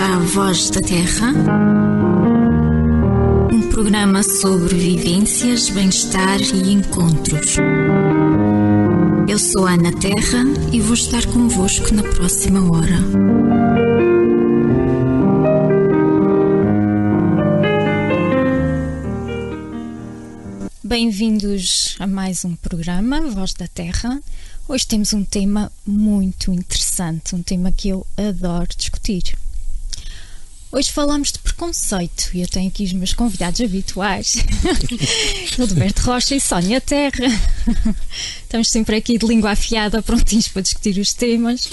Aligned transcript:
À 0.00 0.18
Voz 0.20 0.70
da 0.70 0.80
Terra, 0.80 1.32
um 3.52 3.68
programa 3.68 4.22
sobre 4.22 4.76
vivências, 4.76 5.70
bem-estar 5.70 6.40
e 6.40 6.72
encontros. 6.72 7.56
Eu 9.28 9.38
sou 9.38 9.66
Ana 9.66 9.90
Terra 9.92 10.44
e 10.72 10.80
vou 10.80 10.94
estar 10.94 11.26
convosco 11.26 11.92
na 11.92 12.02
próxima 12.02 12.60
hora. 12.70 12.98
Bem-vindos 20.84 21.96
a 21.98 22.06
mais 22.06 22.44
um 22.44 22.54
programa, 22.54 23.20
Voz 23.22 23.52
da 23.52 23.66
Terra. 23.66 24.20
Hoje 24.68 24.86
temos 24.86 25.12
um 25.12 25.24
tema 25.24 25.72
muito 25.84 26.52
interessante, 26.52 27.34
um 27.34 27.42
tema 27.42 27.72
que 27.72 27.88
eu 27.88 28.06
adoro 28.16 28.68
discutir. 28.76 29.36
Hoje 30.70 30.92
falamos 30.92 31.32
de 31.32 31.38
preconceito 31.38 32.28
e 32.34 32.42
eu 32.42 32.46
tenho 32.46 32.68
aqui 32.68 32.84
os 32.84 32.92
meus 32.92 33.14
convidados 33.14 33.58
habituais, 33.58 34.36
Hildeberto 35.58 36.02
Rocha 36.02 36.34
e 36.34 36.40
Sónia 36.40 36.78
Terra. 36.78 37.24
Estamos 38.42 38.68
sempre 38.68 38.96
aqui 38.96 39.16
de 39.16 39.26
língua 39.26 39.52
afiada, 39.52 40.02
prontinhos 40.02 40.48
para 40.48 40.60
discutir 40.60 40.98
os 41.00 41.14
temas. 41.14 41.64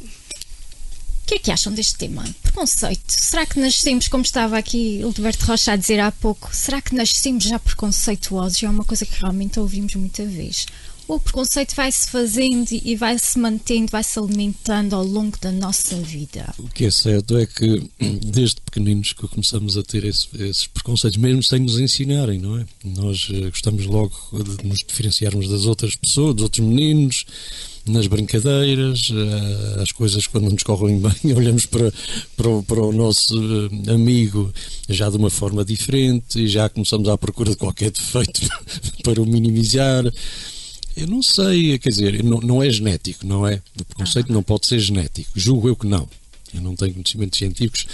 O 0.00 1.26
que 1.26 1.34
é 1.34 1.38
que 1.38 1.50
acham 1.50 1.74
deste 1.74 1.96
tema? 1.98 2.24
Preconceito. 2.42 3.04
Será 3.06 3.44
que 3.44 3.60
nascemos, 3.60 4.08
como 4.08 4.24
estava 4.24 4.56
aqui 4.56 5.00
Hildeberto 5.00 5.44
Rocha 5.44 5.72
a 5.72 5.76
dizer 5.76 6.00
há 6.00 6.10
pouco, 6.10 6.56
será 6.56 6.80
que 6.80 6.94
nascemos 6.94 7.44
já 7.44 7.58
preconceituosos? 7.58 8.62
É 8.62 8.68
uma 8.68 8.84
coisa 8.84 9.04
que 9.04 9.20
realmente 9.20 9.60
ouvimos 9.60 9.94
muita 9.94 10.24
vez 10.24 10.64
o 11.06 11.20
preconceito 11.20 11.74
vai 11.74 11.92
se 11.92 12.10
fazendo 12.10 12.68
e 12.70 12.96
vai 12.96 13.18
se 13.18 13.38
mantendo, 13.38 13.90
vai 13.90 14.02
se 14.02 14.18
alimentando 14.18 14.94
ao 14.94 15.04
longo 15.04 15.38
da 15.38 15.52
nossa 15.52 15.96
vida. 15.96 16.54
O 16.58 16.68
que 16.68 16.86
é 16.86 16.90
certo 16.90 17.36
é 17.36 17.46
que 17.46 17.90
desde 18.24 18.60
pequeninos 18.62 19.12
que 19.12 19.28
começamos 19.28 19.76
a 19.76 19.82
ter 19.82 20.04
esse, 20.04 20.28
esses 20.34 20.66
preconceitos, 20.66 21.18
mesmo 21.18 21.42
sem 21.42 21.60
nos 21.60 21.78
ensinarem, 21.78 22.38
não 22.38 22.58
é? 22.58 22.64
Nós 22.84 23.28
uh, 23.28 23.50
gostamos 23.50 23.84
logo 23.86 24.14
de 24.32 24.66
nos 24.66 24.78
diferenciarmos 24.78 25.48
das 25.48 25.66
outras 25.66 25.94
pessoas, 25.94 26.34
dos 26.34 26.44
outros 26.44 26.66
meninos, 26.66 27.26
nas 27.86 28.06
brincadeiras, 28.06 29.10
as 29.82 29.92
coisas 29.92 30.26
quando 30.26 30.50
nos 30.50 30.62
correm 30.62 30.98
bem, 31.22 31.34
olhamos 31.34 31.66
para, 31.66 31.92
para, 32.34 32.48
o, 32.48 32.62
para 32.62 32.80
o 32.80 32.92
nosso 32.92 33.38
uh, 33.38 33.90
amigo 33.92 34.52
já 34.88 35.10
de 35.10 35.16
uma 35.18 35.30
forma 35.30 35.64
diferente 35.64 36.40
e 36.40 36.48
já 36.48 36.68
começamos 36.68 37.08
à 37.08 37.18
procura 37.18 37.50
de 37.50 37.56
qualquer 37.56 37.90
defeito 37.90 38.40
para 39.04 39.20
o 39.20 39.26
minimizar. 39.26 40.04
Eu 40.96 41.06
não 41.06 41.22
sei, 41.22 41.78
quer 41.78 41.88
dizer, 41.88 42.22
não, 42.22 42.40
não 42.40 42.62
é 42.62 42.70
genético, 42.70 43.26
não 43.26 43.46
é? 43.46 43.60
O 43.78 43.84
preconceito 43.84 44.32
não 44.32 44.42
pode 44.42 44.66
ser 44.66 44.78
genético. 44.78 45.30
Julgo 45.34 45.68
eu 45.68 45.76
que 45.76 45.86
não. 45.86 46.08
Eu 46.52 46.60
não 46.60 46.76
tenho 46.76 46.94
conhecimentos 46.94 47.38
científicos 47.38 47.86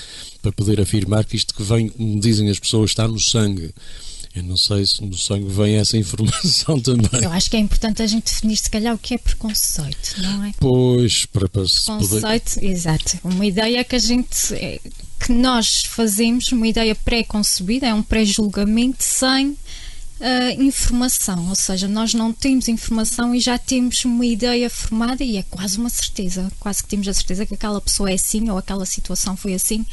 para 0.42 0.52
poder 0.52 0.80
afirmar 0.80 1.24
que 1.24 1.36
isto 1.36 1.54
que 1.54 1.62
vem, 1.62 1.88
como 1.88 2.20
dizem 2.20 2.48
as 2.50 2.58
pessoas, 2.58 2.90
está 2.90 3.08
no 3.08 3.18
sangue. 3.18 3.72
Eu 4.34 4.44
não 4.44 4.56
sei 4.56 4.86
se 4.86 5.02
no 5.02 5.16
sangue 5.16 5.50
vem 5.50 5.76
essa 5.76 5.96
informação 5.98 6.78
também. 6.78 7.22
Eu 7.22 7.32
acho 7.32 7.50
que 7.50 7.56
é 7.56 7.60
importante 7.60 8.02
a 8.02 8.06
gente 8.06 8.24
definir, 8.24 8.56
se 8.56 8.70
calhar, 8.70 8.94
o 8.94 8.98
que 8.98 9.14
é 9.14 9.18
preconceito, 9.18 10.16
não 10.18 10.44
é? 10.44 10.52
Pois, 10.60 11.24
para, 11.26 11.48
para 11.48 11.62
Preconceito, 11.62 12.54
poder... 12.54 12.70
exato. 12.70 13.18
Uma 13.24 13.46
ideia 13.46 13.82
que 13.82 13.96
a 13.96 13.98
gente. 13.98 14.54
É, 14.54 14.78
que 15.18 15.32
nós 15.32 15.82
fazemos, 15.84 16.50
uma 16.52 16.66
ideia 16.66 16.94
pré-concebida, 16.94 17.86
é 17.86 17.94
um 17.94 18.02
pré-julgamento 18.02 19.02
sem 19.04 19.56
uh, 20.20 20.62
informação, 20.62 21.48
ou 21.48 21.54
seja, 21.54 21.88
nós 21.88 22.14
não 22.14 22.32
temos 22.32 22.68
informação 22.68 23.34
e 23.34 23.40
já 23.40 23.58
temos 23.58 24.04
uma 24.04 24.24
ideia 24.24 24.68
formada 24.68 25.24
e 25.24 25.38
é 25.38 25.42
quase 25.42 25.78
uma 25.78 25.90
certeza, 25.90 26.50
quase 26.60 26.82
que 26.82 26.88
temos 26.90 27.08
a 27.08 27.14
certeza 27.14 27.46
que 27.46 27.54
aquela 27.54 27.80
pessoa 27.80 28.10
é 28.10 28.14
assim 28.14 28.48
ou 28.50 28.58
aquela 28.58 28.86
situação 28.86 29.36
foi 29.36 29.54
assim. 29.54 29.84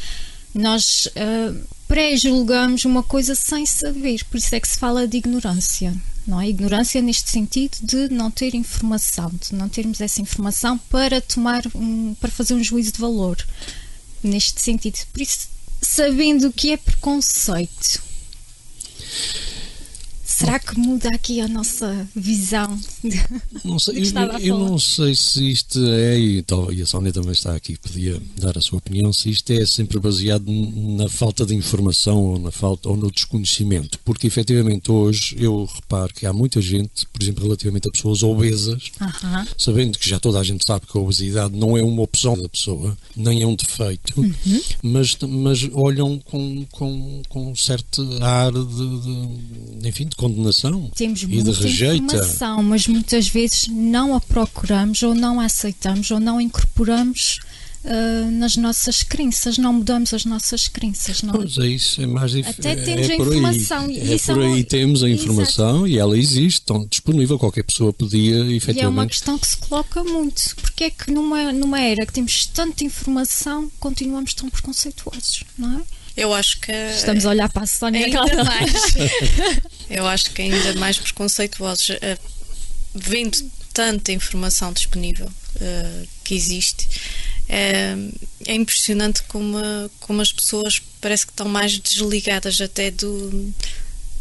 Nós 0.54 1.08
uh, 1.08 1.68
pré-julgamos 1.88 2.86
uma 2.86 3.04
coisa 3.04 3.36
sem 3.36 3.66
saber, 3.66 4.24
por 4.26 4.38
isso 4.38 4.54
é 4.54 4.60
que 4.60 4.68
se 4.68 4.78
fala 4.78 5.08
de 5.08 5.18
ignorância. 5.18 5.96
Não 6.26 6.42
é? 6.42 6.50
Ignorância 6.50 7.02
neste 7.02 7.32
sentido 7.32 7.78
de 7.82 8.10
não 8.10 8.30
ter 8.30 8.54
informação, 8.54 9.32
de 9.32 9.56
não 9.56 9.70
termos 9.70 10.02
essa 10.02 10.22
informação 10.22 10.78
para 10.78 11.22
tomar 11.22 11.64
um, 11.74 12.14
para 12.16 12.30
fazer 12.30 12.54
um 12.54 12.62
juízo 12.62 12.92
de 12.92 13.00
valor. 13.00 13.38
Neste 14.22 14.62
sentido. 14.62 14.98
Por 15.14 15.22
isso, 15.22 15.48
sabendo 15.82 16.50
o 16.50 16.52
que 16.52 16.74
é 16.74 16.78
preconceito, 16.78 18.02
Será 20.38 20.60
que 20.60 20.78
muda 20.78 21.10
aqui 21.10 21.42
a 21.42 21.48
nossa 21.48 22.08
visão? 22.16 22.80
Não 23.66 23.80
sei, 23.80 24.04
eu, 24.04 24.40
eu 24.40 24.60
não 24.60 24.78
sei 24.78 25.16
se 25.16 25.50
isto 25.50 25.84
é, 25.88 26.20
e, 26.20 26.46
e 26.74 26.82
a 26.84 26.86
Sónia 26.86 27.12
também 27.12 27.32
está 27.32 27.56
aqui, 27.56 27.76
podia 27.76 28.22
dar 28.38 28.56
a 28.56 28.62
sua 28.62 28.78
opinião, 28.78 29.12
se 29.12 29.32
isto 29.32 29.52
é 29.52 29.66
sempre 29.66 30.00
baseado 30.00 30.46
na 30.48 31.10
falta 31.10 31.44
de 31.44 31.56
informação 31.56 32.24
ou 32.24 32.40
na 32.40 32.52
falta 32.52 32.88
ou 32.88 32.96
no 32.96 33.10
desconhecimento, 33.10 33.98
porque 34.06 34.28
efetivamente 34.28 34.92
hoje 34.92 35.36
eu 35.40 35.68
reparo 35.74 36.14
que 36.14 36.28
há 36.28 36.32
muita 36.32 36.62
gente, 36.62 37.08
por 37.08 37.24
exemplo, 37.24 37.44
relativamente 37.44 37.88
a 37.88 37.92
pessoas 37.92 38.22
obesas, 38.22 38.92
uh 39.02 39.08
-huh. 39.08 39.48
sabendo 39.58 39.98
que 39.98 40.08
já 40.08 40.20
toda 40.20 40.40
a 40.40 40.44
gente 40.44 40.64
sabe 40.68 40.86
que 40.86 40.96
a 40.96 41.02
obesidade 41.02 41.56
não 41.56 41.76
é 41.76 41.82
uma 41.82 42.04
opção 42.04 42.40
da 42.40 42.48
pessoa, 42.48 42.96
nem 43.16 43.42
é 43.42 43.48
um 43.48 43.56
defeito, 43.56 44.14
uh 44.16 44.22
uhum. 44.22 44.34
-huh. 44.46 44.76
mas, 44.84 45.18
mas 45.28 45.68
olham 45.74 46.20
com, 46.20 46.64
com, 46.72 47.24
com 47.28 47.52
um 47.52 47.56
certo 47.56 48.08
ar 48.22 48.52
de, 48.52 49.80
de 49.82 49.88
enfim, 49.88 50.06
de 50.06 50.16
condenação 50.30 50.92
Temos 50.96 51.24
e 51.24 51.26
de 51.26 51.52
rejeita. 51.52 51.96
informação, 51.96 52.64
mas 52.64 52.88
muitas 52.88 53.28
vezes 53.28 53.68
não 53.68 54.16
a 54.16 54.22
procuramos 54.22 55.02
ou 55.04 55.16
não 55.16 55.40
a 55.40 55.46
aceitamos 55.46 56.12
ou 56.12 56.20
não 56.20 56.40
incorporamos 56.40 57.40
Uh, 57.86 58.30
nas 58.32 58.58
nossas 58.58 59.02
crenças, 59.02 59.58
não 59.58 59.72
mudamos 59.72 60.14
as 60.14 60.26
nossas 60.26 60.68
crenças. 60.68 61.22
Não. 61.22 61.32
Pois 61.34 61.58
é, 61.58 61.68
isso 61.68 62.02
é 62.02 62.06
mais 62.06 62.32
difícil. 62.32 62.60
Até 62.60 62.76
temos 62.76 63.10
é 63.10 63.14
a 63.14 63.16
informação. 63.16 63.86
Aí. 63.86 64.14
É 64.14 64.18
por 64.18 64.42
aí 64.42 64.64
temos 64.66 65.04
a 65.04 65.10
informação 65.10 65.70
Exato. 65.70 65.88
e 65.88 65.98
ela 65.98 66.18
existe, 66.18 66.60
estão 66.60 66.86
disponível, 66.86 67.40
qualquer 67.40 67.64
pessoa 67.64 67.94
podia 67.94 68.40
efetivamente. 68.54 68.78
E 68.78 68.82
é 68.82 68.90
uma 68.90 69.08
questão 69.08 69.38
que 69.38 69.48
se 69.48 69.56
coloca 69.56 70.04
muito. 70.04 70.54
Porque 70.58 70.84
é 70.86 70.90
que 70.90 71.12
numa, 71.12 71.54
numa 71.54 71.80
era 71.80 72.06
que 72.06 72.12
temos 72.12 72.48
tanta 72.48 72.84
informação, 72.84 73.72
continuamos 73.80 74.34
tão 74.34 74.50
preconceituosos, 74.50 75.46
não 75.58 75.80
é? 75.80 75.82
Eu 76.18 76.34
acho 76.34 76.60
que. 76.60 76.72
Estamos 76.72 77.26
a 77.26 77.30
olhar 77.30 77.48
para 77.48 77.64
a 77.64 77.68
Sónia 77.68 78.06
ainda 78.06 78.20
mais. 78.44 78.74
Eu 79.90 80.08
acho 80.08 80.32
que 80.32 80.42
ainda 80.42 80.74
mais 80.76 80.98
preconceituosos. 80.98 81.90
Uh, 81.90 82.38
vendo 82.94 83.38
tanta 83.74 84.12
informação 84.12 84.74
disponível 84.74 85.28
uh, 85.28 86.08
que 86.24 86.34
existe, 86.34 86.88
é, 87.50 87.96
é 88.46 88.56
impressionante 88.56 89.24
como, 89.24 89.58
como 90.00 90.22
as 90.22 90.32
pessoas 90.34 90.82
parece 91.00 91.26
que 91.26 91.32
estão 91.32 91.48
mais 91.48 91.80
desligadas 91.80 92.60
até 92.60 92.92
do, 92.92 93.54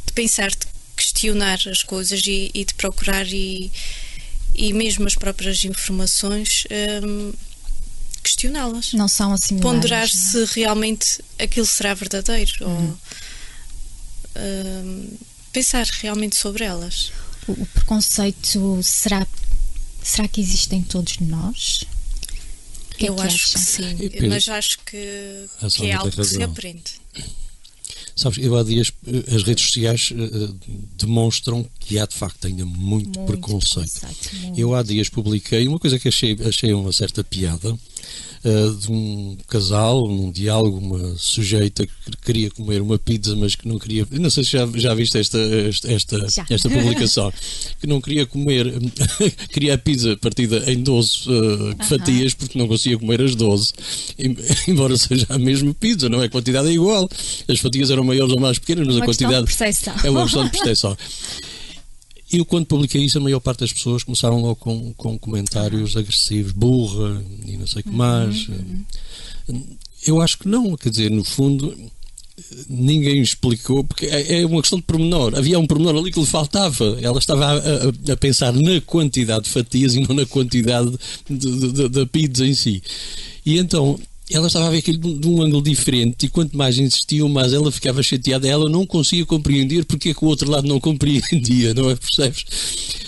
de 0.07 0.13
pensar, 0.13 0.51
de 0.51 0.59
questionar 0.97 1.59
as 1.69 1.83
coisas 1.83 2.23
e, 2.27 2.51
e 2.55 2.65
de 2.65 2.75
procurar 2.75 3.27
e, 3.27 3.73
e 4.55 4.73
mesmo 4.73 5.07
as 5.07 5.15
próprias 5.15 5.65
informações. 5.65 6.65
Um, 7.03 7.33
questioná-las. 8.23 8.93
Não 8.93 9.09
são 9.09 9.33
assim. 9.33 9.59
Ponderar 9.59 10.05
é? 10.05 10.09
se 10.09 10.45
realmente 10.55 11.21
aquilo 11.39 11.67
será 11.67 11.95
verdadeiro 11.95 12.53
uhum. 12.61 12.89
ou 12.89 12.99
pensar 15.57 15.87
realmente 16.03 16.37
sobre 16.37 16.65
elas. 16.65 17.11
O, 17.49 17.53
o, 17.53 17.67
preconceito 17.67 18.79
será 18.83 19.27
será 20.03 20.29
que 20.29 20.41
existe 20.41 20.75
em 20.75 20.83
todos 20.83 21.19
nós? 21.21 21.85
Que 22.99 23.07
é 23.07 23.09
Eu 23.09 23.15
é 23.15 23.17
que 23.17 23.23
acho 23.23 23.53
que 23.53 23.59
sim, 23.59 24.11
mas 24.29 24.49
acho 24.49 24.79
que, 24.81 25.47
que 25.75 25.87
é 25.87 25.95
algo 25.95 26.11
que 26.11 26.25
se 26.25 26.43
aprende. 26.43 26.93
Sabes, 28.15 28.39
eu 28.39 28.57
há 28.57 28.63
dias 28.63 28.93
as 29.35 29.43
redes 29.43 29.65
sociais 29.65 30.11
uh, 30.11 30.59
demonstram 30.97 31.69
que 31.81 31.99
há 31.99 32.07
de 32.07 32.15
facto 32.15 32.47
ainda 32.47 32.65
muito, 32.65 33.19
muito 33.19 33.27
preconceito. 33.27 34.01
preconceito 34.01 34.37
muito. 34.43 34.61
Eu 34.61 34.75
há 34.75 34.83
dias 34.83 35.09
publiquei 35.09 35.67
uma 35.69 35.79
coisa 35.79 35.99
que 35.99 36.09
achei, 36.09 36.37
achei 36.47 36.73
uma 36.73 36.93
certa 36.93 37.25
piada 37.25 37.79
uh, 38.45 38.75
de 38.75 38.91
um 38.91 39.37
casal, 39.49 40.07
num 40.09 40.31
diálogo, 40.31 40.79
uma 40.79 41.17
sujeita 41.17 41.87
que 41.87 41.93
queria 42.25 42.51
comer 42.51 42.81
uma 42.81 42.99
pizza, 42.99 43.35
mas 43.37 43.55
que 43.55 43.69
não 43.69 43.79
queria. 43.79 44.07
Não 44.11 44.31
sei 44.31 44.45
se 44.45 44.53
já, 44.53 44.67
já 44.75 44.95
viste 44.95 45.19
esta, 45.19 45.39
esta, 45.39 45.93
esta, 45.93 46.27
esta 46.51 46.71
publicação. 46.71 47.33
que 47.81 47.87
não 47.87 48.01
queria 48.01 48.27
comer, 48.27 48.73
queria 49.53 49.75
a 49.75 49.79
pizza 49.79 50.17
partida 50.17 50.71
em 50.71 50.83
12 50.83 51.11
uh, 51.27 51.33
uh 51.33 51.75
-huh. 51.75 51.85
fatias, 51.85 52.35
porque 52.35 52.59
não 52.59 52.69
conseguia 52.69 52.99
comer 52.99 53.23
as 53.23 53.35
12, 53.35 53.73
embora 54.69 54.97
seja 54.97 55.27
a 55.29 55.39
mesma 55.39 55.75
pizza, 55.75 56.09
não 56.09 56.23
é? 56.23 56.27
A 56.27 56.31
quantidade 56.31 56.69
é 56.69 56.73
igual. 56.73 57.09
As 57.49 57.59
fatias 57.59 57.91
eram 57.91 58.05
maiores 58.05 58.33
ou 58.33 58.41
mais 58.41 58.59
pequenas, 58.59 58.87
mas 58.87 58.97
uma 58.97 59.05
a 59.05 59.07
quantidade. 59.07 59.47
É 60.05 60.11
uma 60.11 60.23
questão 60.23 60.45
de 60.45 60.51
percepção. 60.51 60.97
Eu, 62.33 62.45
quando 62.45 62.67
publiquei 62.67 63.05
isso, 63.05 63.19
a 63.19 63.21
maior 63.21 63.41
parte 63.41 63.61
das 63.61 63.73
pessoas 63.73 64.03
começaram 64.03 64.41
logo 64.41 64.57
com, 64.57 64.93
com 64.95 65.19
comentários 65.19 65.97
agressivos, 65.97 66.53
burra 66.53 67.23
e 67.47 67.57
não 67.57 67.67
sei 67.67 67.81
o 67.81 67.85
que 67.85 67.91
mais. 67.91 68.49
Uhum, 68.49 68.85
uhum. 69.49 69.65
Eu 70.07 70.21
acho 70.21 70.39
que 70.39 70.49
não, 70.49 70.77
quer 70.77 70.91
dizer, 70.91 71.11
no 71.11 71.25
fundo, 71.25 71.77
ninguém 72.69 73.21
explicou, 73.21 73.85
porque 73.85 74.07
é, 74.07 74.41
é 74.41 74.47
uma 74.47 74.61
questão 74.61 74.79
de 74.79 74.85
pormenor. 74.85 75.35
Havia 75.37 75.59
um 75.59 75.67
pormenor 75.67 75.97
ali 75.97 76.11
que 76.11 76.21
lhe 76.21 76.27
faltava. 76.27 76.99
Ela 77.01 77.19
estava 77.19 77.47
a, 77.47 77.53
a, 77.55 78.13
a 78.13 78.17
pensar 78.17 78.53
na 78.53 78.81
quantidade 78.81 79.45
de 79.45 79.51
fatias 79.51 79.95
e 79.95 80.01
não 80.01 80.15
na 80.15 80.27
quantidade 80.27 80.93
da 81.91 82.07
pizza 82.07 82.47
em 82.47 82.55
si. 82.55 82.83
E 83.45 83.59
então 83.59 83.99
ela 84.31 84.49
estava 84.49 84.67
a 84.67 84.71
ver 84.71 84.79
aquilo 84.79 84.99
de, 84.99 85.29
um 85.29 85.41
ângulo 85.41 85.63
diferente 85.63 86.27
e 86.27 86.29
quanto 86.29 86.57
mais 86.57 86.79
insistiam, 86.79 87.29
mais 87.29 87.53
ela 87.53 87.71
ficava 87.71 88.03
chateada. 88.03 88.49
Ela 88.49 88.69
não 88.69 88.85
conseguia 88.85 89.25
compreender 89.25 89.85
porque 89.85 90.09
é 90.09 90.15
que 90.15 90.25
o 90.25 90.29
outro 90.29 90.51
lado 90.51 90.67
não 90.67 90.81
compreendia, 90.81 91.73
não 91.75 91.89
é? 91.89 91.95
Percebes? 91.95 92.45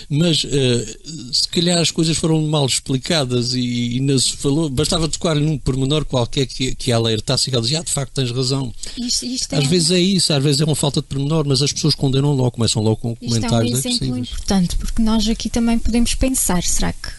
Mas 0.09 0.43
uh, 0.43 1.29
se 1.33 1.47
calhar 1.49 1.77
as 1.77 1.91
coisas 1.91 2.17
foram 2.17 2.41
mal 2.47 2.65
explicadas 2.65 3.53
e, 3.53 3.97
e 3.97 3.99
não 3.99 4.17
se 4.17 4.31
falou, 4.37 4.69
bastava 4.69 5.07
tocar 5.07 5.35
num 5.35 5.57
pormenor 5.57 6.05
qualquer 6.05 6.47
que, 6.47 6.73
que 6.73 6.91
ela 6.91 7.09
alertasse 7.09 7.49
e 7.49 7.53
ela 7.53 7.61
dizia, 7.61 7.79
ah, 7.79 7.83
de 7.83 7.91
facto 7.91 8.13
tens 8.13 8.31
razão. 8.31 8.73
Isto, 8.97 9.25
isto 9.25 9.53
às 9.55 9.65
é 9.65 9.67
vezes 9.67 9.91
é 9.91 9.99
isso, 9.99 10.33
às 10.33 10.43
vezes 10.43 10.61
é 10.61 10.65
uma 10.65 10.75
falta 10.75 11.01
de 11.01 11.07
pormenor, 11.07 11.45
mas 11.45 11.61
as 11.61 11.73
pessoas 11.73 11.95
condenam 11.95 12.33
logo, 12.33 12.51
começam 12.51 12.81
logo 12.81 12.95
com 12.95 13.15
comentários 13.15 13.77
isto 13.77 13.87
é 13.87 13.91
um 13.91 13.93
exemplo 13.93 14.17
importante, 14.17 14.75
porque 14.77 15.01
nós 15.01 15.27
aqui 15.27 15.49
também 15.49 15.77
podemos 15.77 16.15
pensar, 16.15 16.63
será 16.63 16.93
que 16.93 17.18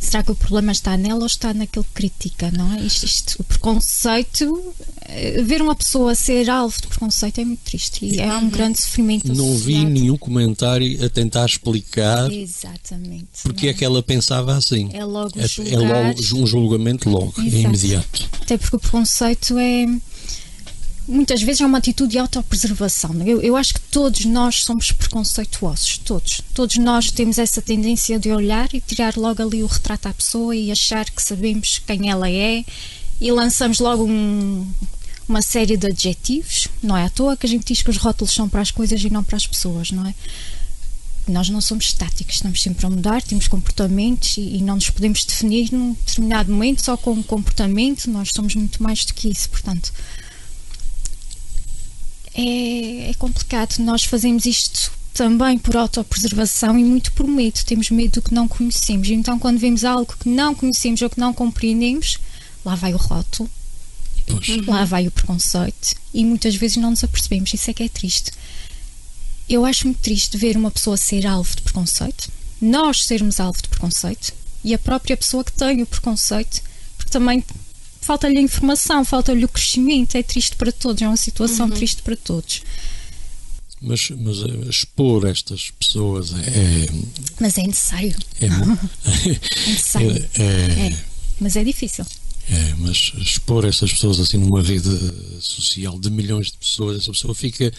Será 0.00 0.22
que 0.22 0.30
o 0.30 0.34
problema 0.34 0.70
está 0.72 0.96
nela 0.96 1.20
ou 1.20 1.26
está 1.26 1.52
naquele 1.52 1.84
que 1.84 1.92
critica, 1.92 2.50
não 2.52 2.72
é? 2.74 2.80
Isto, 2.80 3.04
isto, 3.04 3.36
o 3.40 3.44
preconceito, 3.44 4.74
eh, 5.06 5.42
ver 5.42 5.60
uma 5.60 5.74
pessoa 5.74 6.14
ser 6.14 6.48
alvo 6.48 6.80
de 6.80 6.86
preconceito 6.86 7.40
é 7.40 7.44
muito 7.44 7.60
triste 7.64 8.04
e 8.04 8.20
é 8.20 8.26
um 8.28 8.42
uhum. 8.42 8.48
grande 8.48 8.80
sofrimento. 8.80 9.34
Não 9.34 9.56
vi 9.56 9.84
nenhum 9.84 10.16
comentário 10.16 11.04
a 11.04 11.08
tentar 11.08 11.46
explicar 11.46 12.30
Exatamente, 12.32 13.42
porque 13.42 13.66
é? 13.66 13.70
é? 13.70 13.74
que 13.74 13.84
ela 13.84 14.02
pensava 14.02 14.56
assim. 14.56 14.88
É 14.92 15.04
logo, 15.04 15.32
é, 15.36 15.72
é 15.72 15.78
logo 15.78 16.20
um 16.42 16.46
julgamento 16.46 17.10
logo, 17.10 17.34
é 17.38 17.46
Exato. 17.46 17.56
imediato. 17.56 18.28
Até 18.40 18.56
porque 18.56 18.76
o 18.76 18.80
preconceito 18.80 19.58
é 19.58 19.86
muitas 21.08 21.42
vezes 21.42 21.62
é 21.62 21.66
uma 21.66 21.78
atitude 21.78 22.12
de 22.12 22.18
autopreservação. 22.18 23.14
Eu, 23.26 23.40
eu 23.40 23.56
acho 23.56 23.74
que 23.74 23.80
todos 23.80 24.26
nós 24.26 24.62
somos 24.62 24.92
preconceituosos, 24.92 25.98
todos. 25.98 26.42
Todos 26.52 26.76
nós 26.76 27.10
temos 27.10 27.38
essa 27.38 27.62
tendência 27.62 28.18
de 28.18 28.30
olhar 28.30 28.68
e 28.74 28.80
tirar 28.80 29.16
logo 29.16 29.42
ali 29.42 29.62
o 29.62 29.66
retrato 29.66 30.06
à 30.06 30.14
pessoa 30.14 30.54
e 30.54 30.70
achar 30.70 31.08
que 31.08 31.22
sabemos 31.22 31.80
quem 31.86 32.10
ela 32.10 32.30
é 32.30 32.62
e 33.20 33.32
lançamos 33.32 33.78
logo 33.78 34.04
um, 34.04 34.70
uma 35.26 35.40
série 35.40 35.78
de 35.78 35.86
adjetivos. 35.86 36.68
Não 36.82 36.96
é 36.96 37.06
à 37.06 37.10
toa 37.10 37.36
que 37.36 37.46
a 37.46 37.48
gente 37.48 37.66
diz 37.66 37.82
que 37.82 37.90
os 37.90 37.96
rótulos 37.96 38.34
são 38.34 38.48
para 38.48 38.60
as 38.60 38.70
coisas 38.70 39.02
e 39.02 39.10
não 39.10 39.24
para 39.24 39.36
as 39.36 39.46
pessoas, 39.46 39.90
não 39.90 40.06
é? 40.06 40.14
Nós 41.26 41.48
não 41.50 41.60
somos 41.60 41.86
estáticos, 41.86 42.36
estamos 42.36 42.62
sempre 42.62 42.86
a 42.86 42.90
mudar, 42.90 43.22
temos 43.22 43.48
comportamentos 43.48 44.38
e, 44.38 44.56
e 44.56 44.62
não 44.62 44.76
nos 44.76 44.88
podemos 44.88 45.24
definir 45.24 45.70
num 45.72 45.92
determinado 45.92 46.50
momento 46.50 46.82
só 46.82 46.96
com 46.96 47.12
um 47.12 47.22
comportamento, 47.22 48.10
nós 48.10 48.30
somos 48.34 48.54
muito 48.54 48.82
mais 48.82 49.04
do 49.04 49.12
que 49.12 49.28
isso, 49.28 49.48
portanto 49.50 49.92
é, 52.38 53.10
é 53.10 53.14
complicado. 53.14 53.78
Nós 53.80 54.04
fazemos 54.04 54.46
isto 54.46 54.92
também 55.12 55.58
por 55.58 55.76
autopreservação 55.76 56.78
e 56.78 56.84
muito 56.84 57.12
por 57.12 57.26
medo. 57.26 57.64
Temos 57.64 57.90
medo 57.90 58.20
do 58.20 58.22
que 58.22 58.32
não 58.32 58.46
conhecemos. 58.46 59.08
Então, 59.10 59.38
quando 59.38 59.58
vemos 59.58 59.84
algo 59.84 60.14
que 60.18 60.28
não 60.28 60.54
conhecemos 60.54 61.02
ou 61.02 61.10
que 61.10 61.18
não 61.18 61.34
compreendemos, 61.34 62.18
lá 62.64 62.76
vai 62.76 62.94
o 62.94 62.96
rótulo, 62.96 63.50
Poxa. 64.26 64.62
lá 64.68 64.84
vai 64.84 65.08
o 65.08 65.10
preconceito 65.10 65.96
e 66.14 66.24
muitas 66.24 66.54
vezes 66.54 66.76
não 66.76 66.90
nos 66.90 67.02
apercebemos. 67.02 67.52
Isso 67.52 67.70
é 67.70 67.74
que 67.74 67.82
é 67.82 67.88
triste. 67.88 68.30
Eu 69.48 69.64
acho 69.64 69.86
muito 69.86 70.00
triste 70.00 70.36
ver 70.36 70.56
uma 70.56 70.70
pessoa 70.70 70.96
ser 70.96 71.26
alvo 71.26 71.56
de 71.56 71.62
preconceito, 71.62 72.30
nós 72.60 73.04
sermos 73.04 73.40
alvo 73.40 73.60
de 73.62 73.68
preconceito 73.68 74.32
e 74.62 74.74
a 74.74 74.78
própria 74.78 75.16
pessoa 75.16 75.42
que 75.42 75.52
tem 75.52 75.80
o 75.80 75.86
preconceito, 75.86 76.60
porque 76.96 77.10
também 77.10 77.42
falta-lhe 78.08 78.38
a 78.38 78.40
informação, 78.40 79.04
falta-lhe 79.04 79.44
o 79.44 79.48
crescimento. 79.48 80.16
É 80.16 80.22
triste 80.22 80.56
para 80.56 80.72
todos, 80.72 81.02
é 81.02 81.06
uma 81.06 81.16
situação 81.18 81.66
uhum. 81.66 81.74
triste 81.74 82.00
para 82.00 82.16
todos. 82.16 82.62
Mas, 83.82 84.08
mas 84.10 84.38
eh, 84.38 84.70
expor 84.70 85.26
estas 85.26 85.70
pessoas 85.72 86.32
é. 86.32 86.86
Mas 87.38 87.58
é 87.58 87.66
necessário. 87.66 88.16
É, 88.40 88.46
é 88.48 89.68
necessário. 89.68 90.28
É, 90.38 90.42
é, 90.42 90.86
é, 90.86 90.98
mas 91.38 91.54
é 91.54 91.62
difícil. 91.62 92.06
É, 92.50 92.74
mas 92.78 93.12
expor 93.18 93.66
essas 93.66 93.92
pessoas 93.92 94.18
assim 94.18 94.38
numa 94.38 94.62
rede 94.62 94.88
social 95.38 95.98
de 95.98 96.10
milhões 96.10 96.46
de 96.46 96.56
pessoas, 96.56 97.02
essa 97.02 97.12
pessoa 97.12 97.34
fica 97.34 97.70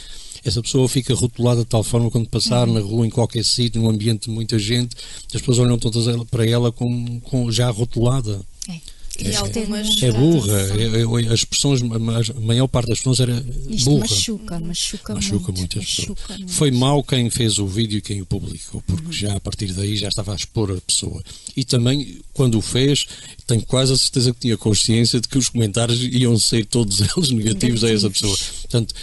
essa 0.45 0.61
pessoa 0.61 0.87
fica 0.87 1.15
rotulada 1.15 1.61
de 1.61 1.67
tal 1.67 1.83
forma 1.83 2.11
quando 2.11 2.29
passar 2.29 2.67
uhum. 2.67 2.75
na 2.75 2.81
rua, 2.81 3.07
em 3.07 3.09
qualquer 3.09 3.43
sítio, 3.43 3.81
num 3.81 3.89
ambiente 3.89 4.25
de 4.25 4.29
muita 4.29 4.59
gente, 4.59 4.95
as 5.33 5.41
pessoas 5.41 5.57
olham 5.57 5.79
todas 5.79 6.05
para 6.27 6.47
ela 6.47 6.71
com, 6.71 7.19
com 7.21 7.51
já 7.51 7.67
rotulada. 7.71 8.39
É. 8.69 8.98
E 9.21 9.35
algumas. 9.35 10.01
É 10.01 10.11
burra. 10.11 10.59
É, 10.77 11.27
é, 11.29 11.33
as 11.33 11.43
pessoas, 11.43 11.81
a 11.81 12.39
maior 12.39 12.67
parte 12.67 12.87
das 12.89 12.99
pessoas 12.99 13.19
era 13.19 13.45
Isto 13.69 13.89
burra. 13.89 13.99
Machuca, 14.01 14.59
machuca, 14.59 15.15
machuca 15.15 15.51
muito. 15.51 15.77
muitas 15.77 15.95
pessoas. 15.95 16.19
Foi 16.47 16.71
mal 16.71 17.03
quem 17.03 17.29
fez 17.29 17.59
o 17.59 17.67
vídeo 17.67 17.97
e 17.97 18.01
quem 18.01 18.21
o 18.21 18.25
publicou, 18.25 18.81
porque 18.85 19.05
uhum. 19.05 19.11
já 19.11 19.35
a 19.35 19.39
partir 19.39 19.73
daí 19.73 19.97
já 19.97 20.07
estava 20.07 20.33
a 20.33 20.35
expor 20.35 20.71
a 20.71 20.81
pessoa. 20.81 21.21
E 21.55 21.63
também, 21.63 22.19
quando 22.33 22.57
o 22.57 22.61
fez, 22.61 23.05
tenho 23.45 23.61
quase 23.65 23.93
a 23.93 23.97
certeza 23.97 24.33
que 24.33 24.39
tinha 24.41 24.57
consciência 24.57 25.19
de 25.19 25.27
que 25.27 25.37
os 25.37 25.49
comentários 25.49 26.01
iam 26.01 26.37
ser 26.37 26.65
todos 26.65 26.99
eles 27.01 27.29
negativos, 27.31 27.81
negativos. 27.81 27.83
a 27.83 27.91
essa 27.91 28.09
pessoa. 28.09 28.37
Portanto, 28.61 28.93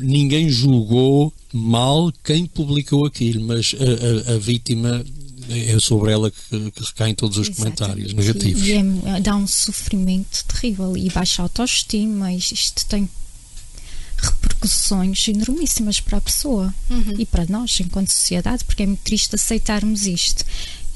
ninguém 0.00 0.48
julgou 0.48 1.32
mal 1.52 2.12
quem 2.24 2.46
publicou 2.46 3.06
aquilo, 3.06 3.44
mas 3.44 3.74
a, 3.78 4.32
a, 4.32 4.34
a 4.34 4.38
vítima 4.38 5.04
é 5.48 5.78
sobre 5.80 6.12
ela 6.12 6.30
que, 6.30 6.70
que 6.70 6.84
recaem 6.84 7.14
todos 7.14 7.38
os 7.38 7.48
Exatamente. 7.48 7.76
comentários 7.78 8.12
negativos. 8.12 8.62
E, 8.62 8.72
é, 8.72 9.20
dá 9.20 9.36
um 9.36 9.46
sofrimento 9.46 10.44
terrível 10.46 10.96
e 10.96 11.10
baixa 11.10 11.42
autoestima, 11.42 12.32
isto 12.32 12.86
tem 12.86 13.08
repercussões 14.16 15.26
enormíssimas 15.28 16.00
para 16.00 16.18
a 16.18 16.20
pessoa 16.20 16.72
uhum. 16.88 17.14
e 17.18 17.26
para 17.26 17.46
nós 17.46 17.78
enquanto 17.80 18.10
sociedade, 18.10 18.64
porque 18.64 18.84
é 18.84 18.86
muito 18.86 19.02
triste 19.02 19.34
aceitarmos 19.34 20.06
isto. 20.06 20.44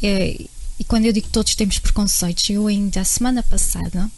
É, 0.03 0.41
e 0.79 0.85
quando 0.85 1.07
eu 1.07 1.13
digo 1.13 1.27
que 1.27 1.33
todos 1.33 1.55
temos 1.55 1.79
preconceitos, 1.79 2.49
eu 2.51 2.67
ainda 2.67 3.01
a 3.01 3.05
semana 3.05 3.43
passada 3.43 4.11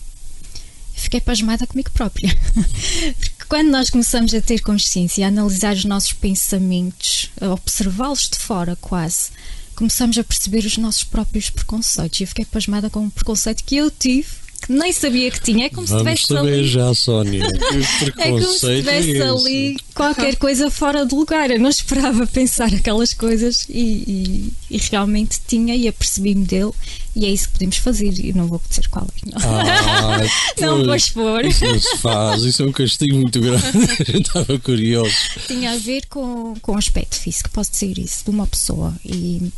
fiquei 0.94 1.20
pasmada 1.20 1.66
comigo 1.66 1.90
própria. 1.90 2.36
Porque 3.18 3.44
quando 3.48 3.70
nós 3.70 3.88
começamos 3.88 4.34
a 4.34 4.40
ter 4.40 4.60
consciência, 4.60 5.24
a 5.24 5.28
analisar 5.28 5.74
os 5.74 5.84
nossos 5.84 6.12
pensamentos, 6.12 7.30
a 7.40 7.52
observá-los 7.52 8.28
de 8.28 8.38
fora 8.38 8.76
quase, 8.76 9.30
começamos 9.78 10.18
a 10.18 10.24
perceber 10.24 10.64
os 10.64 10.76
nossos 10.76 11.04
próprios 11.04 11.50
preconceitos. 11.50 12.18
E 12.18 12.24
eu 12.24 12.26
fiquei 12.26 12.44
pasmada 12.44 12.90
com 12.90 12.98
um 12.98 13.08
preconceito 13.08 13.62
que 13.62 13.76
eu 13.76 13.88
tive 13.88 14.28
nem 14.68 14.92
sabia 14.92 15.30
que 15.30 15.40
tinha. 15.40 15.66
É 15.66 15.68
como 15.70 15.86
Vamos 15.86 16.02
se 16.02 16.04
tivesse 16.04 16.26
saber 16.26 16.58
ali. 16.58 16.68
já, 16.68 16.94
Sónia. 16.94 17.44
é 18.18 18.30
como 18.30 18.42
se 18.42 18.76
tivesse 18.76 19.16
é 19.16 19.28
ali 19.28 19.76
qualquer 19.94 20.36
coisa 20.36 20.70
fora 20.70 21.06
de 21.06 21.14
lugar. 21.14 21.50
Eu 21.50 21.58
não 21.58 21.70
esperava 21.70 22.26
pensar 22.28 22.72
aquelas 22.72 23.14
coisas 23.14 23.66
e, 23.68 24.52
e, 24.70 24.76
e 24.76 24.78
realmente 24.90 25.40
tinha 25.46 25.74
e 25.74 25.88
apercebi-me 25.88 26.44
dele. 26.44 26.72
E 27.16 27.24
é 27.24 27.30
isso 27.30 27.46
que 27.48 27.54
podemos 27.54 27.76
fazer. 27.78 28.12
E 28.18 28.32
não 28.32 28.46
vou 28.46 28.60
dizer 28.68 28.88
qual 28.88 29.06
é. 29.06 29.30
Não, 29.38 30.12
ah, 30.12 30.18
não 30.60 30.84
vou 30.84 30.94
expor. 30.94 31.44
Isso 31.44 31.64
não 31.64 31.80
se 31.80 31.96
faz. 31.98 32.42
Isso 32.42 32.62
é 32.62 32.66
um 32.66 32.72
castigo 32.72 33.16
muito 33.16 33.40
grande. 33.40 33.64
Eu 34.12 34.20
estava 34.20 34.58
curioso. 34.58 35.14
Tinha 35.46 35.72
a 35.72 35.76
ver 35.76 36.04
com, 36.08 36.54
com 36.60 36.72
o 36.72 36.78
aspecto 36.78 37.16
físico, 37.16 37.50
posso 37.50 37.72
dizer 37.72 37.98
isso, 37.98 38.24
de 38.24 38.30
uma 38.30 38.46
pessoa. 38.46 38.94
E, 39.04 39.50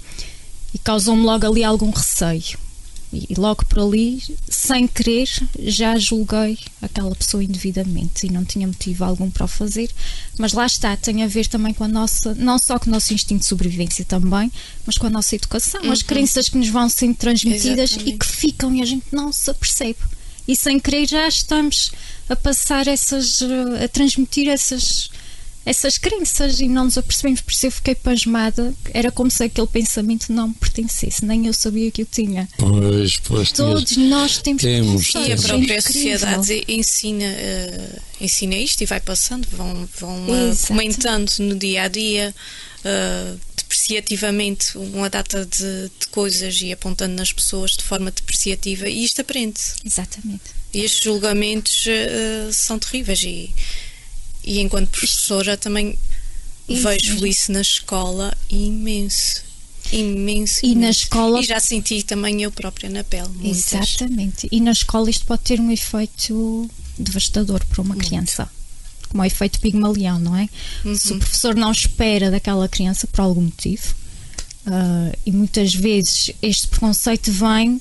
e 0.73 0.79
causou-me 0.79 1.23
logo 1.23 1.47
ali 1.47 1.65
algum 1.65 1.91
receio 1.91 2.59
e 3.13 3.35
logo 3.37 3.65
por 3.65 3.81
ali, 3.81 4.23
sem 4.49 4.87
querer, 4.87 5.29
já 5.59 5.99
julguei 5.99 6.59
aquela 6.81 7.15
pessoa 7.15 7.43
indevidamente 7.43 8.27
e 8.27 8.31
não 8.31 8.45
tinha 8.45 8.67
motivo 8.67 9.05
algum 9.05 9.29
para 9.29 9.45
o 9.45 9.49
fazer. 9.49 9.91
Mas 10.39 10.53
lá 10.53 10.65
está, 10.65 10.97
tem 10.97 11.25
a 11.25 11.27
ver 11.27 11.49
também 11.49 11.75
com 11.75 11.83
a 11.83 11.89
nossa, 11.89 12.35
não 12.37 12.57
só 12.57 12.79
com 12.79 12.89
o 12.89 12.93
nosso 12.93 13.13
instinto 13.13 13.41
de 13.41 13.47
sobrevivência 13.47 14.05
também, 14.05 14.51
mas 14.87 14.97
com 14.97 15.09
a 15.09 15.11
nossa 15.11 15.35
educação, 15.35 15.83
uhum. 15.83 15.93
as 15.93 16.03
crenças 16.03 16.49
que 16.49 16.57
nos 16.57 16.69
vão 16.69 16.89
sendo 16.89 17.17
transmitidas 17.17 17.91
Exatamente. 17.91 18.15
e 18.15 18.19
que 18.19 18.27
ficam 18.27 18.75
e 18.77 18.81
a 18.81 18.87
gente 18.87 19.07
não 19.11 19.33
se 19.33 19.51
apercebe. 19.51 19.99
E 20.47 20.55
sem 20.55 20.79
querer 20.79 21.09
já 21.09 21.27
estamos 21.27 21.91
a 22.29 22.37
passar 22.37 22.87
essas, 22.87 23.41
a 23.83 23.89
transmitir 23.89 24.49
essas 24.49 25.11
essas 25.71 25.97
crenças 25.97 26.59
e 26.59 26.67
não 26.67 26.87
nos 26.87 26.99
apercebemos, 26.99 27.41
por 27.41 27.53
isso 27.53 27.67
eu 27.67 27.71
fiquei 27.71 27.95
pasmada. 27.95 28.75
Era 28.93 29.13
como 29.13 29.31
se 29.31 29.45
aquele 29.45 29.69
pensamento 29.69 30.33
não 30.33 30.49
me 30.49 30.55
pertencesse, 30.55 31.25
nem 31.25 31.47
eu 31.47 31.53
sabia 31.55 31.89
que 31.93 32.03
eu 32.03 32.07
tinha. 32.07 32.49
Pois, 32.59 33.19
pois. 33.19 33.53
Todos 33.53 33.97
nós 33.97 34.39
temos, 34.39 34.63
temos 34.63 35.15
E 35.15 35.33
a 35.33 35.37
própria 35.37 35.75
é 35.75 35.81
sociedade 35.81 36.65
ensina, 36.67 37.25
uh, 37.25 38.01
ensina 38.21 38.57
isto 38.57 38.83
e 38.83 38.87
vai 38.87 38.99
passando, 38.99 39.47
vão, 39.53 39.89
vão 39.97 40.27
uh, 40.27 40.57
comentando 40.67 41.31
no 41.39 41.55
dia 41.55 41.85
a 41.85 41.89
dia. 41.89 42.35
Uh, 42.81 43.39
depreciativamente 43.57 44.77
uma 44.77 45.09
data 45.09 45.47
de, 45.47 45.91
de, 46.01 46.07
coisas 46.11 46.61
e 46.61 46.73
apontando 46.73 47.15
nas 47.15 47.33
pessoas 47.33 47.73
de 47.73 47.85
forma 47.85 48.11
depreciativa 48.11 48.89
e 48.89 49.05
isto 49.05 49.21
aprende. 49.21 49.61
Exatamente. 49.85 50.43
E 50.75 50.81
estes 50.81 51.05
julgamentos 51.05 51.85
uh, 51.87 52.53
são 52.53 52.79
terríveis 52.81 53.23
e, 53.23 53.55
e 54.51 54.59
enquanto 54.59 54.89
professora 54.89 55.57
também 55.57 55.97
isso. 56.69 56.83
vejo 56.83 57.25
isso 57.25 57.53
na 57.53 57.61
escola 57.61 58.37
imenso. 58.51 59.45
Imenso. 59.93 60.67
E 60.67 60.73
imenso. 60.73 60.81
na 60.81 60.91
escola. 60.91 61.41
E 61.41 61.45
já 61.45 61.61
senti 61.61 62.03
também 62.03 62.43
eu 62.43 62.51
própria 62.51 62.91
na 62.91 63.05
pele. 63.05 63.29
Muitas. 63.29 63.73
Exatamente. 63.73 64.49
E 64.51 64.61
na 64.61 64.73
escola 64.73 65.09
isto 65.09 65.25
pode 65.25 65.43
ter 65.43 65.61
um 65.61 65.71
efeito 65.71 66.69
devastador 66.99 67.65
para 67.65 67.81
uma 67.81 67.95
Muito. 67.95 68.09
criança. 68.09 68.51
Como 69.09 69.23
o 69.23 69.27
efeito 69.27 69.61
pigmalião, 69.61 70.19
não 70.19 70.37
é? 70.37 70.49
Uhum. 70.85 70.97
Se 70.97 71.13
o 71.13 71.19
professor 71.19 71.55
não 71.55 71.71
espera 71.71 72.29
daquela 72.29 72.69
criança 72.69 73.07
por 73.07 73.21
algum 73.21 73.43
motivo, 73.43 73.95
uh, 74.67 75.17
e 75.25 75.31
muitas 75.31 75.73
vezes 75.73 76.33
este 76.43 76.67
preconceito 76.67 77.31
vem 77.31 77.81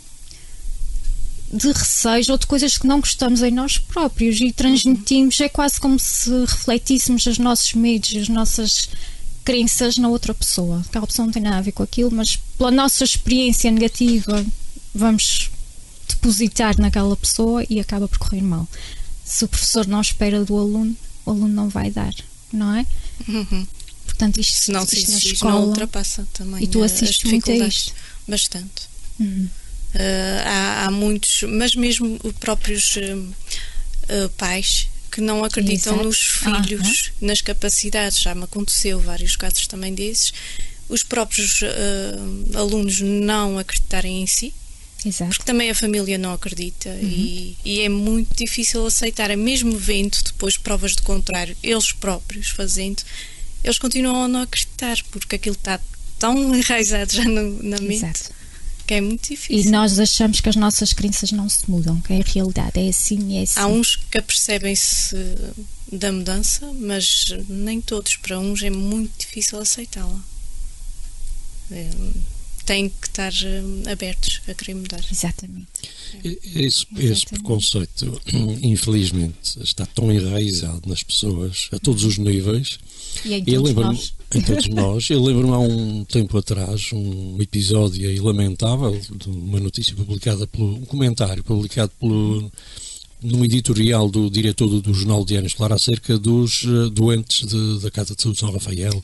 de 1.52 1.72
receios 1.72 2.30
ou 2.30 2.38
de 2.38 2.46
coisas 2.46 2.78
que 2.78 2.86
não 2.86 3.00
gostamos 3.00 3.42
em 3.42 3.52
nós 3.52 3.78
próprios 3.78 4.40
e 4.40 4.52
transmitimos. 4.52 5.40
É 5.42 5.50
quase 5.50 5.80
como 5.80 6.00
se 6.00 6.30
refletíssemos 6.46 7.26
os 7.26 7.38
nossos 7.38 7.74
medos, 7.74 8.16
as 8.16 8.30
nossas 8.30 8.90
crenças 9.44 9.98
na 9.98 10.10
outra 10.10 10.34
pessoa. 10.34 10.84
Aquela 10.88 11.08
pessoa 11.08 11.26
não 11.26 11.34
tem 11.34 11.42
nada 11.42 11.58
a 11.58 11.62
ver 11.62 11.72
com 11.72 11.84
aquilo, 11.84 12.12
mas 12.12 12.36
pela 12.58 12.72
nossa 12.72 13.04
experiência 13.04 13.72
negativa, 13.72 14.46
vamos 14.94 15.50
depositar 16.08 16.80
naquela 16.80 17.16
pessoa 17.16 17.66
e 17.70 17.80
acaba 17.80 18.08
por 18.08 18.20
correr 18.20 18.42
mal. 18.42 18.68
Se 19.26 19.44
o 19.46 19.48
professor 19.48 19.88
não 19.88 20.02
espera 20.02 20.44
do 20.44 20.58
aluno, 20.58 20.96
o 21.26 21.32
aluno 21.32 21.54
não 21.54 21.70
vai 21.70 21.90
dar, 21.90 22.14
não 22.52 22.76
é? 22.76 22.86
Uhum. 23.28 23.68
Portanto, 24.06 24.40
isto, 24.40 24.54
se 24.54 24.72
não 24.72 24.84
isto 24.84 24.96
se 24.96 25.02
exige, 25.04 25.34
escola. 25.34 25.54
não 25.54 25.68
ultrapassa 25.68 26.28
também 26.34 26.64
E 26.64 26.68
tu 26.68 26.84
assistes 26.84 27.26
as 27.26 27.32
muito 27.32 27.50
a 27.50 27.56
isto. 27.56 27.94
Bastante. 28.28 28.90
Uhum. 29.20 29.48
Uh, 29.96 29.98
há, 30.46 30.86
há 30.86 30.92
muitos, 30.92 31.42
mas 31.44 31.74
mesmo 31.76 32.20
os 32.24 32.34
próprios 32.34 32.96
uh, 32.98 33.18
uh, 34.26 34.30
pais 34.38 34.88
que 35.12 35.20
não 35.20 35.44
acreditam 35.44 35.94
Exato. 35.94 36.04
nos 36.08 36.42
Ah, 36.46 36.64
filhos, 36.64 37.12
nas 37.20 37.42
capacidades. 37.42 38.20
Já 38.20 38.36
me 38.36 38.44
aconteceu 38.44 39.00
vários 39.00 39.36
casos 39.36 39.66
também 39.66 39.94
desses. 39.96 40.32
Os 40.88 41.02
próprios 41.04 41.62
uh, 41.64 42.58
alunos 42.58 43.02
não 43.02 43.58
acreditarem 43.58 44.22
em 44.22 44.28
si, 44.28 44.54
Exato. 45.04 45.30
porque 45.32 45.44
também 45.44 45.70
a 45.72 45.76
família 45.76 46.18
não 46.20 46.34
acredita 46.34 46.90
Uhum. 46.90 47.00
e, 47.02 47.58
e 47.66 47.82
é 47.82 47.90
muito 47.90 48.36
difícil 48.36 48.86
aceitar, 48.86 49.36
mesmo 49.36 49.76
vendo 49.78 50.18
depois 50.24 50.56
provas 50.58 50.92
de 50.96 51.02
contrário, 51.02 51.58
eles 51.64 51.92
próprios 51.94 52.50
fazendo, 52.50 53.02
eles 53.64 53.80
continuam 53.80 54.24
a 54.26 54.28
não 54.28 54.42
acreditar, 54.44 54.98
porque 55.12 55.36
aquilo 55.36 55.56
está 55.56 55.80
tão 56.20 56.56
enraizado 56.56 57.12
já 57.14 57.24
no- 57.24 57.62
na 57.64 57.78
mente 57.80 58.06
Exato. 58.06 58.39
Que 58.90 58.96
é 58.96 59.02
muito 59.02 59.28
E 59.28 59.36
difícil. 59.36 59.72
nós 59.72 60.00
achamos 60.00 60.42
que 60.42 60.50
as 60.50 60.56
nossas 60.56 60.94
crenças 60.94 61.32
não 61.32 61.48
se 61.48 61.70
mudam, 61.70 62.02
que 62.02 62.12
é 62.12 62.22
a 62.22 62.24
realidade, 62.26 62.80
é 62.80 62.90
assim 62.90 63.34
e 63.34 63.38
é 63.38 63.44
assim. 63.44 63.60
Há 63.60 63.68
uns 63.68 63.98
que 63.98 64.18
apercebem-se 64.18 65.16
da 65.94 66.12
mudança, 66.12 66.66
mas 66.74 67.26
nem 67.48 67.80
todos. 67.82 68.16
Para 68.16 68.40
uns 68.40 68.64
é 68.64 68.72
muito 68.72 69.12
difícil 69.20 69.60
aceitá-la. 69.60 70.20
É, 71.70 71.88
têm 72.66 72.90
que 72.90 73.06
estar 73.08 73.32
eh, 73.32 73.92
abertos 73.92 74.42
a 74.48 74.56
querer 74.56 74.74
mudar. 74.74 75.06
Exatamente. 75.12 75.68
Esse, 76.24 76.40
esse 76.56 76.86
Exatamente. 76.98 77.26
preconceito, 77.30 78.22
infelizmente, 78.64 79.62
está 79.62 79.86
tão 79.86 80.12
enraizado 80.12 80.82
nas 80.90 81.04
pessoas, 81.04 81.68
a 81.72 81.78
todos 81.78 82.04
os 82.04 82.18
níveis. 82.18 82.80
E 83.24 83.36
em 83.36 83.44
Eu 83.46 83.62
todos 83.62 83.64
lembro-me, 83.68 83.94
nós. 83.98 84.14
Em 84.36 84.42
todos 84.42 84.68
nós, 84.70 85.10
eu 85.10 85.24
lembro-me 85.24 85.54
há 85.54 85.60
um 85.60 86.04
tempo 86.06 86.38
atrás, 86.38 86.92
um 86.94 87.38
episódio 87.42 88.08
aí 88.08 88.20
lamentável 88.20 89.00
de 89.16 89.30
uma 89.30 89.60
notícia 89.60 89.96
publicada 89.96 90.46
pelo, 90.48 90.76
um 90.76 90.86
comentário 90.86 91.44
publicado 91.44 91.92
pelo 92.00 92.52
num 93.22 93.44
editorial 93.44 94.10
do 94.10 94.30
diretor 94.30 94.68
do, 94.70 94.82
do 94.82 94.94
Jornal 94.94 95.26
Diário 95.26 95.48
Escolar 95.48 95.74
acerca 95.74 96.18
dos 96.18 96.64
eh, 96.64 96.90
doentes 96.90 97.46
de- 97.46 97.80
da 97.80 97.92
Casa 97.92 98.16
de 98.16 98.22
Saúde 98.22 98.36
de 98.36 98.40
São 98.40 98.52
Rafael, 98.54 99.04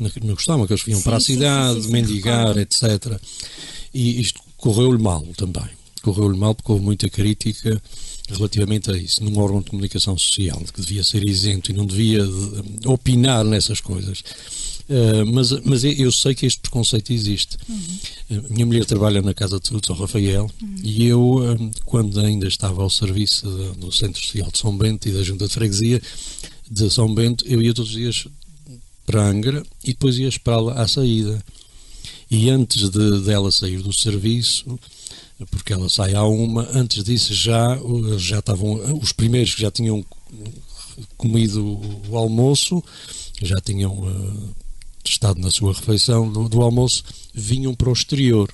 na, 0.00 0.10
na 0.24 0.34
Costama, 0.34 0.66
que 0.66 0.72
eles 0.72 0.82
vinham 0.84 0.98
Sim, 0.98 1.04
para 1.04 1.16
a 1.16 1.20
cidade, 1.20 1.76
sim, 1.76 1.86
sim, 1.86 1.92
mendigar, 1.92 2.58
etc. 2.58 3.20
E 3.94 4.20
isto 4.20 4.40
correu-lhe 4.56 5.00
mal 5.00 5.24
também. 5.36 5.62
Correu-lhe 6.02 6.36
mal 6.36 6.56
porque 6.56 6.72
houve 6.72 6.84
muita 6.84 7.08
crítica 7.08 7.80
relativamente 8.32 8.90
a 8.90 8.96
isso, 8.96 9.22
num 9.24 9.38
órgão 9.38 9.60
de 9.62 9.70
comunicação 9.70 10.16
social, 10.18 10.60
que 10.72 10.80
devia 10.80 11.04
ser 11.04 11.26
isento 11.28 11.70
e 11.70 11.74
não 11.74 11.86
devia 11.86 12.22
eh, 12.22 12.88
opinar 12.88 13.44
nessas 13.44 13.80
coisas. 13.80 14.22
Eh, 14.88 15.24
mas, 15.24 15.50
mas 15.64 15.84
eu 15.84 16.10
sei 16.10 16.34
que 16.34 16.44
este 16.46 16.60
preconceito 16.60 17.12
existe. 17.12 17.56
Eh, 18.30 18.40
minha 18.50 18.66
mulher 18.66 18.84
trabalha 18.84 19.22
na 19.22 19.32
Casa 19.34 19.60
de 19.60 19.68
São 19.86 19.96
Rafael 19.96 20.50
e 20.82 21.06
eu, 21.06 21.40
quando 21.84 22.18
ainda 22.20 22.46
estava 22.48 22.82
ao 22.82 22.90
serviço 22.90 23.46
de- 23.48 23.78
do 23.80 23.92
Centro 23.92 24.20
Social 24.20 24.50
de 24.50 24.58
São 24.58 24.76
Bento 24.76 25.08
e 25.08 25.12
da 25.12 25.22
Junta 25.22 25.46
de 25.46 25.54
Freguesia 25.54 26.00
de 26.70 26.90
São 26.90 27.14
Bento, 27.14 27.44
eu 27.46 27.62
ia 27.62 27.72
todos 27.74 27.90
os 27.92 27.96
dias 27.96 28.26
para 29.06 29.24
Angra 29.26 29.62
e 29.84 29.88
depois 29.88 30.16
ia 30.18 30.28
esperá-la 30.28 30.74
à 30.74 30.88
saída. 30.88 31.42
E 32.30 32.48
antes 32.48 32.88
de 32.88 33.20
dela 33.20 33.52
sair 33.52 33.82
do 33.82 33.92
serviço, 33.92 34.78
porque 35.50 35.72
ela 35.72 35.88
sai 35.88 36.14
à 36.14 36.24
uma, 36.24 36.68
antes 36.72 37.02
disso 37.04 37.34
já, 37.34 37.78
já 38.16 38.38
estavam 38.38 38.98
os 38.98 39.12
primeiros 39.12 39.54
que 39.54 39.62
já 39.62 39.70
tinham 39.70 40.04
comido 41.16 41.80
o 42.08 42.16
almoço, 42.16 42.82
já 43.40 43.56
tinham 43.60 43.92
uh, 43.92 44.54
estado 45.04 45.40
na 45.40 45.50
sua 45.50 45.72
refeição 45.72 46.30
do, 46.30 46.48
do 46.48 46.62
almoço, 46.62 47.04
vinham 47.34 47.74
para 47.74 47.88
o 47.88 47.92
exterior. 47.92 48.52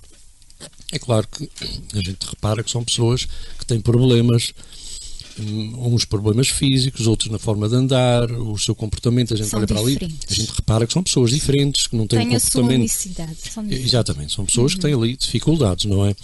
É 0.91 0.99
claro 0.99 1.29
que 1.29 1.49
a 1.93 1.97
gente 2.01 2.25
repara 2.25 2.63
que 2.63 2.71
são 2.71 2.83
pessoas 2.83 3.27
que 3.59 3.67
têm 3.67 3.81
problemas, 3.81 4.55
uns 5.41 6.05
problemas 6.05 6.49
físicos, 6.49 7.07
outros 7.07 7.31
na 7.31 7.39
forma 7.39 7.69
de 7.69 7.75
andar, 7.75 8.31
o 8.31 8.59
seu 8.59 8.75
comportamento, 8.75 9.35
a 9.35 9.37
gente 9.37 9.49
São 9.49 9.59
olha 9.59 9.67
para 9.67 9.79
ali, 9.81 9.93
diferentes. 9.95 10.27
a 10.31 10.35
gente 10.35 10.53
repara 10.55 10.87
que 10.87 10.93
são 10.93 11.03
pessoas 11.03 11.31
diferentes, 11.31 11.87
que 11.87 11.97
não 11.97 12.07
têm 12.07 12.19
Tem 12.21 12.29
um 12.29 12.33
comportamento 12.33 12.75
unicidade. 12.81 13.37
São. 13.53 13.71
Exatamente, 13.71 14.33
são 14.35 14.45
pessoas 14.47 14.75
que 14.75 14.81
têm 14.81 14.95
ali 14.95 15.17
dificuldades, 15.17 15.85
não 15.85 16.05
é? 16.07 16.15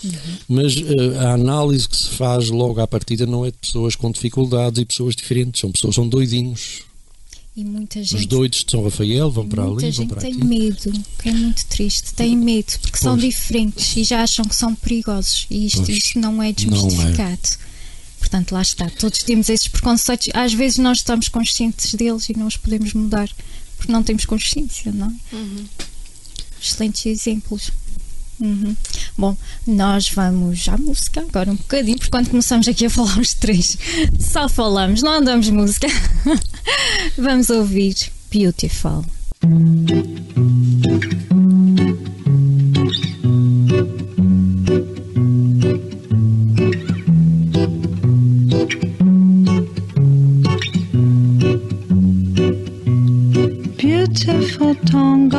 Mas 0.49 0.75
eh, 0.77 1.19
a 1.19 1.35
análise 1.35 1.89
que 1.89 1.97
se 1.97 2.09
faz 2.11 2.49
logo 2.49 2.81
à 2.81 2.87
partida 2.87 3.27
não 3.27 3.45
é 3.45 3.51
de 3.51 3.57
pessoas 3.59 3.95
com 3.97 4.11
dificuldades 4.11 4.81
e 4.81 4.85
pessoas 4.85 5.15
diferentes, 5.15 5.61
são 5.61 5.71
pessoas, 5.73 5.95
são 5.95 6.09
doidinhos. 6.09 6.83
E 7.57 7.65
muita 7.65 8.01
Os 8.01 8.09
gente 8.09 8.27
doidos 8.27 8.65
de 8.65 8.71
São 8.73 8.83
Rafael 8.83 9.31
vão 9.31 9.47
para 9.49 9.63
Muita 9.63 9.87
ali, 9.87 9.93
vão 9.93 10.03
gente 10.05 10.09
para 10.09 10.21
tem 10.23 10.33
aqui. 10.33 10.45
medo, 10.45 10.93
que 11.23 11.29
é 11.29 11.33
muito 11.33 11.65
triste. 11.67 12.13
Tem 12.13 12.37
medo 12.37 12.73
porque 12.83 12.99
são 12.99 13.17
Pois. 13.17 13.23
diferentes 13.33 13.97
e 13.97 14.03
já 14.03 14.25
acham 14.25 14.45
que 14.45 14.57
são 14.57 14.75
perigosos. 14.75 15.47
E 15.49 15.67
isto, 15.67 15.85
Pois. 15.85 15.97
isto 15.97 16.19
não 16.19 16.43
é 16.43 16.53
Não 16.67 16.89
é. 16.89 17.37
Portanto, 18.25 18.53
lá 18.53 18.63
está. 18.63 18.89
Todos 18.89 19.23
temos 19.23 19.51
esses 19.51 19.69
preconceitos. 19.69 20.29
Às 20.33 20.55
vezes 20.55 20.79
nós 20.79 20.99
estamos 20.99 21.29
conscientes 21.29 21.95
deles 21.95 22.27
e 22.31 22.37
não 22.37 22.47
os 22.47 22.57
podemos 22.57 22.95
mudar 22.95 23.29
porque 23.77 23.93
não 23.93 24.03
temos 24.03 24.25
consciência, 24.25 24.91
não 24.91 25.09
é? 25.09 25.37
Excelentes 26.61 27.05
exemplos. 27.05 27.71
Uhum. 28.41 28.75
Bom, 29.17 29.37
nós 29.67 30.09
vamos 30.09 30.67
à 30.69 30.79
música 30.79 31.21
agora 31.21 31.53
um 31.53 31.57
bocadinho, 31.57 31.99
porque 31.99 32.11
quando 32.11 32.31
começamos 32.31 32.67
aqui 32.67 32.87
a 32.87 32.91
falar 32.91 33.19
os 33.19 33.35
três, 33.35 33.77
só 34.19 34.49
falamos, 34.49 35.03
não 35.03 35.13
andamos 35.13 35.51
música. 35.51 35.87
vamos 37.19 37.51
ouvir 37.51 37.95
Beautiful. 38.31 39.05
Beautiful 54.83 55.34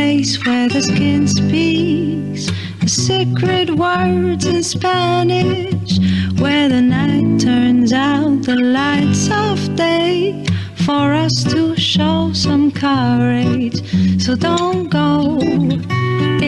place 0.00 0.46
where 0.46 0.68
the 0.68 0.80
skin 0.80 1.28
speaks. 1.28 2.46
The 2.80 2.88
secret 2.88 3.68
words 3.70 4.46
in 4.46 4.62
Spanish, 4.62 5.90
where 6.40 6.68
the 6.74 6.80
night 6.80 7.40
turns 7.40 7.92
out 7.92 8.42
the 8.50 8.56
lights 8.56 9.24
of 9.30 9.56
day 9.76 10.46
for 10.86 11.06
us 11.24 11.34
to 11.52 11.76
show 11.76 12.32
some 12.32 12.70
courage. 12.72 13.78
So 14.24 14.36
don't 14.36 14.88
go. 14.88 15.38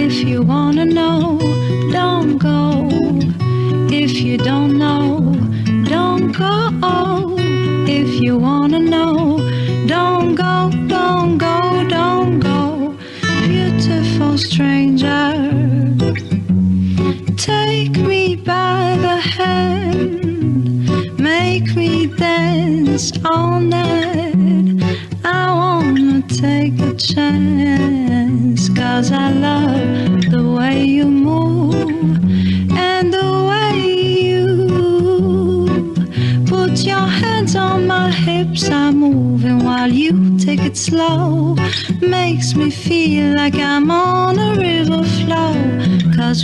If 0.07 0.15
you 0.29 0.39
wanna 0.53 0.87
know, 0.87 1.39
don't 1.99 2.39
go. 2.39 2.89
If 4.03 4.13
you 4.27 4.39
don't 4.39 4.79
know, 4.79 5.12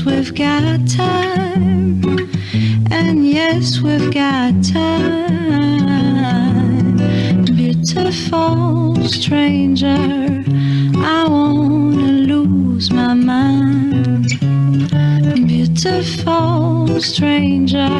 we've 0.09 0.35
got 0.35 0.79
time. 0.89 2.01
And 2.91 3.27
yes, 3.27 3.81
we've 3.81 4.11
got 4.13 4.53
time. 4.65 6.17
Beautiful 7.45 8.97
stranger, 9.09 10.01
I 11.17 11.27
wanna 11.29 12.13
lose 12.33 12.91
my 12.91 13.15
mind. 13.15 14.29
Beautiful 15.47 17.01
stranger, 17.01 17.93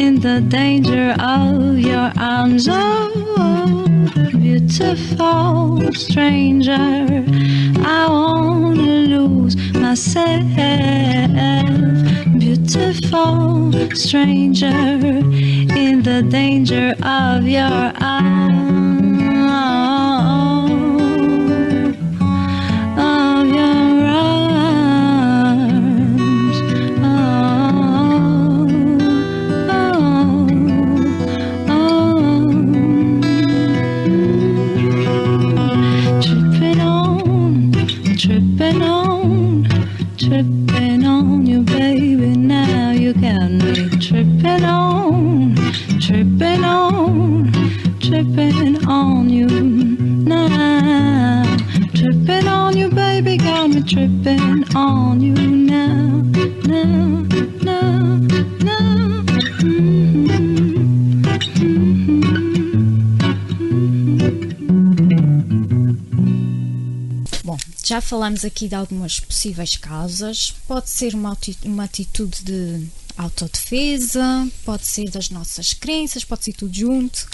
in 0.00 0.20
the 0.26 0.40
danger 0.48 1.14
of 1.18 1.78
your 1.78 2.10
arms. 2.18 2.68
Oh, 2.68 3.86
beautiful 4.32 5.92
stranger, 5.92 6.86
I 7.98 8.06
wanna 8.08 8.96
lose 9.14 9.54
myself. 9.74 10.45
Stranger, 13.94 14.76
in 14.76 16.02
the 16.02 16.22
danger 16.22 16.94
of 17.02 17.46
your 17.48 17.92
arms. 18.00 19.95
On 54.76 55.20
you 55.22 55.32
now, 55.32 56.20
now, 56.66 57.26
now, 57.62 58.18
now. 58.62 59.24
Bom, 67.42 67.56
já 67.82 68.02
falamos 68.02 68.44
aqui 68.44 68.68
de 68.68 68.74
algumas 68.74 69.18
possíveis 69.18 69.76
causas. 69.78 70.54
Pode 70.68 70.90
ser 70.90 71.14
uma, 71.14 71.36
uma 71.64 71.84
atitude 71.84 72.42
de 72.42 72.86
autodefesa, 73.16 74.46
pode 74.62 74.84
ser 74.84 75.10
das 75.10 75.30
nossas 75.30 75.72
crenças, 75.72 76.22
pode 76.22 76.44
ser 76.44 76.52
tudo 76.52 76.74
junto, 76.74 77.26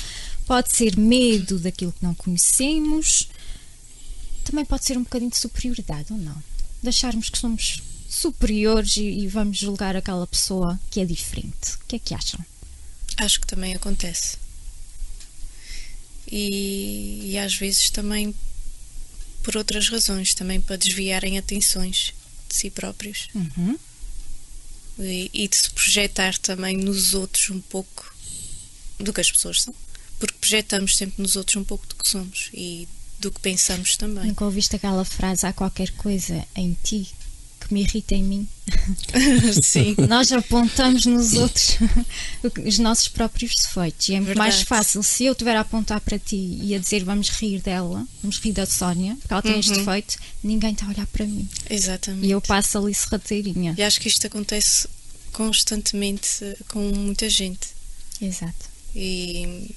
pode 0.46 0.70
ser 0.70 0.96
medo 0.96 1.58
daquilo 1.58 1.90
que 1.90 2.04
não 2.04 2.14
conhecemos, 2.14 3.28
também 4.44 4.64
pode 4.64 4.84
ser 4.84 4.96
um 4.96 5.02
bocadinho 5.02 5.30
de 5.30 5.38
superioridade 5.38 6.12
ou 6.12 6.18
não. 6.20 6.51
Deixarmos 6.82 7.30
que 7.30 7.38
somos 7.38 7.82
superiores 8.08 8.96
e, 8.96 9.02
e 9.02 9.28
vamos 9.28 9.58
julgar 9.58 9.96
aquela 9.96 10.26
pessoa 10.26 10.78
que 10.90 11.00
é 11.00 11.04
diferente. 11.04 11.74
O 11.76 11.86
que 11.86 11.96
é 11.96 11.98
que 11.98 12.14
acham? 12.14 12.44
Acho 13.18 13.40
que 13.40 13.46
também 13.46 13.74
acontece. 13.74 14.36
E, 16.30 17.30
e 17.32 17.38
às 17.38 17.54
vezes 17.54 17.90
também 17.90 18.34
por 19.42 19.56
outras 19.56 19.88
razões, 19.88 20.34
também 20.34 20.60
para 20.60 20.76
desviarem 20.76 21.36
atenções 21.36 22.14
de 22.48 22.54
si 22.56 22.70
próprios 22.70 23.28
Uhum. 23.34 23.78
e, 24.98 25.30
e 25.32 25.48
de 25.48 25.56
se 25.56 25.70
projetar 25.70 26.38
também 26.38 26.76
nos 26.76 27.12
outros 27.14 27.50
um 27.50 27.60
pouco 27.60 28.14
do 28.98 29.12
que 29.12 29.20
as 29.20 29.30
pessoas 29.30 29.62
são. 29.62 29.74
Porque 30.18 30.38
projetamos 30.38 30.96
sempre 30.96 31.20
nos 31.20 31.34
outros 31.34 31.56
um 31.56 31.64
pouco 31.64 31.86
do 31.86 31.96
que 31.96 32.08
somos 32.08 32.50
e 32.54 32.86
do 33.22 33.30
que 33.30 33.40
pensamos 33.40 33.96
também. 33.96 34.26
Nunca 34.26 34.44
ouviste 34.44 34.76
aquela 34.76 35.04
frase: 35.04 35.46
há 35.46 35.52
qualquer 35.52 35.90
coisa 35.92 36.44
em 36.54 36.76
ti 36.82 37.08
que 37.60 37.72
me 37.72 37.82
irrita 37.82 38.14
em 38.14 38.22
mim? 38.24 38.48
Sim, 39.62 39.94
Nós 40.08 40.32
apontamos 40.32 41.06
nos 41.06 41.34
outros 41.34 41.78
os 42.66 42.78
nossos 42.78 43.08
próprios 43.08 43.54
defeitos. 43.54 44.08
E 44.08 44.14
é 44.14 44.20
muito 44.20 44.36
mais 44.36 44.54
Verdade. 44.56 44.68
fácil 44.68 45.02
se 45.02 45.24
eu 45.24 45.32
estiver 45.32 45.56
a 45.56 45.60
apontar 45.60 46.00
para 46.00 46.18
ti 46.18 46.58
e 46.62 46.74
a 46.74 46.78
dizer 46.78 47.04
vamos 47.04 47.28
rir 47.30 47.60
dela, 47.60 48.06
vamos 48.22 48.38
rir 48.38 48.52
da 48.52 48.66
Sónia, 48.66 49.16
porque 49.20 49.32
ela 49.32 49.42
tem 49.42 49.58
este 49.60 49.72
defeito, 49.74 50.16
ninguém 50.42 50.72
está 50.72 50.86
a 50.86 50.88
olhar 50.90 51.06
para 51.06 51.24
mim. 51.24 51.48
exatamente. 51.70 52.26
E 52.26 52.30
eu 52.32 52.40
passo 52.40 52.78
ali 52.78 52.92
serrateirinha. 52.94 53.74
E 53.78 53.82
acho 53.82 54.00
que 54.00 54.08
isto 54.08 54.26
acontece 54.26 54.88
constantemente 55.32 56.28
com 56.68 56.80
muita 56.94 57.28
gente. 57.30 57.68
Exato. 58.20 58.70
E 58.94 59.74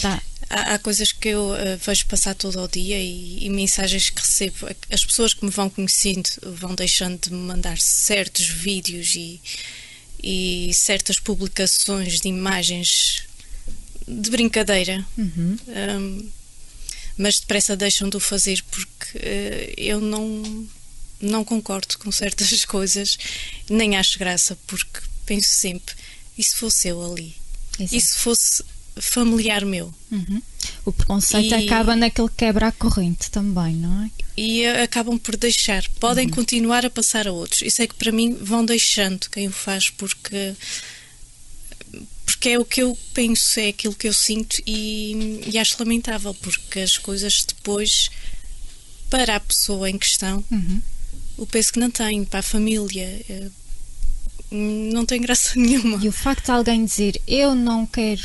Dá. 0.00 0.22
Há, 0.50 0.74
há 0.74 0.78
coisas 0.78 1.12
que 1.12 1.28
eu 1.28 1.54
eh, 1.54 1.76
vejo 1.76 2.04
passar 2.06 2.34
todo 2.34 2.60
o 2.60 2.68
dia 2.68 2.98
e, 2.98 3.46
e 3.46 3.48
mensagens 3.48 4.10
que 4.10 4.20
recebo. 4.20 4.68
As 4.90 5.04
pessoas 5.04 5.32
que 5.32 5.44
me 5.44 5.50
vão 5.50 5.70
conhecendo 5.70 6.28
vão 6.42 6.74
deixando 6.74 7.18
de 7.20 7.32
me 7.32 7.38
mandar 7.38 7.78
certos 7.78 8.46
vídeos 8.46 9.14
e, 9.14 9.40
e 10.22 10.72
certas 10.74 11.18
publicações 11.18 12.20
de 12.20 12.28
imagens 12.28 13.22
de 14.06 14.28
brincadeira. 14.30 15.06
Uhum. 15.16 15.56
Um, 15.68 16.30
mas 17.16 17.38
depressa 17.38 17.76
deixam 17.76 18.08
de 18.08 18.16
o 18.16 18.20
fazer 18.20 18.62
porque 18.70 19.18
eh, 19.18 19.74
eu 19.76 20.00
não, 20.00 20.68
não 21.20 21.44
concordo 21.44 21.98
com 21.98 22.10
certas 22.10 22.64
coisas, 22.66 23.18
nem 23.68 23.96
acho 23.96 24.18
graça, 24.18 24.58
porque 24.66 25.00
penso 25.26 25.50
sempre, 25.50 25.94
e 26.36 26.42
se 26.42 26.56
fosse 26.56 26.88
eu 26.88 27.04
ali? 27.04 27.36
Exato. 27.78 27.94
E 27.94 28.00
se 28.00 28.18
fosse 28.18 28.64
familiar 28.96 29.64
meu? 29.64 29.92
Uhum. 30.10 30.42
O 30.84 30.92
preconceito 30.92 31.54
E- 31.54 31.66
acaba 31.66 31.94
naquele 31.96 32.28
que 32.28 32.36
quebra 32.36 32.68
a 32.68 32.72
corrente 32.72 33.30
também, 33.30 33.74
não 33.74 34.04
é? 34.04 34.10
E 34.36 34.66
acabam 34.66 35.18
por 35.18 35.36
deixar, 35.36 35.84
podem 36.00 36.28
continuar 36.28 36.84
a 36.86 36.90
passar 36.90 37.28
a 37.28 37.32
outros. 37.32 37.60
Isso 37.62 37.82
é 37.82 37.86
que 37.86 37.94
para 37.94 38.10
mim 38.12 38.34
vão 38.40 38.64
deixando 38.64 39.28
quem 39.30 39.48
o 39.48 39.52
faz 39.52 39.90
porque 39.90 40.54
porque 42.24 42.50
é 42.50 42.58
o 42.58 42.64
que 42.64 42.80
eu 42.82 42.96
penso, 43.12 43.58
é 43.60 43.68
aquilo 43.68 43.94
que 43.94 44.08
eu 44.08 44.12
sinto 44.14 44.62
e, 44.66 45.40
e 45.52 45.58
acho 45.58 45.76
lamentável 45.78 46.32
porque 46.34 46.80
as 46.80 46.96
coisas 46.96 47.44
depois 47.46 48.08
para 49.10 49.36
a 49.36 49.40
pessoa 49.40 49.90
em 49.90 49.98
questão 49.98 50.42
Uhum. 50.50 50.80
o 51.36 51.46
peso 51.46 51.72
que 51.72 51.80
não 51.80 51.90
tem, 51.90 52.24
para 52.24 52.40
a 52.40 52.42
família 52.42 53.20
eh, 53.28 53.48
não 54.50 55.04
tem 55.04 55.20
graça 55.20 55.52
nenhuma. 55.58 56.02
E 56.02 56.08
o 56.08 56.12
facto 56.12 56.46
de 56.46 56.50
alguém 56.52 56.84
dizer 56.84 57.20
eu 57.26 57.54
não 57.54 57.84
quero 57.84 58.22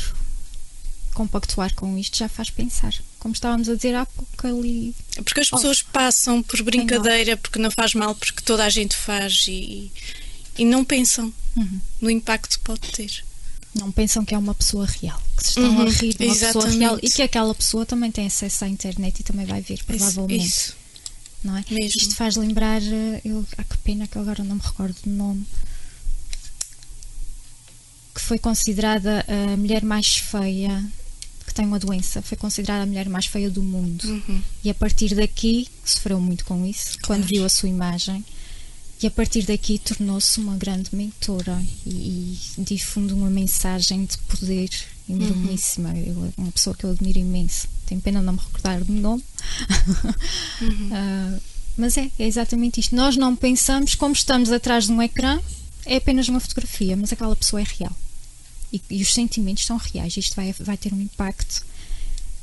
compactuar 1.16 1.74
com 1.74 1.96
isto 1.98 2.18
já 2.18 2.28
faz 2.28 2.50
pensar. 2.50 2.94
Como 3.18 3.32
estávamos 3.34 3.68
a 3.68 3.74
dizer 3.74 3.94
há 3.94 4.04
pouco 4.06 4.46
ali. 4.46 4.94
Porque 5.24 5.40
as 5.40 5.48
pessoas 5.50 5.82
passam 5.82 6.42
por 6.42 6.62
brincadeira, 6.62 7.36
porque 7.36 7.58
não 7.58 7.70
faz 7.70 7.94
mal, 7.94 8.14
porque 8.14 8.42
toda 8.42 8.64
a 8.64 8.68
gente 8.68 8.94
faz 8.94 9.46
e, 9.48 9.90
e 10.58 10.64
não 10.64 10.84
pensam 10.84 11.32
Uhum. 11.56 11.80
no 12.02 12.10
impacto 12.10 12.58
que 12.58 12.64
pode 12.64 12.80
ter. 12.92 13.24
Não 13.74 13.90
pensam 13.90 14.24
que 14.26 14.34
é 14.34 14.38
uma 14.38 14.54
pessoa 14.54 14.84
real, 14.86 15.20
que 15.36 15.42
se 15.42 15.48
estão 15.50 15.64
Uhum, 15.76 15.86
a 15.86 15.90
rir 15.90 16.14
de 16.14 16.24
uma 16.26 16.34
pessoa 16.34 16.50
exatamente. 16.50 16.78
real 16.78 16.98
e 17.02 17.10
que 17.10 17.22
aquela 17.22 17.54
pessoa 17.54 17.86
também 17.86 18.10
tem 18.12 18.26
acesso 18.26 18.64
à 18.64 18.68
internet 18.68 19.20
e 19.20 19.22
também 19.22 19.46
vai 19.46 19.60
ver, 19.62 19.74
Isso, 19.74 19.84
provavelmente. 19.84 20.46
isso. 20.46 20.76
não 21.42 21.56
é? 21.56 21.64
Mesmo. 21.70 22.00
Isto 22.02 22.14
faz 22.14 22.36
lembrar, 22.36 22.82
eh, 22.82 23.20
eu, 23.24 23.44
ah, 23.56 23.64
que 23.64 23.78
pena 23.78 24.06
que 24.06 24.18
agora 24.18 24.44
não 24.44 24.56
me 24.56 24.62
recordo 24.62 24.96
do 25.04 25.10
nome, 25.10 25.46
que 28.14 28.20
foi 28.20 28.38
considerada 28.38 29.24
a 29.28 29.56
mulher 29.56 29.84
mais 29.84 30.16
feia, 30.16 30.84
tem 31.56 31.66
uma 31.66 31.78
doença, 31.78 32.20
foi 32.22 32.36
considerada 32.36 32.82
a 32.84 32.86
mulher 32.86 33.08
mais 33.08 33.26
feia 33.26 33.50
do 33.50 33.62
mundo. 33.62 34.04
Uhum. 34.06 34.42
E 34.62 34.70
a 34.70 34.74
partir 34.74 35.14
daqui, 35.14 35.66
sofreu 35.84 36.20
muito 36.20 36.44
com 36.44 36.64
isso, 36.66 36.98
quando 37.06 37.24
viu 37.24 37.44
a 37.44 37.48
sua 37.48 37.68
imagem, 37.68 38.24
e 39.02 39.06
a 39.06 39.10
partir 39.10 39.42
daqui 39.46 39.78
tornou-se 39.78 40.38
uma 40.40 40.56
grande 40.56 40.88
mentora 40.94 41.60
e, 41.86 41.90
e 42.58 42.62
difunde 42.62 43.12
uma 43.12 43.28
mensagem 43.30 44.04
de 44.04 44.16
poder 44.18 44.70
enormíssima. 45.08 45.96
Eu- 45.96 46.32
uma 46.36 46.50
pessoa 46.52 46.74
que 46.76 46.84
eu 46.84 46.90
admiro 46.90 47.18
imenso. 47.18 47.68
Tenho 47.86 48.00
pena 48.00 48.20
não 48.22 48.32
me 48.34 48.38
recordar 48.38 48.82
do 48.84 48.92
nome. 48.92 49.22
Ah, 50.92 51.38
mas 51.76 51.96
é, 51.98 52.10
é 52.18 52.26
exatamente 52.26 52.80
isto. 52.80 52.94
Nós 52.96 53.16
não 53.16 53.36
pensamos, 53.36 53.94
como 53.94 54.14
estamos 54.14 54.50
atrás 54.50 54.86
de 54.86 54.92
um 54.92 55.02
ecrã, 55.02 55.38
é 55.84 55.96
apenas 55.96 56.28
uma 56.28 56.40
fotografia, 56.40 56.96
mas 56.96 57.12
aquela 57.12 57.36
pessoa 57.36 57.60
é 57.60 57.64
real. 57.78 57.94
E, 58.72 58.80
e 58.90 59.02
os 59.02 59.12
sentimentos 59.12 59.64
são 59.64 59.76
reais. 59.76 60.16
Isto 60.16 60.36
vai, 60.36 60.54
vai 60.58 60.76
ter 60.76 60.92
um 60.92 61.00
impacto. 61.00 61.64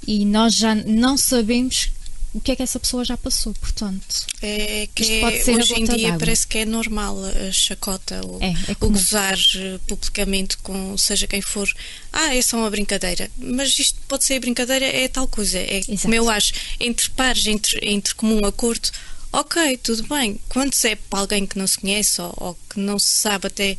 E 0.06 0.26
nós 0.26 0.56
já 0.56 0.76
não 0.76 1.18
sabemos 1.18 1.90
o 2.34 2.42
que 2.42 2.52
é 2.52 2.56
que 2.56 2.64
essa 2.64 2.80
pessoa 2.80 3.06
já 3.06 3.16
passou, 3.16 3.54
portanto. 3.54 4.26
É 4.42 4.88
que 4.94 5.04
Isto 5.04 5.20
pode 5.20 5.44
ser 5.44 5.56
hoje 5.56 5.74
em 5.76 5.86
dia 5.86 6.18
parece 6.18 6.48
que 6.48 6.58
é 6.58 6.66
normal 6.66 7.16
a 7.24 7.52
chacota, 7.52 8.26
o, 8.26 8.40
É, 8.42 8.50
é 8.72 8.72
o 8.72 8.90
gozar 8.90 9.38
eh, 9.56 9.80
publicamente 9.88 10.58
com 10.58 10.98
seja 10.98 11.28
quem 11.28 11.42
for. 11.42 11.72
Ah, 12.12 12.36
é 12.36 12.42
só 12.42 12.58
uma 12.58 12.72
brincadeira. 12.72 13.30
Mas 13.38 13.78
isto 13.78 14.00
pode 14.08 14.26
ser 14.26 14.40
brincadeira, 14.40 14.84
é 14.84 15.08
tal 15.08 15.28
coisa. 15.28 15.60
É 15.60 15.78
Exato. 15.78 16.02
como 16.02 16.16
eu 16.16 16.28
acho, 16.28 16.54
entre 16.80 17.08
pares, 17.12 17.46
entre, 17.46 17.80
entre 17.88 18.16
comum 18.16 18.44
acordo, 18.44 18.90
ok, 19.32 19.78
tudo 19.78 20.04
bem. 20.08 20.40
Quando 20.50 20.74
se 20.74 20.90
é 20.90 20.96
para 20.96 21.20
alguém 21.20 21.46
que 21.46 21.58
não 21.58 21.68
se 21.68 21.80
conhece 21.80 22.20
ou, 22.20 22.34
ou 22.36 22.58
que 22.68 22.80
não 22.80 22.98
se 22.98 23.10
sabe 23.10 23.46
até 23.46 23.78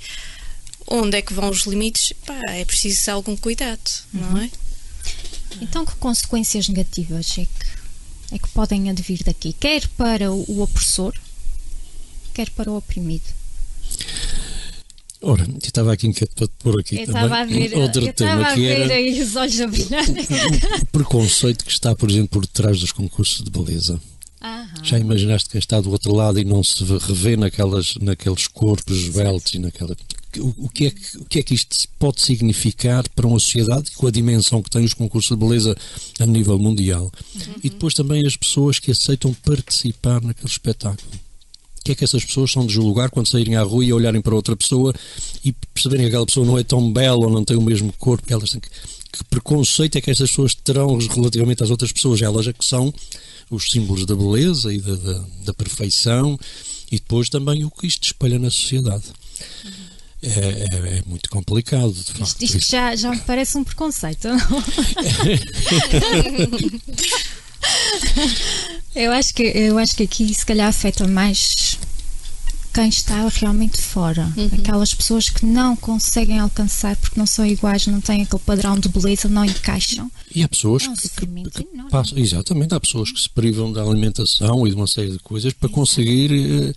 onde 0.87 1.17
é 1.17 1.23
que 1.23 1.33
vão 1.35 1.51
os 1.51 1.63
limites, 1.67 2.13
pá, 2.27 2.39
é 2.49 2.65
preciso 2.65 3.11
algum 3.11 3.37
cuidado, 3.37 3.81
Uhum. 4.13 4.21
não 4.21 4.39
é? 4.39 4.51
Então, 5.61 5.85
que 5.85 5.95
consequências 5.97 6.69
negativas 6.69 7.31
é 7.39 7.45
que, 7.45 8.35
é 8.35 8.39
que 8.39 8.49
podem 8.49 8.91
advir 8.91 9.23
daqui? 9.25 9.53
Quer 9.53 9.87
para 9.89 10.33
o, 10.33 10.61
opressor, 10.63 11.15
quer 12.33 12.51
para 12.51 12.71
o 12.71 12.77
oprimido. 12.77 13.25
Ora, 15.23 15.47
eu 15.49 15.59
estava 15.63 15.93
aqui 15.93 16.07
inquieto 16.07 16.35
para 16.35 16.47
te 16.47 16.53
pôr 16.59 16.79
aqui 16.81 16.99
Eu 16.99 17.07
também 17.07 17.23
a 17.33 17.45
ver, 17.47 17.75
outro 17.79 18.03
eu 18.05 18.11
estava 18.11 18.31
tema 18.37 18.49
a 18.49 18.55
que 18.55 18.61
ver 18.61 18.81
era 18.83 18.95
aí 18.95 19.23
os 19.23 19.37
olhos 19.37 19.61
a 19.61 19.67
brilhar. 19.67 20.05
o 20.83 20.87
preconceito 20.87 21.65
que 21.65 21.71
está, 21.71 21.95
por 21.95 22.11
exemplo, 22.11 22.29
por 22.41 22.47
trás 22.47 22.79
dos 22.81 22.93
concursos 22.93 23.43
de 23.43 23.51
beleza. 23.51 23.99
Aham. 24.43 24.69
Já 24.83 24.99
imaginaste 24.99 25.49
quem 25.49 25.59
está 25.59 25.81
do 25.81 25.91
outro 25.91 26.13
lado 26.15 26.39
e 26.39 26.45
não 26.45 26.63
se 26.63 26.85
revê 26.85 27.37
naquelas, 27.37 27.95
naqueles 28.03 28.47
corpos 28.47 28.99
esbeltos 28.99 29.55
e 29.55 29.59
naquela. 29.59 29.97
O, 30.41 30.55
o 30.59 30.69
que 30.69 30.87
é 30.87 30.91
que, 30.91 31.19
o 31.19 31.25
que 31.25 31.39
é 31.39 31.43
que 31.43 31.55
isto 31.55 31.89
pode 31.99 32.21
significar 32.21 33.09
para 33.11 33.27
uma 33.27 33.39
sociedade 33.39 33.91
com 33.93 34.07
a 34.07 34.11
dimensão 34.11 34.63
que 34.63 34.71
tem 34.71 34.85
os 34.85 34.95
concursos 34.95 35.37
de 35.37 35.45
beleza 35.45 35.77
a 36.19 36.27
nível 36.27 36.59
mundial? 36.59 37.13
E 37.63 37.71
depois 37.71 37.95
também 37.95 38.27
as 38.27 38.37
pessoas 38.37 38.79
que 38.79 38.91
aceitam 38.91 39.33
participar 39.35 40.21
naquele 40.23 40.49
espetáculo. 40.49 41.11
O 41.81 41.85
que 41.85 41.93
é 41.93 41.95
que 41.95 42.05
essas 42.05 42.25
pessoas 42.25 42.51
são 42.51 42.67
de 42.67 42.73
julgar 42.73 43.11
quando 43.11 43.29
saírem 43.29 43.57
à 43.57 43.63
rua 43.63 43.85
e 43.85 43.93
olharem 43.93 44.23
para 44.23 44.35
outra 44.35 44.57
pessoa 44.57 44.95
e 45.45 45.53
perceberem 45.53 46.07
que 46.07 46.09
aquela 46.09 46.27
pessoa 46.27 46.47
não 46.47 46.59
é 46.59 46.65
tão 46.65 46.91
bela 46.91 47.27
ou 47.27 47.31
não 47.31 47.45
tem 47.45 47.57
o 47.57 47.63
mesmo 47.63 47.93
corpo? 47.99 48.25
Elas 48.33 48.51
têm 48.51 48.61
que, 48.61 48.71
que 49.13 49.25
preconceito 49.25 49.97
é 49.97 50.01
que 50.01 50.11
essas 50.11 50.31
pessoas 50.31 50.55
terão 50.55 50.97
relativamente 50.97 51.63
às 51.63 51.71
outras 51.71 51.93
pessoas? 51.93 52.23
Elas 52.23 52.47
é 52.47 52.53
que 52.53 52.65
são 52.65 52.93
os 53.51 53.71
símbolos 53.71 54.07
da 54.07 54.17
beleza 54.17 54.73
e 54.73 54.81
da, 54.81 54.95
da, 54.95 55.25
da 55.45 55.55
perfeição 55.55 56.39
e 56.91 56.97
depois 56.97 57.29
também 57.29 57.65
o 57.65 57.71
que 57.71 57.87
isto 57.87 58.05
espalha 58.05 58.39
na 58.39 58.51
sociedade. 58.51 59.05
É, 59.65 59.94
é- 60.27 60.99
é 60.99 61.03
muito 61.07 61.29
complicado, 61.31 61.93
de 61.93 62.13
facto. 62.13 62.43
Isto, 62.43 62.57
isto 62.57 62.71
já, 62.71 62.95
já 62.97 63.11
me 63.11 63.19
parece 63.21 63.57
um 63.59 63.65
preconceito. 63.65 64.29
não? 64.29 64.37
eu, 68.95 69.13
acho 69.13 69.35
que, 69.35 69.43
eu 69.43 69.79
acho 69.79 69.97
que 69.97 70.03
aqui 70.05 70.35
se 70.35 70.45
calhar 70.47 70.69
afeta 70.69 71.07
mais 71.07 71.79
quem 72.75 72.89
está 72.89 73.27
realmente 73.29 73.81
fora. 73.81 74.29
Aquelas 74.59 74.93
pessoas 74.93 75.31
que 75.31 75.47
não 75.47 75.77
conseguem 75.77 76.39
alcançar 76.41 76.97
porque 76.97 77.19
não 77.19 77.27
são 77.27 77.47
iguais, 77.47 77.87
não 77.87 78.01
têm 78.01 78.23
aquele 78.23 78.43
padrão 78.43 78.79
de 78.79 78.89
beleza, 78.89 79.29
não 79.29 79.45
encaixam. 79.45 80.11
E 80.35 80.43
há 80.43 80.49
pessoas 80.49 80.83
É 80.85 80.89
um 80.91 80.95
que, 80.97 81.09
que- 81.09 81.51
que 81.65 81.65
passam, 81.91 82.19
exatamente, 82.19 82.75
há 82.75 82.81
pessoas 82.81 83.13
que 83.13 83.21
se 83.21 83.31
privam 83.31 83.73
da 83.73 83.83
alimentação 83.83 84.67
e 84.67 84.71
de 84.71 84.77
uma 84.77 84.87
série 84.89 85.13
de 85.13 85.19
coisas 85.21 85.53
para 85.53 85.69
conseguir 85.69 86.33
eh, 86.33 86.73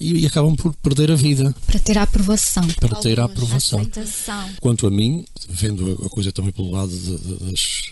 e, 0.00 0.22
e 0.22 0.26
acabam 0.26 0.56
por 0.56 0.74
perder 0.74 1.10
a 1.12 1.14
vida, 1.16 1.54
Para 1.66 1.78
ter 1.78 1.96
a 1.98 2.02
aprovação. 2.02 2.66
para 2.80 2.96
ter 2.96 3.18
a 3.20 3.22
Algumas 3.22 3.42
aprovação. 3.44 3.78
Aceitação. 3.80 4.48
Quanto 4.60 4.86
a 4.86 4.90
mim, 4.90 5.24
vendo 5.48 6.02
a 6.04 6.08
coisa 6.08 6.32
também 6.32 6.50
pelo 6.52 6.70
lado 6.72 6.90
de- 6.90 7.16
de- 7.18 7.50
das, 7.50 7.90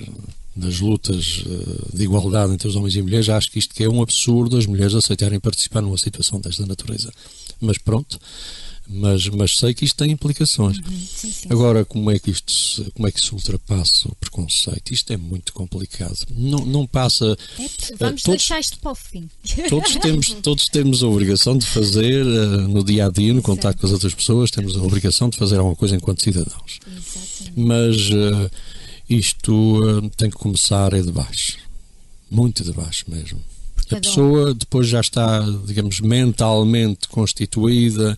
das 0.56 0.80
lutas 0.80 1.44
eh, 1.46 1.96
de 1.96 2.02
igualdade 2.04 2.52
entre 2.52 2.66
os 2.68 2.74
homens 2.74 2.96
e 2.96 3.02
mulheres, 3.02 3.28
acho 3.28 3.50
que 3.50 3.58
isto 3.60 3.72
que 3.74 3.84
é 3.84 3.88
um 3.88 4.02
absurdo 4.02 4.56
as 4.56 4.66
mulheres 4.66 4.94
aceitarem 4.94 5.38
participar 5.38 5.80
numa 5.82 5.98
situação 5.98 6.40
desta 6.40 6.66
natureza. 6.66 7.12
Mas 7.64 7.78
pronto, 7.78 8.18
mas, 8.86 9.26
mas 9.28 9.56
sei 9.56 9.72
que 9.72 9.84
isto 9.84 9.96
tem 9.96 10.10
implicações. 10.10 10.76
Sim, 10.76 11.32
sim. 11.32 11.48
Agora, 11.50 11.84
como 11.84 12.10
é 12.10 12.18
que 12.18 12.30
isto 12.30 12.52
se, 12.52 12.90
como 12.90 13.08
é 13.08 13.10
que 13.10 13.20
se 13.20 13.32
ultrapassa 13.34 14.08
o 14.08 14.14
preconceito? 14.16 14.92
Isto 14.92 15.12
é 15.12 15.16
muito 15.16 15.52
complicado. 15.54 16.18
Não, 16.30 16.58
não 16.66 16.86
passa. 16.86 17.36
É, 17.58 17.66
vamos 17.96 18.22
todos- 18.22 18.38
deixar 18.40 18.60
isto 18.60 18.78
para 18.78 18.92
o 18.92 18.94
fim. 18.94 19.28
Todos 19.70 19.96
temos, 20.02 20.30
todos 20.42 20.68
temos 20.68 21.02
a 21.02 21.06
obrigação 21.06 21.56
de 21.56 21.64
fazer 21.66 22.26
eh, 22.26 22.46
no 22.68 22.84
dia 22.84 23.06
a 23.06 23.10
dia, 23.10 23.32
no 23.32 23.40
contato 23.42 23.78
com 23.78 23.86
as 23.86 23.92
outras 23.92 24.14
pessoas, 24.14 24.50
temos 24.50 24.76
a 24.76 24.82
obrigação 24.82 25.30
de 25.30 25.38
fazer 25.38 25.56
alguma 25.56 25.76
coisa 25.76 25.96
enquanto 25.96 26.22
cidadãos. 26.22 26.78
Exatamente. 26.86 27.52
Mas 27.56 27.96
eh, 28.10 28.50
isto 29.08 29.80
eh, 30.04 30.10
tem 30.16 30.28
que 30.30 30.36
começar 30.36 30.92
é 30.92 31.00
de 31.00 31.10
baixo. 31.10 31.56
Muito 32.30 32.62
de 32.62 32.72
baixo 32.72 33.04
mesmo. 33.08 33.40
A 33.90 34.00
pessoa 34.00 34.54
depois 34.54 34.88
já 34.88 35.00
está, 35.00 35.40
digamos, 35.66 36.00
mentalmente 36.00 37.08
constituída, 37.08 38.16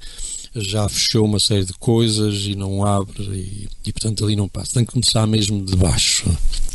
já 0.55 0.88
fechou 0.88 1.24
uma 1.26 1.40
série 1.40 1.64
de 1.64 1.72
coisas 1.74 2.35
e 2.46 2.55
não 2.55 2.85
abre 2.85 3.22
e, 3.22 3.68
e, 3.85 3.92
portanto 3.92 4.24
ali 4.24 4.37
não 4.37 4.48
passa. 4.48 4.74
Tem 4.74 4.85
que 4.85 4.92
começar 4.92 5.26
mesmo 5.26 5.64
de 5.64 5.76
baixo. 5.76 6.24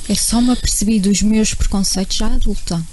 Eu 0.07 0.15
só 0.15 0.41
me 0.41 0.51
apercebi 0.51 0.99
dos 0.99 1.21
meus 1.21 1.53
preconceitos 1.53 2.17
já 2.17 2.27
adulta. 2.27 2.83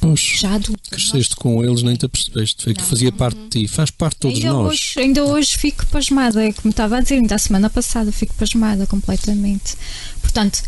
Pois, 0.00 0.20
Já 0.20 0.54
adulta. 0.54 0.90
cresceste 0.90 1.36
com 1.36 1.62
eles, 1.64 1.82
nem 1.82 1.94
te 1.96 2.04
apercebeste. 2.04 2.64
Foi 2.64 2.74
que 2.74 2.82
fazia 2.82 3.12
parte 3.12 3.38
de 3.38 3.48
ti, 3.48 3.68
faz 3.68 3.90
parte 3.90 4.14
de 4.16 4.20
todos 4.20 4.38
ainda 4.38 4.52
nós. 4.52 4.72
Hoje, 4.72 4.92
ainda 4.98 5.24
hoje 5.24 5.56
fico 5.56 5.86
pasmada, 5.86 6.44
é 6.44 6.52
como 6.52 6.70
estava 6.70 6.98
a 6.98 7.00
dizer, 7.00 7.14
ainda 7.14 7.34
a 7.34 7.38
semana 7.38 7.70
passada 7.70 8.12
fico 8.12 8.34
pasmada 8.34 8.86
completamente. 8.86 9.76
Portanto, 10.20 10.62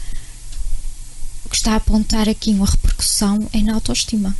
o 1.44 1.49
que 1.49 1.57
está 1.57 1.72
a 1.72 1.77
apontar 1.77 2.29
aqui 2.29 2.51
uma 2.51 2.66
repercussão 2.66 3.46
é 3.53 3.61
na 3.61 3.75
autoestima. 3.75 4.35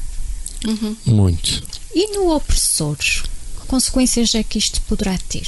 Uhum. 0.64 0.97
Muito. 1.07 1.62
E 1.95 2.14
no 2.14 2.35
opressor? 2.35 2.97
Que 2.97 3.66
consequências 3.66 4.35
é 4.35 4.42
que 4.42 4.59
isto 4.59 4.81
poderá 4.83 5.19
ter? 5.29 5.47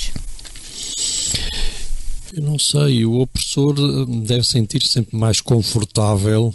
Eu 2.32 2.42
não 2.42 2.58
sei, 2.58 3.04
o 3.04 3.20
opressor 3.20 3.74
eh, 3.78 4.26
deve 4.26 4.44
sentir-se 4.44 4.88
sempre 4.88 5.16
mais 5.16 5.40
confortável 5.40 6.54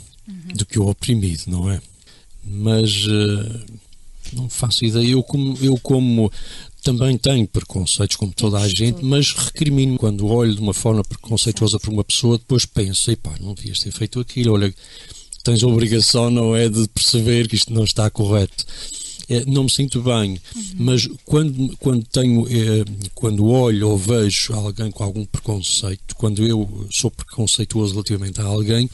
do 0.56 0.66
que 0.66 0.80
o 0.80 0.88
oprimido, 0.88 1.44
não 1.48 1.70
é? 1.70 1.82
Mas 2.44 3.06
eh, 3.08 3.66
não 4.34 4.50
faço 4.50 4.86
ideia. 4.86 5.12
Eu 5.12 5.24
como, 5.24 5.58
eu 5.62 5.78
como 5.80 6.32
também 6.84 7.18
tenho 7.18 7.48
preconceitos, 7.48 8.18
como 8.18 8.34
toda 8.34 8.60
a 8.60 8.68
gente, 8.68 9.04
mas 9.04 9.32
recrimino 9.32 9.98
quando 9.98 10.28
olho 10.28 10.54
de 10.54 10.62
uma 10.62 10.74
forma 10.74 11.04
preconceituosa 11.04 11.80
para 11.80 11.92
uma 11.92 12.04
pessoa, 12.04 12.38
depois 12.38 12.66
penso, 12.66 13.10
epá, 13.10 13.34
não 13.40 13.54
devias 13.54 13.80
ter 13.80 13.92
feito 13.92 14.20
aquilo, 14.20 14.54
olha, 14.54 14.74
tens 15.44 15.64
a 15.64 15.68
obrigação, 15.68 16.30
não 16.30 16.56
é, 16.56 16.70
de 16.70 16.88
perceber 16.88 17.48
que 17.48 17.56
isto 17.56 17.74
não 17.74 17.84
está 17.84 18.10
correto. 18.10 18.66
Eh, 19.30 19.44
não 19.48 19.64
me 19.64 19.72
sinto 19.72 20.02
bem, 20.02 20.40
mas 20.76 21.08
quando, 21.26 21.76
quando 21.78 22.06
tenho, 22.06 22.46
eh, 22.48 22.84
quando 23.16 23.46
olho 23.46 23.90
ou 23.90 23.98
vejo 23.98 24.54
alguém 24.54 24.92
com 24.92 25.04
algum 25.04 25.26
preconceito, 25.26 26.16
quando 26.16 26.46
eu 26.46 26.88
sou 26.92 27.10
preconceituoso 27.10 27.94
relativamente 27.94 28.42
a 28.42 28.46
alguém, 28.46 28.90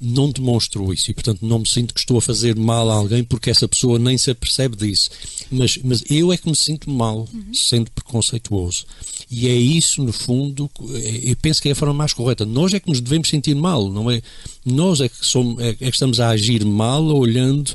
não 0.00 0.30
demonstro 0.30 0.92
isso 0.92 1.10
e, 1.10 1.14
portanto, 1.14 1.40
não 1.42 1.58
me 1.60 1.68
sinto 1.68 1.92
que 1.92 2.00
estou 2.00 2.18
a 2.18 2.22
fazer 2.22 2.54
mal 2.56 2.88
a 2.90 2.94
alguém 2.94 3.24
porque 3.24 3.50
essa 3.50 3.66
pessoa 3.66 3.98
nem 3.98 4.16
se 4.16 4.30
apercebe 4.30 4.76
disso. 4.76 5.10
Mas, 5.50 5.78
mas 5.82 6.04
eu 6.08 6.32
é 6.32 6.36
que 6.36 6.48
me 6.48 6.56
sinto 6.56 6.90
mal 6.90 7.28
sendo 7.52 7.90
preconceituoso. 7.90 8.84
E 9.30 9.48
é 9.48 9.54
isso, 9.54 10.02
no 10.02 10.12
fundo, 10.12 10.70
é- 10.94 11.30
eu 11.30 11.36
penso 11.36 11.60
que 11.60 11.68
é 11.68 11.72
a 11.72 11.74
forma 11.74 11.94
mais 11.94 12.12
correta. 12.12 12.46
Nós 12.46 12.72
é 12.72 12.80
que 12.80 12.88
nos 12.88 13.00
devemos 13.00 13.28
sentir 13.28 13.54
mal, 13.54 13.90
não 13.90 14.10
é? 14.10 14.22
Nós 14.64 15.00
é 15.00 15.08
que, 15.08 15.24
somos, 15.26 15.60
é, 15.62 15.70
é 15.70 15.74
que 15.74 15.84
estamos 15.86 16.20
a 16.20 16.28
agir 16.28 16.64
mal 16.64 17.04
olhando 17.04 17.74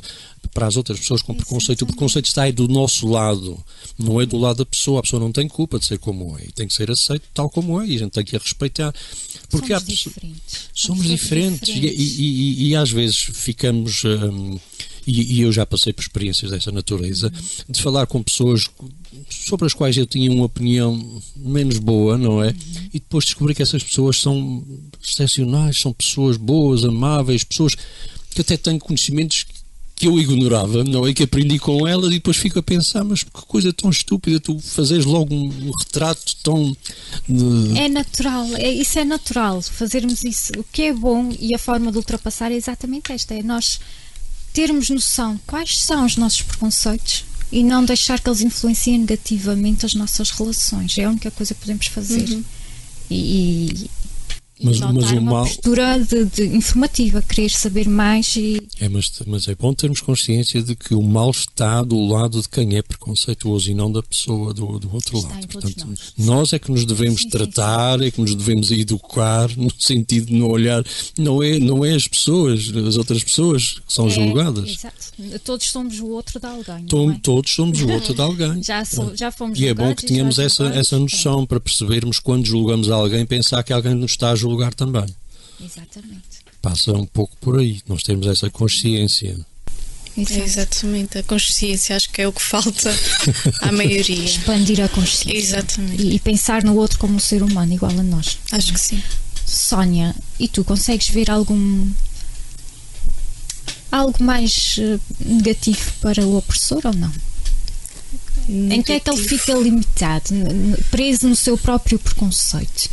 para 0.52 0.66
as 0.66 0.76
outras 0.76 0.98
pessoas 0.98 1.22
com 1.22 1.34
preconceito. 1.34 1.82
O 1.82 1.86
preconceito 1.86 2.26
está 2.26 2.42
aí 2.42 2.52
do 2.52 2.68
nosso 2.68 3.06
lado, 3.08 3.58
não 3.98 4.20
é 4.20 4.26
do 4.26 4.36
lado 4.36 4.58
da 4.58 4.66
pessoa. 4.66 5.00
A 5.00 5.02
pessoa 5.02 5.20
não 5.20 5.32
tem 5.32 5.48
culpa 5.48 5.78
de 5.78 5.86
ser 5.86 5.98
como 5.98 6.36
é 6.38 6.44
e 6.44 6.52
tem 6.52 6.66
que 6.66 6.74
ser 6.74 6.90
aceito 6.90 7.24
tal 7.32 7.48
como 7.50 7.80
é 7.80 7.86
e 7.86 7.96
a 7.96 7.98
gente 7.98 8.12
tem 8.12 8.24
que 8.24 8.36
a 8.36 8.38
respeitar. 8.38 8.94
Porque 9.60 9.72
Somos 9.74 9.84
diferentes. 10.04 10.68
Somos 10.74 11.06
todos 11.06 11.20
diferentes, 11.20 11.68
E, 11.68 11.78
e- 11.86 12.20
e- 12.20 12.68
e 12.68 12.76
às 12.76 12.90
vezes 12.90 13.16
ficamos 13.16 14.02
hum, 14.04 14.58
e, 15.06 15.34
e, 15.36 15.40
eu 15.42 15.52
já 15.52 15.66
passei 15.66 15.92
por 15.92 16.00
experiências 16.02 16.50
dessa 16.50 16.72
natureza, 16.72 17.30
de 17.68 17.82
falar 17.82 18.06
com 18.06 18.22
pessoas 18.22 18.70
sobre 19.28 19.66
as 19.66 19.74
quais 19.74 19.96
eu 19.98 20.06
tinha 20.06 20.30
uma 20.32 20.46
opinião 20.46 21.22
menos 21.36 21.78
boa, 21.78 22.16
não 22.16 22.42
é? 22.42 22.54
E 22.88 22.98
depois 22.98 23.24
descobri 23.26 23.54
que 23.54 23.62
essas 23.62 23.82
pessoas 23.82 24.18
são 24.18 24.64
excepcionais, 25.06 25.78
são 25.78 25.92
pessoas 25.92 26.36
boas, 26.38 26.84
amáveis, 26.84 27.44
pessoas 27.44 27.74
que 28.30 28.40
até 28.40 28.56
têm 28.56 28.78
conhecimentos 28.78 29.44
que 29.96 30.08
eu 30.08 30.18
ignorava, 30.18 30.82
não 30.82 31.06
é? 31.06 31.14
Que 31.14 31.22
aprendi 31.22 31.58
com 31.58 31.86
elas 31.86 32.10
e 32.10 32.14
depois 32.14 32.36
fico 32.36 32.58
a 32.58 32.62
pensar, 32.62 33.04
mas 33.04 33.22
que 33.22 33.30
coisa 33.30 33.72
tão 33.72 33.90
estúpida 33.90 34.40
tu 34.40 34.58
fazes 34.58 35.04
logo 35.04 35.34
um, 35.34 35.46
um 35.46 35.70
retrato 35.78 36.36
tão. 36.42 36.76
De... 37.28 37.78
É 37.78 37.88
natural, 37.88 38.46
é, 38.56 38.70
isso 38.72 38.98
é 38.98 39.04
natural, 39.04 39.62
fazermos 39.62 40.24
isso. 40.24 40.52
O 40.58 40.64
que 40.64 40.82
é 40.82 40.92
bom 40.92 41.32
e 41.38 41.54
a 41.54 41.58
forma 41.58 41.92
de 41.92 41.98
ultrapassar 41.98 42.50
é 42.50 42.56
exatamente 42.56 43.12
esta: 43.12 43.34
é 43.34 43.42
nós 43.42 43.78
termos 44.52 44.90
noção 44.90 45.38
quais 45.46 45.78
são 45.78 46.04
os 46.04 46.16
nossos 46.16 46.42
preconceitos 46.42 47.24
e 47.52 47.62
não 47.62 47.84
deixar 47.84 48.20
que 48.20 48.28
eles 48.28 48.40
influenciem 48.40 48.98
negativamente 48.98 49.86
as 49.86 49.94
nossas 49.94 50.30
relações. 50.30 50.98
É 50.98 51.04
a 51.04 51.10
única 51.10 51.30
coisa 51.30 51.54
que 51.54 51.60
podemos 51.60 51.86
fazer. 51.86 52.28
Uhum. 52.30 52.44
E, 53.10 53.90
mas, 54.62 54.78
mas 54.78 55.10
uma 55.10 55.20
mal... 55.20 55.44
postura 55.44 55.98
de, 55.98 56.24
de, 56.26 56.44
informativa, 56.56 57.20
querer 57.20 57.50
saber 57.50 57.88
mais 57.88 58.36
e... 58.36 58.60
É, 58.80 58.88
mas, 58.88 59.10
mas 59.26 59.48
é 59.48 59.54
bom 59.54 59.74
termos 59.74 60.00
consciência 60.00 60.62
de 60.62 60.76
que 60.76 60.94
o 60.94 61.02
mal 61.02 61.30
está 61.30 61.82
do 61.82 62.00
lado 62.06 62.40
de 62.40 62.48
quem 62.48 62.76
é 62.76 62.82
preconceituoso 62.82 63.70
e 63.70 63.74
não 63.74 63.90
da 63.90 64.02
pessoa 64.02 64.54
do, 64.54 64.78
do 64.78 64.94
outro 64.94 65.18
está 65.18 65.28
lado. 65.28 65.48
Portanto, 65.48 65.86
nós. 65.88 66.12
nós. 66.16 66.52
é 66.52 66.58
que 66.58 66.70
nos 66.70 66.86
devemos 66.86 67.22
sim, 67.22 67.28
tratar, 67.28 67.98
sim, 67.98 68.06
é 68.06 68.10
que 68.10 68.20
nos 68.20 68.34
devemos 68.34 68.70
educar 68.70 69.50
no 69.56 69.70
sentido 69.76 70.26
de 70.26 70.34
não 70.34 70.48
olhar, 70.48 70.84
não 71.18 71.42
é, 71.42 71.58
não 71.58 71.84
é 71.84 71.94
as 71.94 72.06
pessoas, 72.06 72.72
as 72.86 72.96
outras 72.96 73.24
pessoas 73.24 73.80
que 73.86 73.92
são 73.92 74.06
é, 74.06 74.10
julgadas. 74.10 74.70
Exato. 74.70 75.40
Todos 75.44 75.66
somos 75.66 75.98
o 75.98 76.08
outro 76.10 76.38
de 76.38 76.46
alguém. 76.46 76.86
Tom, 76.86 77.10
é? 77.10 77.18
Todos 77.22 77.52
somos 77.52 77.80
o 77.80 77.90
outro 77.90 78.14
de 78.14 78.20
alguém. 78.20 78.62
já, 78.62 78.84
sou, 78.84 79.16
já 79.16 79.32
fomos 79.32 79.58
E 79.58 79.66
é 79.66 79.74
bom 79.74 79.92
que 79.94 80.06
tenhamos 80.06 80.38
essa, 80.38 80.66
essa 80.66 80.98
noção 80.98 81.44
para 81.44 81.58
percebermos 81.58 82.20
quando 82.20 82.46
julgamos 82.46 82.88
alguém, 82.90 83.26
pensar 83.26 83.62
que 83.64 83.72
alguém 83.72 83.94
nos 83.94 84.12
está 84.12 84.30
a 84.30 84.43
julgar 84.44 84.74
também. 84.74 85.06
Exatamente. 85.60 86.44
Passa 86.60 86.92
um 86.92 87.06
pouco 87.06 87.34
por 87.40 87.58
aí, 87.58 87.80
nós 87.88 88.02
temos 88.02 88.26
essa 88.26 88.50
consciência. 88.50 89.36
Exato. 90.16 90.44
Exatamente, 90.44 91.18
a 91.18 91.22
consciência 91.22 91.96
acho 91.96 92.10
que 92.10 92.22
é 92.22 92.28
o 92.28 92.32
que 92.32 92.42
falta 92.42 92.94
à 93.62 93.72
maioria. 93.72 94.24
Expandir 94.24 94.80
a 94.80 94.88
consciência. 94.88 95.36
Exatamente. 95.36 96.02
E, 96.02 96.14
e, 96.14 96.18
pensar 96.20 96.62
no 96.62 96.76
outro 96.76 96.98
como 96.98 97.14
um 97.14 97.18
ser 97.18 97.42
humano 97.42 97.72
igual 97.72 97.90
a 97.90 98.02
nós. 98.02 98.38
Acho 98.52 98.72
que 98.72 98.80
sim. 98.80 99.02
Sónia, 99.46 100.14
e 100.38 100.46
tu 100.46 100.64
consegues 100.64 101.08
ver 101.08 101.30
algum 101.30 101.90
algo 103.90 104.22
mais 104.22 104.76
uh, 104.78 105.00
negativo 105.24 105.92
para 106.00 106.24
o 106.24 106.36
opressor 106.36 106.82
ou 106.84 106.94
não? 106.94 107.12
Negativo. 108.48 108.74
Em 108.74 108.82
que 108.82 108.92
é 108.92 109.00
que 109.00 109.10
ele 109.10 109.28
fica 109.28 109.54
limitado, 109.54 110.34
preso 110.90 111.28
no 111.28 111.36
seu 111.36 111.56
próprio 111.56 111.98
preconceito? 111.98 112.90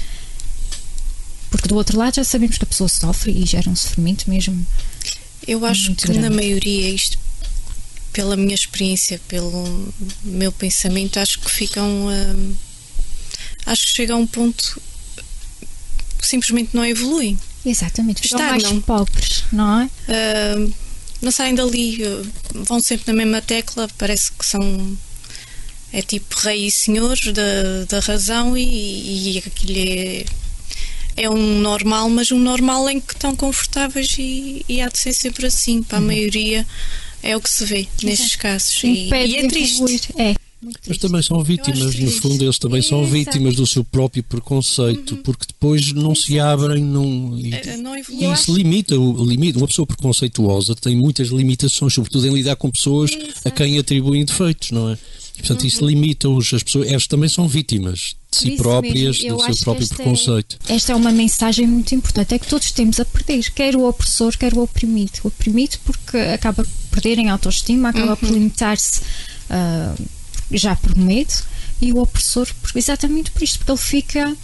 Porque 1.52 1.68
do 1.68 1.76
outro 1.76 1.98
lado 2.00 2.16
já 2.16 2.24
sabemos 2.24 2.58
que 2.58 2.64
a 2.64 2.68
pessoa 2.68 2.88
sofre 2.88 3.32
e 3.32 3.46
gera 3.46 3.70
um 3.70 3.76
sofrimento 3.76 4.30
mesmo. 4.30 4.66
Eu 5.46 5.66
acho 5.66 5.94
que 5.94 6.08
grande. 6.08 6.22
na 6.22 6.30
maioria 6.30 6.90
isto 6.90 7.20
pela 8.14 8.36
minha 8.38 8.56
experiência, 8.56 9.20
pelo 9.28 9.94
meu 10.24 10.52
pensamento, 10.52 11.20
acho 11.20 11.40
que 11.40 11.52
ficam. 11.52 12.08
Hum, 12.08 12.56
acho 13.66 13.86
que 13.88 13.94
chega 13.94 14.14
a 14.14 14.18
um 14.18 14.26
ponto 14.26 14.82
que 16.18 16.26
simplesmente 16.26 16.70
não 16.74 16.86
evoluem. 16.86 17.38
Exatamente, 17.66 18.22
ficam 18.22 18.40
mais 18.40 18.64
pobres, 18.86 19.44
não 19.52 19.82
é? 19.82 19.86
Uh, 19.86 20.74
não 21.22 21.32
saem 21.32 21.54
dali, 21.54 22.00
vão 22.54 22.82
sempre 22.82 23.12
na 23.12 23.18
mesma 23.18 23.42
tecla, 23.42 23.90
parece 23.98 24.32
que 24.32 24.46
são. 24.46 24.98
É 25.94 26.02
tipo 26.02 26.34
rei 26.40 26.68
e 26.68 26.72
senhor 26.72 27.18
da, 27.34 27.86
da 27.90 28.00
razão 28.00 28.56
e, 28.58 29.36
e 29.36 29.38
aquilo 29.40 29.78
é 29.78 30.26
é 31.16 31.30
um 31.30 31.60
normal, 31.60 32.10
mas 32.10 32.32
um 32.32 32.40
normal 32.40 32.90
em 32.90 33.00
que 33.00 33.14
estão 33.14 33.36
confortáveis 33.36 34.16
e, 34.18 34.66
e 34.68 34.82
há 34.82 34.88
de 34.88 34.98
ser 34.98 35.14
sempre 35.14 35.46
assim. 35.46 35.84
Para 35.84 35.98
a 35.98 36.02
uhum. 36.02 36.08
maioria 36.08 36.66
é 37.24 37.36
o 37.36 37.42
que 37.42 37.50
se 37.50 37.66
vê 37.66 37.88
nestes 38.04 38.36
casos. 38.36 38.84
E, 38.84 39.10
e, 39.10 39.36
é 39.38 39.48
triste. 39.48 40.14
É. 40.18 40.36
Mas 40.88 41.00
também 41.00 41.24
são 41.24 41.44
vítimas, 41.44 41.96
no 41.96 42.12
fundo, 42.12 42.44
eles 42.44 42.60
também 42.60 42.84
são 42.84 43.04
vítimas 43.04 43.56
do 43.56 43.66
seu 43.66 43.84
próprio 43.84 44.22
preconceito, 44.22 45.16
uhum. 45.16 45.24
porque 45.24 45.48
depois 45.48 45.92
não 45.92 46.14
se 46.14 46.40
abrem 46.40 46.84
não, 46.84 47.36
e, 47.36 47.52
é, 47.52 47.78
não 47.78 47.98
e 47.98 48.32
isso 48.32 48.56
limita, 48.56 48.94
limita. 48.96 49.58
Uma 49.58 49.68
pessoa 49.68 49.88
preconceituosa 49.88 50.76
tem 50.76 50.96
muitas 50.96 51.30
limitações, 51.30 51.96
sobretudo 51.96 52.28
em 52.28 52.34
lidar 52.34 52.56
com 52.58 52.70
pessoas 52.70 53.10
a 53.44 53.50
quem 53.50 53.80
atribuem 53.80 54.24
defeitos, 54.24 54.70
não 54.70 54.92
é? 54.92 54.98
portanto, 55.38 55.66
isso 55.66 55.84
limita-os. 55.84 56.54
As 56.54 56.62
pessoas, 56.62 56.88
elas 56.88 57.08
também 57.08 57.28
são 57.28 57.48
vítimas 57.48 58.16
de 58.32 58.38
si 58.38 58.52
próprias, 58.52 59.18
do 59.18 59.22
seu 59.22 59.38
próprio 59.38 59.84
esta 59.84 59.96
preconceito. 59.96 60.58
É, 60.68 60.76
esta 60.76 60.94
é 60.94 60.96
uma 60.96 61.12
mensagem 61.12 61.68
muito 61.68 61.94
importante: 61.94 62.34
é 62.34 62.40
que 62.40 62.48
todos 62.48 62.72
temos 62.72 63.00
a 63.00 63.06
perder, 63.06 63.52
quer 63.52 63.76
o 63.76 63.84
opressor, 63.84 64.38
quer 64.38 64.54
o 64.54 64.62
oprimido. 64.62 65.20
O 65.24 65.28
oprimido, 65.28 65.78
porque 65.84 66.18
acaba 66.18 66.64
por 66.64 66.72
perder 66.92 67.20
em 67.20 67.30
autoestima, 67.30 67.90
acaba 67.90 68.12
uhum. 68.12 68.16
por 68.16 68.30
limitar-se 68.30 69.02
uh, 69.02 70.06
já 70.52 70.76
por 70.76 70.98
medo, 70.98 71.34
e 71.82 71.92
o 71.92 72.00
opressor, 72.00 72.48
exatamente 72.76 73.32
por 73.32 73.44
isto, 73.44 73.60
porque 73.60 73.72
ele 73.72 73.78
fica 73.80 74.38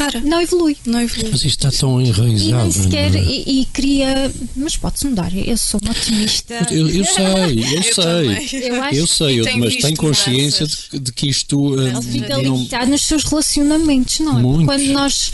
para. 0.00 0.20
Não 0.20 0.40
evolui. 0.40 0.76
Não 0.86 1.00
evolui. 1.00 1.30
Mas 1.30 1.44
isto 1.44 1.66
está 1.66 1.70
tão 1.70 2.00
enraizado. 2.00 2.68
E, 2.68 2.72
sequer, 2.72 3.14
é? 3.14 3.20
e, 3.20 3.60
e 3.60 3.64
cria. 3.66 4.32
Mas 4.56 4.76
pode-se 4.78 5.06
mudar. 5.06 5.30
Eu 5.36 5.56
sou 5.58 5.78
uma 5.82 5.92
otimista. 5.92 6.54
Eu, 6.70 6.88
eu 6.88 7.04
sei, 7.04 7.24
eu, 7.24 7.76
eu 7.76 7.82
sei. 7.82 8.70
Eu, 8.70 8.84
eu 8.94 9.06
sei, 9.06 9.40
eu, 9.40 9.58
mas 9.58 9.76
tenho 9.76 9.96
consciência 9.96 10.66
de, 10.66 10.98
de, 10.98 11.12
que 11.12 11.28
isto. 11.28 11.78
Ele 11.78 11.96
uh, 11.96 12.02
fica 12.02 12.28
não... 12.28 12.40
limitado 12.40 12.90
nos 12.90 13.02
seus 13.02 13.24
relacionamentos, 13.24 14.20
não 14.20 14.38
é? 14.38 14.42
Muito. 14.42 14.64
Quando 14.64 14.86
nós. 14.86 15.32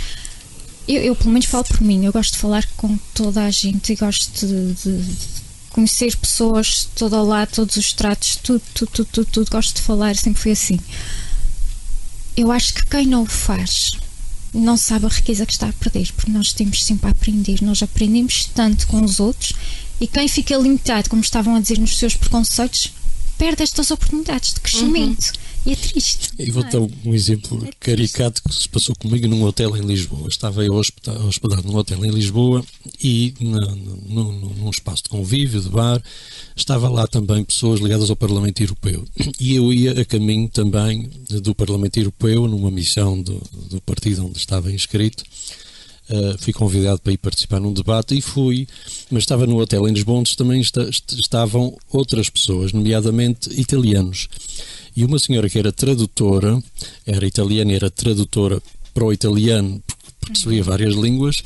Eu, 0.88 1.02
eu, 1.02 1.16
pelo 1.16 1.30
menos, 1.30 1.46
falo 1.46 1.64
por 1.64 1.80
mim. 1.80 2.04
Eu 2.04 2.12
gosto 2.12 2.32
de 2.32 2.38
falar 2.38 2.66
com 2.76 2.98
toda 3.14 3.44
a 3.44 3.50
gente 3.50 3.92
e 3.92 3.96
gosto 3.96 4.46
de, 4.46 4.72
de, 4.74 5.04
conhecer 5.70 6.16
pessoas 6.16 6.88
todo 6.96 7.14
ao 7.14 7.24
lado, 7.24 7.50
todos 7.52 7.76
os 7.76 7.92
tratos, 7.92 8.36
tudo, 8.42 8.62
tudo, 8.74 8.90
tudo, 8.90 9.08
tudo, 9.12 9.28
tudo. 9.30 9.50
Gosto 9.50 9.76
de 9.76 9.82
falar, 9.82 10.16
sempre 10.16 10.42
foi 10.42 10.52
assim. 10.52 10.80
Eu 12.36 12.50
acho 12.50 12.74
que 12.74 12.86
quem 12.86 13.06
não 13.06 13.22
o 13.22 13.26
faz 13.26 13.90
não 14.56 14.76
sabe 14.76 15.06
a 15.06 15.08
riqueza 15.08 15.46
que 15.46 15.52
está 15.52 15.68
a 15.68 15.72
perder, 15.72 16.10
porque 16.12 16.30
nós 16.30 16.52
temos 16.52 16.82
sempre 16.84 17.08
a 17.08 17.10
aprender, 17.10 17.62
nós 17.62 17.82
aprendemos 17.82 18.46
tanto 18.54 18.86
com 18.86 19.02
os 19.02 19.20
outros 19.20 19.52
e 20.00 20.06
quem 20.06 20.28
fica 20.28 20.56
limitado, 20.56 21.08
como 21.08 21.22
estavam 21.22 21.56
a 21.56 21.60
dizer, 21.60 21.78
nos 21.78 21.96
seus 21.96 22.16
preconceitos, 22.16 22.92
perde 23.38 23.62
estas 23.62 23.90
oportunidades 23.90 24.54
de 24.54 24.60
crescimento. 24.60 25.26
Uhum. 25.26 25.45
E 25.66 25.72
é 25.72 25.76
triste. 25.76 26.30
Vou 26.52 26.62
dar 26.62 26.78
um 26.78 27.12
exemplo 27.12 27.66
é 27.66 27.70
caricato 27.80 28.40
que 28.40 28.54
se 28.54 28.68
passou 28.68 28.94
comigo 28.94 29.26
num 29.26 29.42
hotel 29.42 29.76
em 29.76 29.80
Lisboa. 29.80 30.28
Estava 30.28 30.64
eu 30.64 30.72
hospedado 30.74 31.64
num 31.64 31.76
hotel 31.76 32.04
em 32.04 32.10
Lisboa 32.10 32.64
e 33.02 33.34
num 33.40 34.70
espaço 34.70 35.02
de 35.02 35.08
convívio, 35.08 35.60
de 35.60 35.68
bar, 35.68 36.00
estava 36.54 36.88
lá 36.88 37.08
também 37.08 37.42
pessoas 37.42 37.80
ligadas 37.80 38.10
ao 38.10 38.16
Parlamento 38.16 38.62
Europeu. 38.62 39.04
E 39.40 39.54
eu 39.54 39.72
ia 39.72 40.00
a 40.00 40.04
caminho 40.04 40.48
também 40.48 41.10
do 41.42 41.54
Parlamento 41.54 41.98
Europeu, 41.98 42.48
numa 42.48 42.70
missão 42.70 43.20
do, 43.20 43.42
do 43.68 43.80
partido 43.80 44.24
onde 44.24 44.38
estava 44.38 44.72
inscrito. 44.72 45.24
Uh, 46.08 46.38
fui 46.38 46.52
convidado 46.52 47.00
para 47.00 47.12
ir 47.12 47.16
participar 47.16 47.58
num 47.58 47.72
debate 47.72 48.16
e 48.16 48.20
fui, 48.20 48.68
mas 49.10 49.24
estava 49.24 49.44
no 49.44 49.60
hotel 49.60 49.88
em 49.88 50.04
onde 50.06 50.36
também 50.36 50.60
estavam 50.60 51.76
outras 51.90 52.30
pessoas, 52.30 52.72
nomeadamente 52.72 53.50
italianos. 53.60 54.28
E 54.94 55.04
uma 55.04 55.18
senhora 55.18 55.50
que 55.50 55.58
era 55.58 55.72
tradutora, 55.72 56.62
era 57.04 57.26
italiana 57.26 57.72
e 57.72 57.74
era 57.74 57.90
tradutora 57.90 58.62
para 58.94 59.04
o 59.04 59.12
italiano, 59.12 59.82
porque 59.84 60.32
percebia 60.32 60.62
várias 60.62 60.94
línguas, 60.94 61.42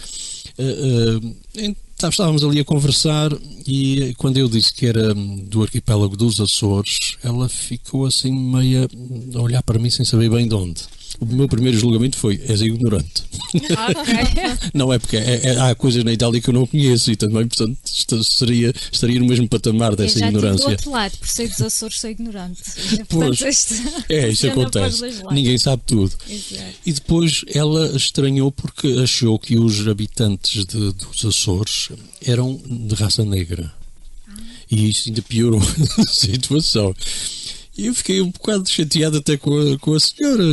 uh, 0.59 1.27
uh, 1.27 1.77
estávamos 2.09 2.45
ali 2.45 2.61
a 2.61 2.65
conversar 2.65 3.33
e 3.67 4.15
quando 4.19 4.37
eu 4.37 4.49
disse 4.49 4.75
que 4.75 4.85
era 4.85 5.15
do 5.15 5.63
arquipélago 5.63 6.19
dos 6.19 6.39
Açores, 6.39 7.17
ela 7.23 7.49
ficou 7.49 8.05
assim 8.05 8.33
meia 8.33 8.87
a 9.35 9.41
olhar 9.41 9.63
para 9.63 9.79
mim 9.79 9.89
sem 9.89 10.05
saber 10.05 10.29
bem 10.29 10.47
de 10.47 10.55
onde 10.55 11.00
o 11.19 11.27
meu 11.27 11.49
primeiro 11.49 11.79
julgamento 11.79 12.17
foi: 12.17 12.41
és 12.47 12.61
ignorante. 12.61 13.25
Ah, 13.77 13.91
okay. 13.91 14.71
não 14.73 14.93
é 14.93 14.99
porque 14.99 15.17
é, 15.17 15.41
é, 15.45 15.61
há 15.61 15.75
coisas 15.75 16.05
na 16.05 16.13
Itália 16.13 16.41
que 16.41 16.49
eu 16.49 16.55
não 16.55 16.67
conheço 16.67 17.11
e 17.11 17.17
também, 17.17 17.47
portanto, 17.47 17.79
seria, 18.25 18.73
estaria 18.93 19.19
no 19.19 19.27
mesmo 19.27 19.49
patamar 19.49 19.97
dessa 19.97 20.17
eu 20.17 20.21
já 20.21 20.29
ignorância. 20.29 20.67
Do 20.67 20.71
outro 20.71 20.91
lado, 20.91 21.17
por 21.19 21.29
ser 21.29 21.49
dos 21.49 21.61
Açores, 21.61 22.01
sou 22.01 22.11
ignorante. 22.11 22.61
Pois, 23.09 23.41
este, 23.43 23.75
é, 24.09 24.29
isso 24.29 24.47
acontece. 24.47 25.03
Ninguém 25.31 25.59
sabe 25.59 25.83
tudo. 25.87 26.13
Exato. 26.29 26.63
E 26.87 26.93
depois 26.93 27.45
ela 27.53 27.97
estranhou 27.97 28.53
porque 28.53 28.89
achou 29.03 29.39
que 29.39 29.59
os 29.59 29.87
habitantes 29.89 30.65
de, 30.65 30.93
dos 30.93 31.25
Açores 31.25 31.89
eram 32.25 32.61
de 32.65 32.95
raça 32.95 33.25
negra. 33.25 33.73
Ah. 34.29 34.33
E 34.71 34.91
isso 34.91 35.09
ainda 35.09 35.23
piorou 35.23 35.61
a 35.99 36.07
situação. 36.07 36.95
E 37.77 37.87
eu 37.87 37.95
fiquei 37.95 38.21
um 38.21 38.31
bocado 38.31 38.69
chateado 38.69 39.19
até 39.19 39.37
com 39.37 39.59
a, 39.59 39.79
com 39.79 39.95
a 39.95 40.01
senhora 40.01 40.45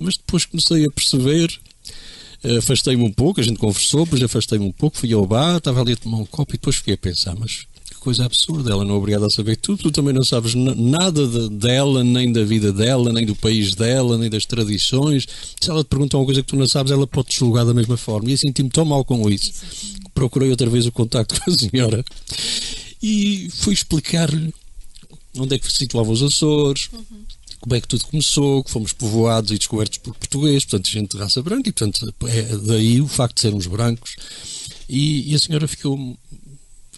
mas 0.00 0.16
depois 0.16 0.46
comecei 0.46 0.86
a 0.86 0.90
perceber, 0.90 1.60
afastei-me 2.58 3.04
um 3.04 3.12
pouco, 3.12 3.40
a 3.40 3.44
gente 3.44 3.58
conversou, 3.58 4.04
depois 4.04 4.22
afastei-me 4.22 4.64
um 4.64 4.72
pouco, 4.72 4.96
fui 4.96 5.12
ao 5.12 5.26
bar, 5.26 5.58
estava 5.58 5.80
ali 5.80 5.92
a 5.92 5.96
tomar 5.96 6.16
um 6.16 6.24
copo 6.24 6.52
e 6.52 6.56
depois 6.56 6.76
fiquei 6.76 6.94
a 6.94 6.98
pensar, 6.98 7.36
mas 7.38 7.66
que 7.90 7.96
coisa 7.98 8.24
absurda. 8.24 8.72
Ela 8.72 8.84
não 8.84 8.94
é 8.94 8.98
obrigada 8.98 9.26
a 9.26 9.30
saber 9.30 9.56
tudo, 9.56 9.82
tu 9.82 9.90
também 9.90 10.14
não 10.14 10.24
sabes 10.24 10.54
nada 10.54 11.26
de, 11.26 11.50
dela, 11.50 12.02
nem 12.02 12.32
da 12.32 12.42
vida 12.42 12.72
dela, 12.72 13.12
nem 13.12 13.26
do 13.26 13.36
país 13.36 13.74
dela, 13.74 14.16
nem 14.16 14.30
das 14.30 14.46
tradições. 14.46 15.28
Se 15.60 15.70
ela 15.70 15.84
te 15.84 15.88
pergunta 15.88 16.16
uma 16.16 16.24
coisa 16.24 16.42
que 16.42 16.48
tu 16.48 16.56
não 16.56 16.66
sabes, 16.66 16.90
ela 16.90 17.06
pode 17.06 17.28
te 17.28 17.38
julgar 17.38 17.66
da 17.66 17.74
mesma 17.74 17.98
forma. 17.98 18.30
E 18.30 18.32
eu 18.32 18.38
senti-me 18.38 18.70
tão 18.70 18.86
mal 18.86 19.04
com 19.04 19.28
isso. 19.28 19.52
Procurei 20.14 20.50
outra 20.50 20.70
vez 20.70 20.86
o 20.86 20.92
contacto 20.92 21.38
com 21.44 21.50
a 21.50 21.54
senhora 21.54 22.02
e 23.02 23.48
fui 23.52 23.74
explicar-lhe 23.74 24.52
onde 25.36 25.54
é 25.54 25.58
que 25.58 25.70
se 25.70 25.78
situavam 25.78 26.12
os 26.12 26.22
Açores. 26.22 26.88
Uhum 26.92 27.20
como 27.60 27.74
é 27.74 27.80
que 27.80 27.88
tudo 27.88 28.06
começou, 28.06 28.64
que 28.64 28.70
fomos 28.70 28.92
povoados 28.92 29.50
e 29.50 29.58
descobertos 29.58 29.98
por 29.98 30.14
portugueses, 30.14 30.64
portanto, 30.64 30.88
gente 30.88 31.12
de 31.12 31.18
raça 31.18 31.42
branca, 31.42 31.68
e 31.68 31.72
portanto, 31.72 32.14
é 32.26 32.42
daí 32.56 33.00
o 33.00 33.06
facto 33.06 33.36
de 33.36 33.42
sermos 33.42 33.66
brancos. 33.66 34.16
E, 34.88 35.30
e 35.30 35.34
a 35.34 35.38
senhora 35.38 35.68
ficou 35.68 36.16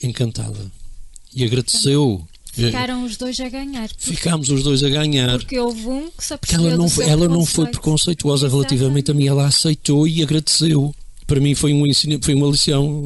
encantada 0.03 0.71
e 1.35 1.45
agradeceu. 1.45 2.27
Ficaram 2.53 3.05
os 3.05 3.17
dois 3.17 3.41
a 3.41 3.49
ganhar. 3.49 3.89
Ficámos 3.97 4.51
os 4.51 4.63
dois 4.63 4.83
a 4.85 4.89
ganhar. 4.89 5.39
Porque 5.39 5.59
houve 5.59 5.87
um 5.87 6.11
que 6.11 6.25
se 6.25 6.35
apercebeu 6.35 6.69
ela 6.69 6.77
não, 6.77 7.03
ela 7.03 7.29
não 7.29 7.47
foi 7.47 7.67
preconceituosa 7.67 8.49
relativamente 8.49 9.11
a 9.11 9.15
mim, 9.15 9.27
ela 9.27 9.47
aceitou 9.47 10.07
e 10.07 10.23
agradeceu 10.23 10.95
para 11.27 11.41
mim 11.41 11.55
foi 11.55 11.73
um 11.73 11.87
ensino, 11.87 12.19
foi 12.23 12.35
uma 12.35 12.47
lição. 12.49 13.05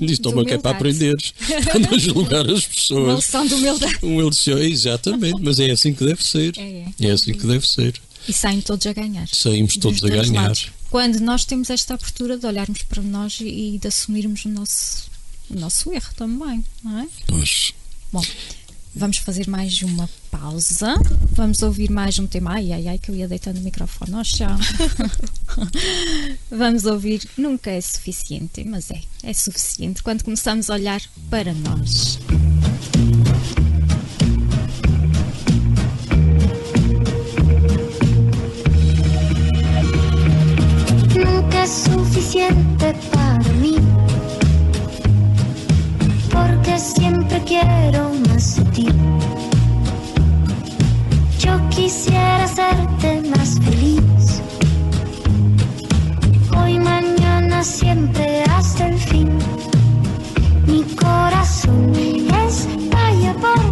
Diz, 0.00 0.18
toma 0.18 0.44
que 0.44 0.54
é 0.54 0.58
para 0.58 0.72
aprenderes, 0.72 1.34
para 1.64 1.78
não 1.78 1.98
julgar 1.98 2.48
as 2.50 2.64
pessoas. 2.66 3.04
Uma 3.04 3.14
lição 3.14 3.46
de 3.46 3.54
humildade. 3.54 3.98
Uma 4.02 4.22
lição, 4.22 4.58
exatamente, 4.58 5.40
mas 5.42 5.60
é 5.60 5.70
assim 5.70 5.92
que 5.92 6.04
deve 6.04 6.24
ser. 6.24 6.54
É, 6.58 6.62
é. 7.00 7.08
é 7.08 7.10
assim 7.10 7.32
que 7.32 7.46
deve 7.46 7.66
ser. 7.66 8.00
E 8.28 8.32
saem 8.32 8.60
todos 8.60 8.86
a 8.86 8.92
ganhar. 8.92 9.28
Saímos 9.28 9.76
todos 9.76 10.02
a 10.04 10.08
ganhar. 10.08 10.42
Lados. 10.42 10.70
Quando 10.90 11.20
nós 11.20 11.44
temos 11.44 11.70
esta 11.70 11.94
abertura 11.94 12.36
de 12.36 12.46
olharmos 12.46 12.82
para 12.82 13.02
nós 13.02 13.40
e, 13.40 13.74
e 13.74 13.78
de 13.78 13.88
assumirmos 13.88 14.44
o 14.44 14.48
nosso, 14.48 15.10
o 15.50 15.58
nosso 15.58 15.92
erro 15.92 16.12
também, 16.16 16.64
não 16.84 16.98
é? 17.00 17.08
Pois. 17.26 17.72
Bom, 18.12 18.22
Vamos 18.94 19.18
fazer 19.18 19.48
mais 19.48 19.80
uma 19.82 20.08
pausa. 20.30 20.94
Vamos 21.32 21.62
ouvir 21.62 21.90
mais 21.90 22.18
um 22.18 22.26
tema. 22.26 22.52
Ai, 22.52 22.72
ai, 22.72 22.88
ai, 22.88 22.98
que 22.98 23.10
eu 23.10 23.14
ia 23.14 23.26
deitando 23.26 23.56
o 23.56 23.62
microfone 23.62 24.14
ao 24.14 24.22
chão. 24.22 24.54
Vamos 26.50 26.84
ouvir. 26.84 27.22
Nunca 27.38 27.70
é 27.70 27.80
suficiente, 27.80 28.62
mas 28.64 28.90
é. 28.90 29.00
É 29.22 29.32
suficiente 29.32 30.02
quando 30.02 30.22
começamos 30.22 30.68
a 30.68 30.74
olhar 30.74 31.00
para 31.30 31.54
nós. 31.54 32.18
Nunca 41.16 41.58
é 41.58 41.66
suficiente 41.66 42.92
para 43.10 43.52
mim 43.54 43.76
porque 46.32 46.78
siempre 46.78 47.21
quiero 47.52 48.10
más 48.28 48.56
de 48.56 48.64
ti. 48.76 48.86
Yo 51.38 51.52
quisiera 51.68 52.44
hacerte 52.44 53.22
más 53.28 53.58
feliz. 53.60 54.42
Hoy, 56.56 56.78
mañana, 56.78 57.62
siempre 57.62 58.42
hasta 58.44 58.88
el 58.88 58.98
fin. 58.98 59.28
Mi 60.66 60.82
corazón 60.94 61.92
estalla 62.48 63.34
por 63.34 63.71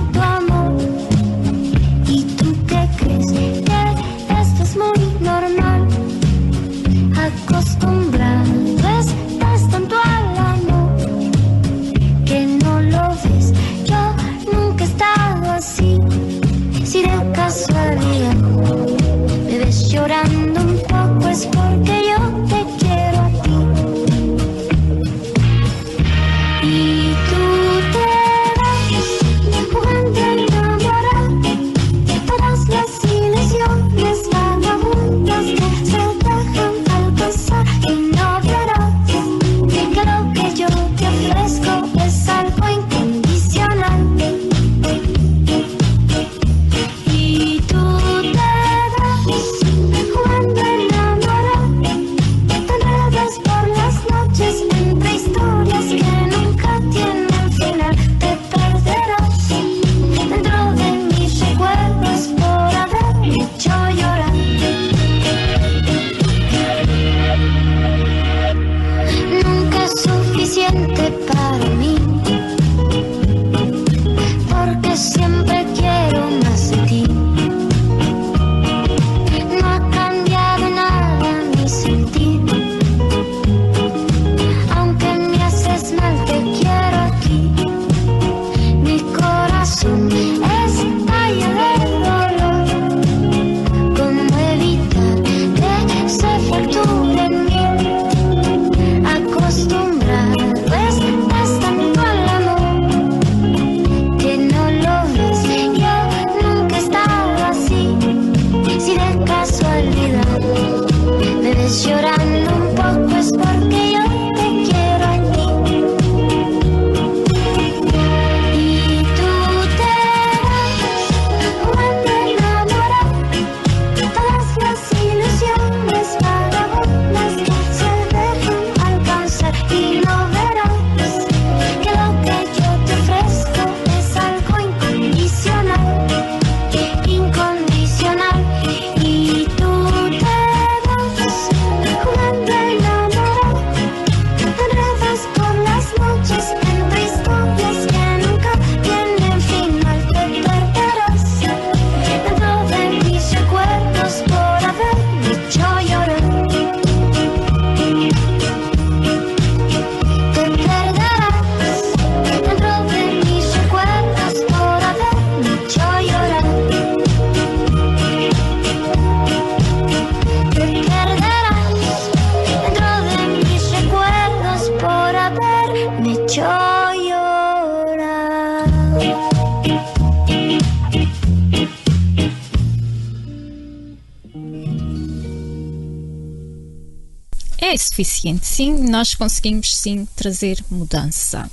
suficiente. 188.05 188.47
Sim, 188.47 188.73
nós 188.89 189.15
conseguimos 189.15 189.77
sim 189.77 190.07
trazer 190.17 190.63
mudança. 190.71 191.51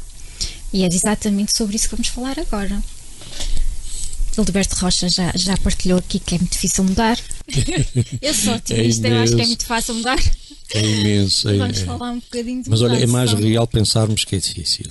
E 0.74 0.84
é 0.84 0.88
exatamente 0.88 1.52
sobre 1.58 1.76
isso 1.76 1.90
que 1.90 1.96
vamos 1.96 2.08
falar 2.10 2.38
agora. 2.40 2.82
Gilberto 4.36 4.76
Rocha 4.76 5.10
já, 5.10 5.32
já 5.36 5.58
partilhou 5.58 5.98
aqui 5.98 6.20
que 6.20 6.36
é 6.36 6.38
muito 6.38 6.52
difícil 6.52 6.84
mudar. 6.84 7.18
eu 8.22 8.34
sou 8.34 8.54
otimista, 8.56 9.08
eu 9.08 9.18
acho 9.24 9.36
que 9.36 9.42
é 9.42 9.46
muito 9.48 9.66
fácil 9.66 9.96
mudar. 9.96 10.20
É 10.74 10.80
imenso. 10.86 11.50
é- 11.50 11.58
Vamos 11.58 11.82
é- 11.82 11.86
falar 11.86 12.12
um 12.12 12.20
bocadinho 12.20 12.62
de 12.64 12.70
Mas 12.70 12.82
olha, 12.82 12.98
é 13.02 13.08
mais 13.08 13.32
mudança. 13.32 13.48
real 13.48 13.68
pensarmos 13.68 14.24
que 14.26 14.36
é 14.36 14.40
difícil. 14.40 14.86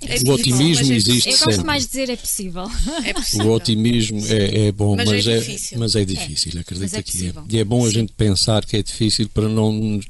É 0.00 0.16
O 0.26 0.32
otimismo 0.32 0.82
mas 0.86 0.90
é 0.90 0.94
existe 0.96 1.28
Eu 1.30 1.38
gosto 1.38 1.50
sempre. 1.52 1.66
mais 1.66 1.82
de 1.84 1.88
dizer 1.88 2.10
é 2.10 2.16
possível. 2.16 2.70
É 3.04 3.10
O 3.12 3.14
possível. 3.14 3.52
otimismo 3.52 4.26
é, 4.26 4.66
é 4.66 4.72
bom, 4.72 4.96
Mas 4.96 5.08
mas, 5.08 5.26
é 5.26 5.32
é, 5.36 5.38
difícil. 5.38 5.78
mas 5.78 5.94
é 5.94 6.04
difícil, 6.04 6.60
acredito 6.60 6.94
é 6.96 7.02
que 7.02 7.26
é. 7.28 7.32
E 7.48 7.58
é 7.58 7.64
bom 7.64 7.84
a 7.84 7.88
Sim. 7.88 7.94
gente 7.94 8.12
pensar 8.12 8.64
que 8.66 8.76
é 8.76 8.82
difícil 8.82 9.28
para 9.28 9.48
não 9.48 10.00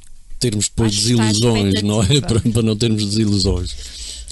termos 0.51 0.68
depois 0.68 0.95
desilusões, 0.95 1.82
não 1.82 2.03
é? 2.03 2.20
Para, 2.20 2.40
para 2.40 2.62
não 2.62 2.76
termos 2.76 3.05
desilusões. 3.05 3.74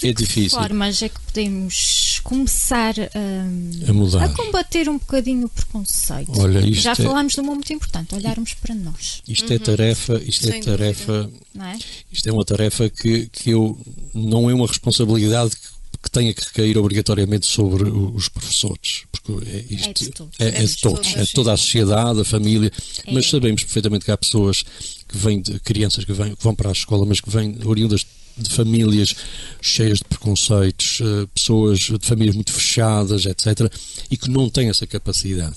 É 0.01 0.07
De 0.07 0.13
que 0.15 0.23
difícil 0.23 0.59
formas 0.59 1.01
é 1.01 1.07
que 1.07 1.19
podemos 1.21 2.19
começar 2.25 2.93
hum, 3.15 3.71
a 3.87 3.93
mudar. 3.93 4.23
a 4.25 4.29
combater 4.29 4.89
um 4.89 4.97
bocadinho 4.97 5.45
o 5.45 5.49
preconceito? 5.49 6.31
Olha, 6.39 6.59
isto 6.59 6.81
Já 6.83 6.91
é- 6.91 6.95
falámos 6.95 7.33
de 7.33 7.39
uma 7.39 7.53
muito 7.53 7.71
importante, 7.71 8.13
olharmos 8.13 8.53
para 8.55 8.75
nós, 8.75 9.21
Isto 9.27 9.53
é 9.53 9.57
tarefa, 9.59 10.21
isto 10.25 10.49
é 10.49 10.51
Sem 10.51 10.61
tarefa, 10.61 11.29
não 11.55 11.65
é? 11.65 11.77
isto 12.11 12.27
é 12.27 12.33
uma 12.33 12.43
tarefa 12.43 12.89
que, 12.89 13.27
que 13.31 13.51
eu 13.51 13.79
não 14.13 14.49
é 14.49 14.53
uma 14.53 14.67
responsabilidade 14.67 15.55
que, 15.55 15.67
que 16.03 16.11
tenha 16.11 16.33
que 16.33 16.43
recair 16.43 16.77
obrigatoriamente 16.77 17.45
sobre 17.45 17.89
os 17.89 18.27
professores, 18.27 19.03
porque 19.11 19.31
é, 19.49 19.65
isto, 19.73 19.89
É 19.89 19.93
de 19.93 20.11
todos. 20.11 20.39
é, 20.39 20.43
É 20.43 20.63
é 20.63 20.65
de 20.65 20.77
todos, 20.77 21.15
é 21.15 21.23
de 21.23 21.31
toda 21.31 21.53
a 21.53 21.57
sociedade, 21.57 22.19
a 22.19 22.25
família, 22.25 22.71
mas 23.11 23.25
É. 23.25 23.29
sabemos 23.29 23.63
perfeitamente 23.63 24.03
que 24.05 24.11
há 24.11 24.17
pessoas 24.17 24.63
que 25.07 25.17
vêm 25.17 25.41
de 25.41 25.59
crianças 25.61 26.03
que, 26.03 26.11
vêm, 26.11 26.35
que 26.35 26.43
vão 26.43 26.53
para 26.53 26.69
a 26.69 26.73
escola, 26.73 27.05
mas 27.05 27.21
que 27.21 27.29
vêm 27.29 27.57
oriundas 27.63 28.05
de 28.37 28.49
famílias 28.49 29.15
cheias 29.61 29.99
de 29.99 30.05
preconceitos, 30.05 30.99
eh, 31.01 31.27
pessoas 31.35 31.79
de 31.79 31.99
famílias 32.01 32.35
muito 32.35 32.51
fechadas, 32.51 33.25
etc., 33.27 33.71
e 34.09 34.17
que 34.17 34.29
não 34.29 34.49
têm 34.49 34.69
essa 34.69 34.87
capacidade. 34.87 35.55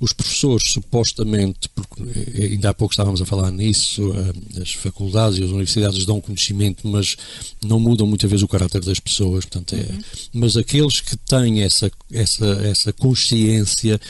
Os 0.00 0.12
professores, 0.12 0.72
supostamente, 0.72 1.68
porque 1.68 2.02
eh, 2.02 2.46
ainda 2.52 2.70
há 2.70 2.74
pouco 2.74 2.92
estávamos 2.92 3.22
a 3.22 3.26
falar 3.26 3.50
nisso, 3.50 4.02
eh, 4.12 4.60
as 4.60 4.72
faculdades 4.72 5.38
e 5.38 5.44
as 5.44 5.50
universidades 5.50 6.04
dão 6.04 6.20
conhecimento, 6.20 6.86
mas 6.86 7.16
não 7.64 7.78
mudam 7.78 8.06
muitas 8.06 8.30
vezes 8.30 8.42
o 8.42 8.48
caráter 8.48 8.84
das 8.84 8.98
pessoas. 8.98 9.44
Portanto, 9.44 9.74
é, 9.74 9.86
Mas 10.32 10.56
aqueles 10.56 11.00
que 11.00 11.16
têm 11.16 11.62
essa, 11.62 11.90
essa, 12.12 12.46
essa 12.64 12.92
consciência, 12.92 14.00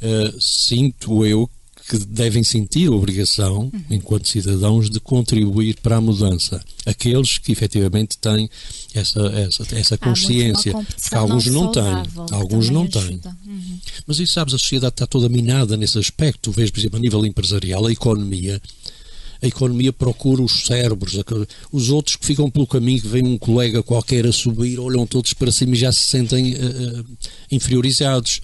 eh, 0.00 0.34
sinto 0.38 1.24
eu 1.24 1.50
que 1.88 1.98
devem 1.98 2.42
sentir 2.42 2.88
a 2.88 2.92
obrigação, 2.92 3.70
enquanto 3.88 4.26
cidadãos, 4.26 4.90
de 4.90 4.98
contribuir 4.98 5.76
para 5.80 5.96
a 5.96 6.00
mudança. 6.00 6.60
Aqueles 6.84 7.38
que 7.38 7.52
efetivamente 7.52 8.18
têm 8.18 8.50
essa, 8.92 9.20
essa, 9.20 9.76
essa 9.76 9.98
consciência. 9.98 10.72
alguns 11.12 11.46
não, 11.46 11.72
saudável, 11.72 12.26
têm. 12.26 12.38
Alguns 12.38 12.70
não 12.70 12.86
têm. 12.86 13.20
Uhum. 13.46 13.78
Mas 14.06 14.18
isso, 14.18 14.32
sabes, 14.32 14.54
a 14.54 14.58
sociedade 14.58 14.94
está 14.94 15.06
toda 15.06 15.28
minada 15.28 15.76
nesse 15.76 15.98
aspecto. 15.98 16.50
Vês, 16.50 16.70
por 16.70 16.80
exemplo, 16.80 16.98
a 16.98 17.00
nível 17.00 17.24
empresarial, 17.24 17.86
a 17.86 17.92
economia. 17.92 18.60
A 19.42 19.46
economia 19.46 19.92
procura 19.92 20.42
os 20.42 20.66
cérebros, 20.66 21.20
os 21.70 21.90
outros 21.90 22.16
que 22.16 22.24
ficam 22.24 22.50
pelo 22.50 22.66
caminho, 22.66 23.02
que 23.02 23.08
vem 23.08 23.22
um 23.22 23.36
colega 23.36 23.82
qualquer 23.82 24.26
a 24.26 24.32
subir, 24.32 24.80
olham 24.80 25.06
todos 25.06 25.34
para 25.34 25.52
cima 25.52 25.74
e 25.74 25.78
já 25.78 25.92
se 25.92 26.00
sentem 26.00 26.54
eh, 26.54 27.04
inferiorizados. 27.50 28.40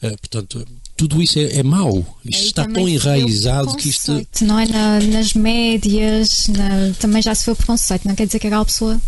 Eh, 0.00 0.16
portanto, 0.16 0.64
tudo 0.96 1.22
isso 1.22 1.38
é, 1.38 1.56
é 1.58 1.62
mau. 1.62 1.98
Isto 2.24 2.40
Aí 2.42 2.46
está 2.46 2.64
tão 2.66 2.88
enraizado 2.88 3.76
que 3.76 3.88
isto. 3.88 4.04
preconceito, 4.06 4.44
Não 4.44 4.58
é 4.58 4.66
Na- 4.66 5.00
nas 5.00 5.34
médias, 5.34 6.48
na- 6.48 6.92
também 6.98 7.20
já 7.22 7.34
se 7.34 7.44
vê 7.46 7.52
o 7.52 7.56
preconceito. 7.56 8.06
Não 8.06 8.14
quer 8.14 8.26
dizer 8.26 8.38
que 8.38 8.46
aquela 8.46 8.64
pessoa 8.64 9.00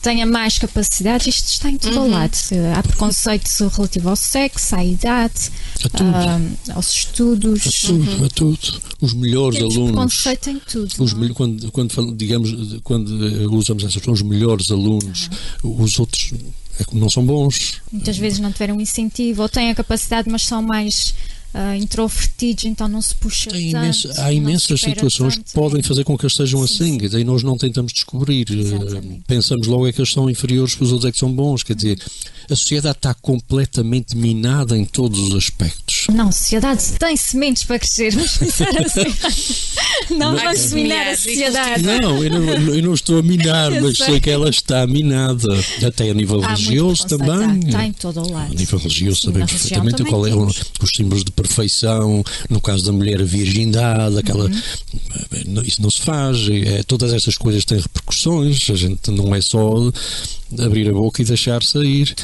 tenha 0.00 0.26
mais 0.26 0.58
capacidade, 0.58 1.30
isto 1.30 1.46
está 1.48 1.70
em 1.70 1.76
todo 1.78 2.00
o 2.00 2.08
lado. 2.10 2.36
Há 2.76 2.82
preconceito 2.82 3.48
relativo 3.68 4.08
ao 4.08 4.16
sexo, 4.16 4.74
à 4.74 4.84
idade, 4.84 5.50
A 5.84 5.88
tudo. 5.88 6.10
ah, 6.12 6.40
aos 6.74 6.92
estudos. 6.92 7.66
A 7.66 7.86
tudo, 7.86 8.24
a 8.24 8.28
tudo. 8.28 8.58
Os 9.00 9.14
melhores 9.14 9.58
Temos 9.58 9.76
alunos. 9.76 9.92
preconceito 9.94 10.50
em 10.50 10.58
tudo. 10.58 11.04
Os 11.04 11.12
é? 11.12 11.28
quando, 11.34 11.70
quando 11.70 12.14
digamos, 12.16 12.80
quando 12.82 13.26
eh, 13.28 13.46
usamos 13.46 13.84
essa 13.84 13.90
expressão, 13.98 14.14
os 14.14 14.22
melhores 14.22 14.70
alunos, 14.72 15.28
os 15.62 15.98
outros 16.00 16.32
não 16.92 17.10
são 17.10 17.24
bons. 17.24 17.80
Muitas 17.90 18.16
vezes 18.16 18.38
não 18.38 18.52
tiveram 18.52 18.80
incentivo 18.80 19.42
ou 19.42 19.48
têm 19.48 19.70
a 19.70 19.74
capacidade, 19.74 20.30
mas 20.30 20.42
são 20.42 20.62
mais 20.62 21.14
ah, 21.54 21.76
introvertidos, 21.76 22.64
então 22.64 22.88
não 22.88 23.02
se 23.02 23.14
puxa 23.14 23.50
tanto. 23.50 23.72
não 23.72 24.24
há 24.24 24.32
imensas 24.32 24.80
situações 24.80 25.34
tanto, 25.36 25.44
que 25.44 25.52
podem 25.52 25.80
é. 25.80 25.82
fazer 25.82 26.02
com 26.02 26.16
que 26.16 26.24
eles 26.24 26.34
sejam 26.34 26.66
Sim, 26.66 26.74
assim, 26.74 26.98
dizer, 26.98 27.20
e 27.20 27.24
nós 27.24 27.42
não 27.42 27.58
tentamos 27.58 27.92
descobrir. 27.92 28.46
eh, 28.50 28.54
Exatamente. 28.54 29.22
Pensamos 29.26 29.66
logo 29.66 29.86
é 29.86 29.92
que 29.92 30.00
eles 30.00 30.10
são 30.10 30.30
inferiores, 30.30 30.74
que 30.74 30.82
os 30.82 30.92
outros 30.92 31.10
é 31.10 31.12
que 31.12 31.18
são 31.18 31.30
bons. 31.30 31.62
Quer 31.62 31.76
dizer, 31.76 31.98
a 32.50 32.56
sociedade 32.56 32.96
está 32.96 33.12
completamente 33.12 34.16
minada 34.16 34.78
em 34.78 34.86
todos 34.86 35.18
os 35.20 35.34
aspectos. 35.34 35.91
Não, 36.10 36.32
sociedade 36.32 36.82
tem 36.98 37.16
sementes 37.16 37.62
para 37.64 37.78
crescer, 37.78 38.12
vamos 38.14 38.36
pensar 38.38 38.68
assim. 38.80 39.02
Não 40.16 40.32
Mas- 40.32 40.42
vamos 40.42 40.72
minar 40.72 41.06
a 41.08 41.16
sociedade. 41.16 41.82
Não 41.82 42.22
eu, 42.24 42.30
não, 42.30 42.74
eu 42.74 42.82
não 42.82 42.94
estou 42.94 43.18
a 43.18 43.22
minar, 43.22 43.72
Eu 43.72 43.82
mas 43.84 43.96
sei. 43.96 44.06
sei 44.06 44.20
que 44.20 44.30
ela 44.30 44.48
está 44.50 44.86
minada. 44.86 45.48
Até 45.86 46.10
a 46.10 46.14
nível 46.14 46.42
Há 46.44 46.48
religioso 46.54 47.06
também. 47.06 47.56
Está, 47.58 47.68
está 47.68 47.84
em 47.86 47.92
todo 47.92 48.20
o 48.20 48.32
lado. 48.32 48.52
A 48.52 48.54
nível 48.54 48.78
religioso 48.78 49.20
Sim, 49.20 49.26
sabemos 49.28 49.52
perfeitamente 49.52 50.04
qual 50.04 50.26
é 50.26 50.34
o- 50.34 50.46
os 50.46 50.90
símbolos 50.94 51.24
de 51.24 51.30
perfeição, 51.32 52.24
no 52.50 52.60
caso 52.60 52.84
da 52.84 52.92
mulher 52.92 53.20
a 53.20 53.24
virgindade, 53.24 54.18
aquela 54.18 54.44
Uhum. 54.46 55.62
isso 55.64 55.80
não 55.82 55.90
se 55.90 56.00
faz, 56.00 56.36
é, 56.48 56.82
todas 56.82 57.12
essas 57.12 57.36
coisas 57.36 57.64
têm 57.64 57.78
repercussões, 57.78 58.68
a 58.70 58.74
gente 58.74 59.10
não 59.10 59.34
é 59.34 59.40
só 59.40 59.74
abrir 60.60 60.88
a 60.88 60.92
boca 60.92 61.22
e 61.22 61.24
deixar 61.24 61.62
sair. 61.62 62.14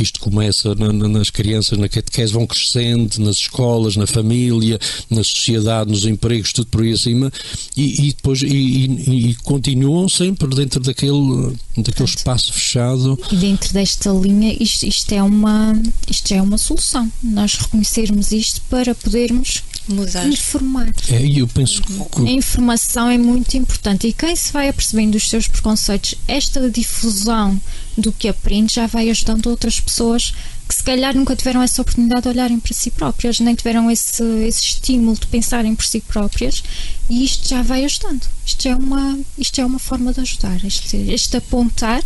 Isto 0.00 0.20
começa 0.20 0.74
na- 0.74 0.92
na- 0.92 1.08
nas 1.08 1.30
crianças, 1.30 1.78
na 1.78 1.88
catequese, 1.88 2.32
vão 2.32 2.46
crescendo, 2.46 3.18
nas 3.18 3.36
escolas, 3.36 3.96
na 3.96 4.06
família, 4.06 4.78
na 5.10 5.22
sociedade, 5.24 5.90
nos 5.90 6.04
empregos, 6.04 6.52
tudo 6.52 6.66
por 6.68 6.82
aí 6.82 6.92
acima, 6.92 7.32
e, 7.76 8.08
e 8.08 8.12
depois 8.14 8.42
e, 8.42 8.46
e- 8.46 9.30
e 9.30 9.34
continuam 9.36 10.08
sempre 10.08 10.48
dentro 10.54 10.80
daquele, 10.80 11.54
daquele 11.76 12.08
espaço 12.08 12.52
fechado. 12.52 13.18
E 13.30 13.36
dentro 13.36 13.72
desta 13.72 14.10
linha, 14.10 14.56
isto, 14.60 14.84
isto 14.86 15.12
é 15.12 15.22
uma, 15.22 15.80
isto 16.08 16.32
é 16.32 16.40
uma 16.40 16.58
solução. 16.58 17.10
Nós 17.22 17.54
reconhecermos 17.54 18.32
isto 18.32 18.60
para 18.70 18.94
podermos 18.94 19.62
Mudar. 19.88 20.26
informar. 20.28 20.92
É, 21.10 21.22
eu 21.26 21.46
penso 21.48 21.82
que 21.82 21.94
A 22.26 22.30
informação 22.30 23.08
é 23.08 23.18
muito 23.18 23.56
importante 23.56 24.06
e 24.06 24.12
quem 24.12 24.34
se 24.34 24.52
vai 24.52 24.68
apercebendo 24.68 25.12
dos 25.12 25.28
seus 25.28 25.46
preconceitos, 25.48 26.14
esta 26.26 26.70
difusão 26.70 27.60
do 27.96 28.12
que 28.12 28.28
aprende 28.28 28.74
já 28.74 28.86
vai 28.86 29.08
ajudando 29.10 29.46
outras 29.46 29.80
pessoas 29.80 30.34
que 30.68 30.74
se 30.74 30.82
calhar 30.82 31.14
nunca 31.14 31.36
tiveram 31.36 31.62
essa 31.62 31.82
oportunidade 31.82 32.22
de 32.22 32.28
olharem 32.28 32.58
para 32.58 32.72
si 32.72 32.90
próprias, 32.90 33.38
nem 33.40 33.54
tiveram 33.54 33.90
esse, 33.90 34.22
esse 34.46 34.60
estímulo 34.60 35.16
de 35.18 35.26
pensarem 35.26 35.74
por 35.74 35.84
si 35.84 36.00
próprias 36.00 36.62
e 37.08 37.24
isto 37.24 37.48
já 37.48 37.62
vai 37.62 37.84
ajudando. 37.84 38.26
Isto 38.46 38.68
é 38.68 38.74
uma, 38.74 39.18
isto 39.38 39.60
é 39.60 39.64
uma 39.64 39.78
forma 39.78 40.12
de 40.12 40.20
ajudar, 40.20 40.64
este, 40.64 40.96
este 40.96 41.36
apontar, 41.36 42.02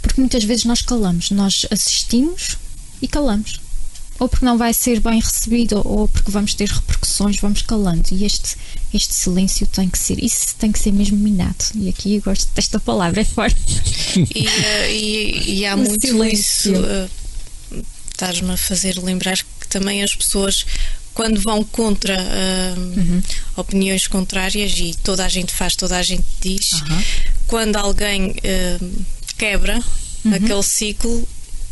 porque 0.00 0.20
muitas 0.20 0.44
vezes 0.44 0.64
nós 0.64 0.82
calamos, 0.82 1.30
nós 1.30 1.66
assistimos 1.70 2.56
e 3.02 3.08
calamos 3.08 3.60
ou 4.20 4.28
porque 4.28 4.44
não 4.44 4.56
vai 4.56 4.72
ser 4.72 5.00
bem 5.00 5.18
recebido 5.18 5.80
ou 5.84 6.06
porque 6.06 6.30
vamos 6.30 6.54
ter 6.54 6.68
repercussões, 6.68 7.38
vamos 7.40 7.62
calando. 7.62 8.06
E 8.12 8.24
este, 8.24 8.54
este 8.94 9.12
silêncio 9.14 9.66
tem 9.66 9.88
que 9.88 9.98
ser, 9.98 10.22
isso 10.22 10.54
tem 10.56 10.70
que 10.70 10.78
ser 10.78 10.92
mesmo 10.92 11.16
minado. 11.16 11.64
E 11.74 11.88
aqui 11.88 12.14
eu 12.16 12.20
gosto 12.22 12.48
desta 12.54 12.78
palavra, 12.78 13.22
é 13.22 13.24
forte. 13.24 13.58
E, 14.34 14.46
eh, 14.46 14.92
e- 14.94 15.54
e 15.60 15.66
há 15.66 15.74
O 15.74 15.78
muito 15.78 16.06
silêncio. 16.06 16.72
isso. 16.72 16.84
eh, 16.84 17.08
Estás-me 18.12 18.50
a 18.52 18.56
fazer 18.56 18.98
lembrar 19.02 19.38
que 19.38 19.66
também 19.68 20.02
as 20.02 20.14
pessoas, 20.14 20.66
quando 21.14 21.40
vão 21.40 21.64
contra 21.64 22.14
eh, 22.14 22.74
Uhum. 22.76 23.22
opiniões 23.56 24.06
contrárias, 24.06 24.74
e 24.76 24.94
toda 25.02 25.24
a 25.24 25.28
gente 25.28 25.52
faz, 25.54 25.74
toda 25.74 25.96
a 25.96 26.02
gente 26.02 26.24
diz, 26.40 26.68
quando 27.46 27.76
alguém 27.76 28.34
quebra 29.38 29.80
Uhum. 30.24 30.34
aquele 30.34 30.62
ciclo, 30.62 31.26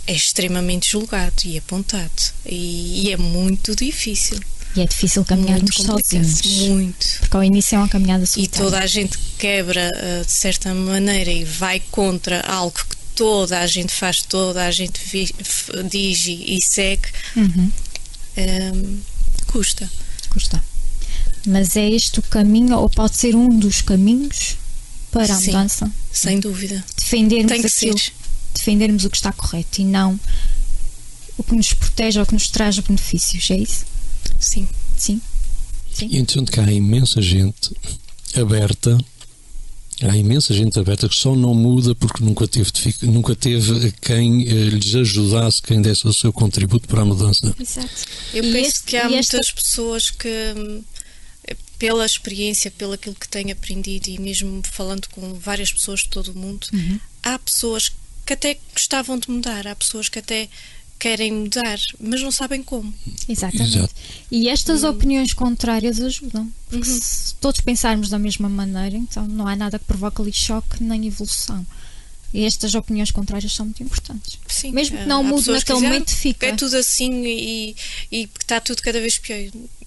é 0.09 0.13
extremamente 0.15 0.91
julgado 0.91 1.35
e 1.45 1.59
apontado. 1.59 2.11
E, 2.47 3.03
e 3.07 3.13
é 3.13 3.17
muito 3.17 3.77
difícil. 3.77 4.41
E 4.77 4.81
é 4.81 4.87
difícil 4.87 5.25
caminharmos 5.25 5.77
complicado, 5.77 6.03
sozinhos. 6.05 6.69
Muito. 6.69 7.07
Porque 7.21 7.37
ao 7.37 7.45
início 7.45 7.77
é 7.77 7.79
uma 7.79 7.89
caminhada 7.89 8.25
E 8.25 8.27
solitária. 8.27 8.65
toda 8.65 8.79
a 8.81 8.87
gente 8.87 9.19
quebra 9.39 9.91
eh, 9.95 10.23
de 10.25 10.33
certa 10.33 10.75
maneira 10.75 11.31
e 11.31 11.45
vai 11.45 11.81
contra 11.91 12.41
algo 12.43 12.73
que 12.89 12.97
toda 13.15 13.59
a 13.61 13.67
gente 13.67 13.93
faz, 13.93 14.23
toda 14.23 14.65
a 14.65 14.71
gente 14.71 15.01
diz 15.91 16.27
e, 16.27 16.57
e 16.57 16.63
segue, 16.63 17.09
Uhum. 17.37 17.71
ehm, 18.37 18.99
custa. 19.47 19.91
Custa. 20.31 20.63
Mas 21.47 21.77
é 21.77 21.89
este 21.89 22.19
o 22.19 22.23
caminho, 22.23 22.77
ou 22.77 22.89
pode 22.91 23.17
ser 23.17 23.35
um 23.35 23.49
dos 23.49 23.81
caminhos 23.83 24.57
para 25.11 25.33
a 25.35 25.37
Sim. 25.39 25.47
mudança? 25.47 25.91
Sem 26.13 26.39
dúvida. 26.41 26.85
Defendermos 26.97 27.51
Tem 27.53 27.61
que 27.63 27.67
aquilo, 27.69 27.99
ser. 27.99 28.13
Defendermos 28.55 29.05
o 29.05 29.11
que 29.11 29.17
está 29.17 29.33
correto 29.33 29.81
e 29.81 29.85
não 29.85 30.19
o 31.37 31.43
que 31.45 31.55
nos 31.55 31.73
protege 31.73 32.19
ou 32.19 32.27
que 32.27 32.35
nos 32.35 32.49
traz 32.49 32.79
benefícios, 32.81 33.49
é 33.51 33.57
isso? 33.59 33.85
Sim. 34.41 34.67
Sim. 34.97 35.21
E 36.01 36.17
é 36.17 36.19
interessante 36.21 36.51
que 36.51 36.61
há 36.61 36.71
imensa 36.73 37.21
gente 37.23 37.71
aberta 38.37 38.99
Há 40.01 40.17
imensa 40.17 40.55
gente 40.55 40.79
aberta 40.79 41.09
que 41.09 41.15
só 41.17 41.35
não 41.35 41.53
muda 41.53 41.93
porque 41.93 42.23
nunca 42.23 42.47
teve, 42.47 42.71
nunca 43.03 43.35
teve 43.35 43.91
quem 44.01 44.43
eh, 44.47 44.53
lhes 44.71 44.95
ajudasse, 44.95 45.61
quem 45.61 45.83
desse 45.83 46.07
o 46.07 46.13
seu 46.13 46.33
contributo 46.33 46.87
para 46.87 47.03
a 47.03 47.05
mudança. 47.05 47.53
Exato. 47.59 48.07
Eu 48.33 48.45
E 48.45 48.53
penso 48.53 48.69
este- 48.69 48.83
que 48.85 48.97
há 48.97 49.11
e 49.11 49.17
esta- 49.17 49.39
muitas 49.39 49.51
pessoas 49.51 50.09
que, 50.11 50.29
pela 51.81 52.07
experiência, 52.07 52.71
pelo 52.71 52.93
aquilo 52.93 53.17
que 53.17 53.29
têm 53.29 53.51
aprendido 53.51 54.07
e 54.09 54.21
mesmo 54.21 54.63
falando 54.71 55.09
com 55.09 55.35
várias 55.35 55.73
pessoas 55.73 56.01
de 56.03 56.11
todo 56.11 56.29
o 56.29 56.39
mundo, 56.39 56.69
Uhum. 56.73 57.01
há 57.25 57.37
pessoas 57.41 57.89
que 57.89 57.97
até 58.33 58.59
gostavam 58.73 59.19
de 59.19 59.31
mudar, 59.31 59.67
há 59.67 59.75
pessoas 59.75 60.09
que 60.09 60.19
até 60.19 60.49
querem 60.99 61.31
mudar, 61.33 61.79
mas 62.01 62.21
não 62.23 62.31
sabem 62.33 62.63
como. 62.63 62.93
Exatamente. 63.29 63.77
Exato. 63.79 63.95
E 64.31 64.49
estas 64.49 64.83
opiniões 64.85 65.33
contrárias 65.33 66.01
ajudam. 66.01 66.51
Porque 66.69 66.89
Uhum. 66.91 67.01
se 67.01 67.35
todos 67.37 67.61
pensarmos 67.61 68.09
da 68.09 68.19
mesma 68.19 68.49
maneira, 68.49 68.97
então 68.97 69.27
não 69.29 69.47
há 69.47 69.55
nada 69.55 69.79
que 69.79 69.85
provoque 69.85 70.21
ali 70.21 70.33
choque 70.33 70.83
nem 70.83 71.07
evolução. 71.07 71.65
E 72.35 72.45
estas 72.45 72.75
opiniões 72.75 73.11
contrárias 73.11 73.53
são 73.55 73.65
muito 73.65 73.83
importantes. 73.83 74.39
Sim, 74.49 74.73
Mesmo 74.73 74.99
que 74.99 75.05
não 75.07 75.23
mude 75.25 75.45
que 75.45 75.51
naquele 75.53 75.79
dizem, 75.79 75.89
momento, 75.91 76.13
"Ah, 76.13 76.17
fica." 76.17 76.47
É 76.47 76.53
tudo 76.57 76.77
assim 76.77 77.25
e, 77.25 77.77
e 78.13 78.27
que 78.27 78.43
está 78.43 78.61
tudo 78.61 78.83
cada 78.83 79.01
vez 79.01 79.19
pior. 79.19 79.39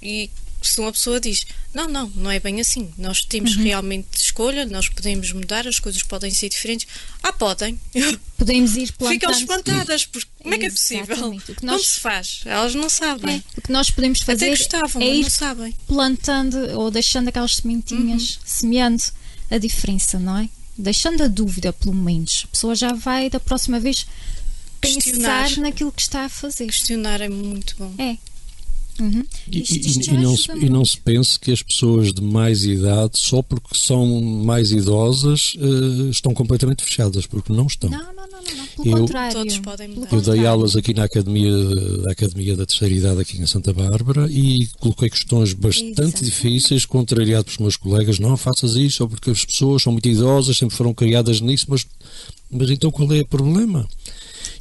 E 0.02 0.30
se 0.62 0.80
uma 0.80 0.92
pessoa 0.92 1.20
diz, 1.20 1.46
não, 1.74 1.88
não, 1.88 2.08
não 2.16 2.30
é 2.32 2.40
bem 2.40 2.62
assim. 2.62 2.92
Nós 2.98 3.24
temos 3.26 3.56
Uhum. 3.56 3.64
realmente 3.64 4.08
escolha, 4.16 4.66
nós 4.66 4.88
podemos 4.90 5.32
mudar, 5.32 5.68
as 5.68 5.80
coisas 5.80 6.04
podem 6.04 6.32
ser 6.32 6.50
diferentes. 6.50 6.88
Ah, 7.24 7.34
podem. 7.34 7.80
Podemos 8.38 8.76
ir 8.76 8.92
plantando. 8.94 9.20
Ficam 9.20 9.32
espantadas, 9.32 10.06
porque 10.06 10.28
como 10.42 10.54
é 10.56 10.58
que 10.58 10.66
é 10.66 10.70
possível? 10.72 11.04
Exatamente. 11.16 11.44
O 11.44 11.56
que 11.56 11.56
Como 11.62 11.72
nós- 11.72 11.88
se 11.88 12.00
faz? 12.00 12.40
Elas 12.46 12.74
não 12.74 12.90
sabem. 12.90 13.36
É, 13.36 13.60
o 13.60 13.62
que 13.62 13.72
nós 13.72 13.92
podemos 13.92 14.20
fazer 14.22 14.50
gostavam, 14.50 15.02
é 15.02 15.16
ir 15.16 15.22
não 15.24 15.30
sabem. 15.30 15.76
plantando 15.88 16.58
ou 16.80 16.90
deixando 16.90 17.28
aquelas 17.28 17.56
sementinhas, 17.58 18.36
Uhum. 18.38 18.42
semeando 18.46 19.04
a 19.52 19.58
diferença, 19.60 20.18
não 20.20 20.38
é? 20.40 20.50
Deixando 20.78 21.22
a 21.24 21.28
dúvida, 21.28 21.72
pelo 21.72 21.94
menos. 21.94 22.46
A 22.46 22.48
pessoa 22.48 22.74
já 22.74 22.94
vai 22.94 23.30
da 23.30 23.40
próxima 23.40 23.80
vez 23.80 24.08
pensar 24.80 25.52
naquilo 25.58 25.92
que 25.92 26.02
está 26.02 26.26
a 26.26 26.30
fazer. 26.30 26.66
Questionar 26.66 27.22
é 27.22 27.30
muito 27.30 27.76
bom. 27.78 27.94
É. 28.00 28.18
Uhum. 29.00 29.24
E, 29.52 29.60
e- 29.60 30.10
e 30.14 30.18
não 30.18 30.38
se, 30.38 30.52
e 30.52 30.70
não 30.70 30.86
se 30.86 30.98
pense 31.00 31.40
que 31.40 31.52
as 31.52 31.62
pessoas 31.64 32.14
de 32.14 32.22
mais 32.22 32.64
idade, 32.66 33.18
só 33.18 33.42
porque 33.42 33.76
são 33.76 34.22
mais 34.22 34.72
idosas, 34.72 35.54
eh, 35.58 36.10
estão 36.10 36.34
completamente 36.34 36.84
fechadas, 36.84 37.26
porque 37.26 37.52
não 37.52 37.66
estão. 37.68 37.90
Não, 37.90 37.98
não, 38.00 38.14
não, 38.14 38.28
não, 38.28 38.56
não. 38.58 38.68
Pelo 38.84 38.96
Eu- 38.98 39.02
contrário. 39.02 39.34
Todos 39.34 39.58
podem 39.60 39.88
mudar. 39.90 40.14
Eu 40.14 40.22
dei 40.22 40.46
aulas 40.46 40.76
aqui 40.76 40.94
na 40.94 41.04
Academia, 41.06 41.52
da 42.04 42.12
Academia 42.12 42.56
da 42.56 42.66
Terceira 42.66 42.94
Idade 42.94 43.22
aqui 43.22 43.42
em 43.42 43.46
Santa 43.48 43.74
Bárbara 43.74 44.28
e 44.32 44.68
coloquei 44.80 45.10
questões 45.10 45.54
bastante 45.54 45.92
Exatamente. 45.92 46.26
difíceis, 46.26 46.86
contrariado 46.86 47.46
pelos 47.46 47.60
meus 47.60 47.78
colegas, 47.78 48.20
não 48.20 48.36
faças 48.38 48.76
isso, 48.76 49.08
porque 49.08 49.32
as 49.32 49.44
pessoas 49.46 49.82
são 49.84 49.92
muito 49.94 50.08
idosas, 50.08 50.58
sempre 50.58 50.76
foram 50.76 50.94
criadas 50.94 51.42
nisso, 51.42 51.66
mas, 51.70 51.86
mas 52.52 52.70
então 52.70 52.92
qual 52.92 53.12
é 53.14 53.22
o 53.22 53.26
problema? 53.28 53.88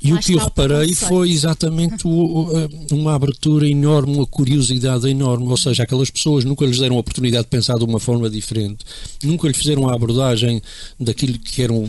E 0.03 0.13
o 0.15 0.19
que 0.19 0.33
eu 0.33 0.39
reparei 0.45 0.95
foi 1.09 1.31
exatamente 1.31 2.07
o- 2.07 2.49
a- 2.57 2.95
uma 2.95 3.15
abertura 3.15 3.69
enorme, 3.69 4.15
uma 4.17 4.27
curiosidade 4.27 5.07
enorme, 5.09 5.47
ou 5.49 5.57
seja, 5.59 5.83
aquelas 5.83 6.09
pessoas 6.09 6.43
nunca 6.45 6.65
lhes 6.65 6.79
deram 6.79 6.97
a 6.97 7.01
oportunidade 7.01 7.45
de 7.45 7.51
pensar 7.51 7.77
de 7.77 7.85
uma 7.85 8.01
forma 8.01 8.31
diferente, 8.31 8.79
nunca 9.23 9.47
lhes 9.47 9.59
fizeram 9.59 9.89
a 9.89 9.95
abordagem 9.95 10.63
daquilo 10.99 11.39
que 11.39 11.61
eram 11.63 11.83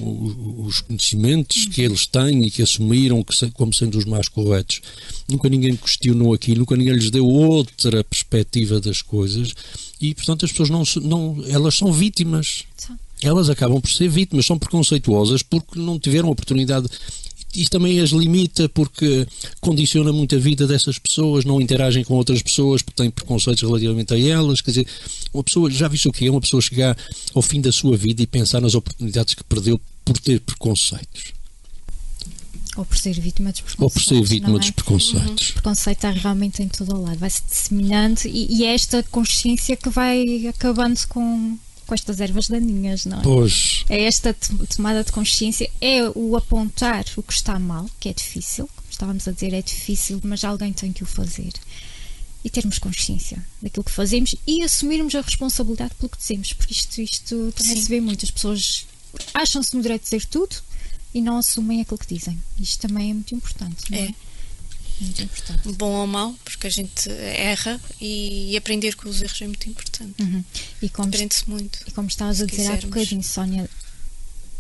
os 0.68 0.82
conhecimentos 0.82 1.66
que 1.68 1.82
eles 1.82 2.05
têm 2.05 2.43
e 2.45 2.51
que 2.51 2.62
assumiram 2.62 3.24
como 3.53 3.74
sendo 3.74 3.97
os 3.97 4.03
mais 4.05 4.28
corretos. 4.28 4.82
Nunca 5.30 5.47
ninguém 5.47 5.76
questionou 5.78 6.34
aquilo, 6.34 6.59
nunca 6.59 6.76
ninguém 6.76 6.93
lhes 6.95 7.09
deu 7.12 7.26
outra 7.26 8.03
perspectiva 8.03 8.82
das 8.82 9.01
coisas 9.01 9.53
e, 10.01 10.14
portanto, 10.14 10.43
as 10.43 10.51
pessoas 10.51 10.70
não, 10.70 10.84
não 11.01 11.43
elas 11.47 11.76
são 11.76 11.93
vítimas. 11.93 12.64
Elas 13.24 13.49
acabam 13.51 13.80
por 13.80 13.91
ser 13.91 14.09
vítimas, 14.09 14.47
são 14.47 14.57
preconceituosas 14.57 15.43
porque 15.43 15.80
não 15.80 15.99
tiveram 15.99 16.30
oportunidade. 16.30 16.88
Isso 17.56 17.70
também 17.70 17.99
as 17.99 18.12
limita 18.12 18.70
porque 18.70 19.28
condiciona 19.60 20.14
muito 20.14 20.36
a 20.36 20.39
vida 20.39 20.66
dessas 20.66 20.97
pessoas, 20.97 21.43
não 21.43 21.60
interagem 21.60 22.04
com 22.04 22.14
outras 22.16 22.41
pessoas 22.41 22.82
porque 22.82 23.02
têm 23.02 23.12
preconceitos 23.12 23.62
relativamente 23.62 24.14
a 24.14 24.20
elas. 24.20 24.62
Quer 24.62 24.72
dizer, 24.72 24.88
uma 25.34 25.43
pessoa, 25.43 25.70
já 25.70 25.88
viste 25.88 26.08
o 26.08 26.12
que 26.12 26.26
é? 26.26 26.32
Uma 26.32 26.41
pessoa 26.41 26.62
chegar 26.62 26.97
ao 27.34 27.41
fim 27.41 27.60
da 27.60 27.72
sua 27.72 27.97
vida 27.97 28.22
e 28.22 28.28
pensar 28.28 28.62
nas 28.62 28.76
oportunidades 28.76 29.34
que 29.34 29.43
perdeu 29.43 29.80
por 30.06 30.18
ter 30.18 30.39
preconceitos. 30.39 31.34
Ou 32.78 32.86
por 32.86 32.97
ser 32.97 33.20
vítima 33.20 33.52
dos 33.52 33.62
preconceitos. 33.62 33.84
Ou 33.84 33.89
por 33.89 34.02
ser 34.02 34.24
vítima 34.24 34.56
é? 34.56 34.60
dos 34.60 34.72
preconceitos. 34.72 35.49
O 35.49 35.54
preconceito 35.54 35.97
está 35.97 36.12
realmente 36.12 36.64
em 36.64 36.70
todo 36.70 36.95
o 36.95 37.02
lado, 37.02 37.18
vai-se 37.18 37.43
disseminando 37.43 38.22
e, 38.26 38.47
e 38.49 38.64
é 38.64 38.74
esta 38.74 39.04
consciência 39.04 39.76
que 39.76 39.89
vai 39.89 40.47
acabando 40.47 40.97
com, 41.10 41.58
com 41.92 41.96
estas 41.96 42.22
ervas 42.22 42.48
daninhas, 42.48 43.04
não 43.06 43.20
é? 43.20 43.22
Pois, 43.22 43.84
É 43.89 44.04
esta 44.06 44.34
to- 44.34 44.66
tomada 44.78 45.04
de 45.04 45.12
consciência, 45.12 45.70
é 45.82 45.98
o 46.16 46.38
apontar 46.38 47.04
o 47.18 47.22
que 47.22 47.34
está 47.34 47.60
mal, 47.60 47.86
que 48.00 48.08
é 48.08 48.14
difícil, 48.14 48.66
como 48.74 48.88
estávamos 48.89 49.28
a 49.28 49.32
dizer, 49.34 49.54
é 49.54 49.62
difícil, 49.62 50.22
mas 50.24 50.46
alguém 50.46 50.72
tem 50.72 50.94
que 50.94 51.04
o 51.04 51.06
fazer. 51.06 51.52
E 52.46 52.50
termos 52.50 52.80
consciência 52.80 53.46
daquilo 53.62 53.84
que 53.84 53.92
fazemos 53.92 54.34
e 54.48 54.64
assumirmos 54.64 55.14
a 55.16 55.22
responsabilidade 55.22 55.94
pelo 55.96 56.08
que 56.10 56.18
dizemos, 56.18 56.54
porque 56.54 56.72
isto, 56.74 57.02
isto 57.02 57.54
também 57.58 57.76
Sim. 57.76 57.82
se 57.82 57.89
vê 57.89 58.00
muito. 58.00 58.24
As 58.24 58.32
pessoas 58.32 58.86
acham-se 59.34 59.76
no 59.76 59.82
direito 59.82 60.04
de 60.04 60.12
dizer 60.12 60.26
tudo 60.28 60.56
e 61.14 61.22
não 61.22 61.38
assumem 61.39 61.82
aquilo 61.82 61.98
que 61.98 62.16
dizem. 62.16 62.42
Isto 62.58 62.88
também 62.88 63.12
é 63.12 63.14
muito 63.14 63.36
importante. 63.36 63.92
Não 63.92 63.98
é? 63.98 64.02
É. 64.06 64.14
Muito 65.02 65.22
importante. 65.24 65.72
Bom 65.74 65.91
ou 65.91 66.08
mau, 66.08 66.34
porque 66.45 66.68
a 66.68 66.70
gente 66.70 67.10
erra 67.10 67.80
e, 67.99 68.52
e 68.52 68.58
aprender 68.58 68.95
com 68.95 69.10
os 69.10 69.22
erros 69.22 69.41
é 69.41 69.47
muito 69.47 69.68
importante. 69.70 70.22
Uhum. 70.22 70.43
E 70.82 70.89
como 70.89 71.10
Aprende-se 71.10 71.49
muito. 71.49 71.80
E 71.88 71.91
como 71.91 72.08
estavas 72.08 72.39
a 72.41 72.45
dizer 72.45 72.62
há 72.68 72.76
quisermos. 72.76 72.86
bocadinho, 72.86 73.24
Sónia, 73.24 73.70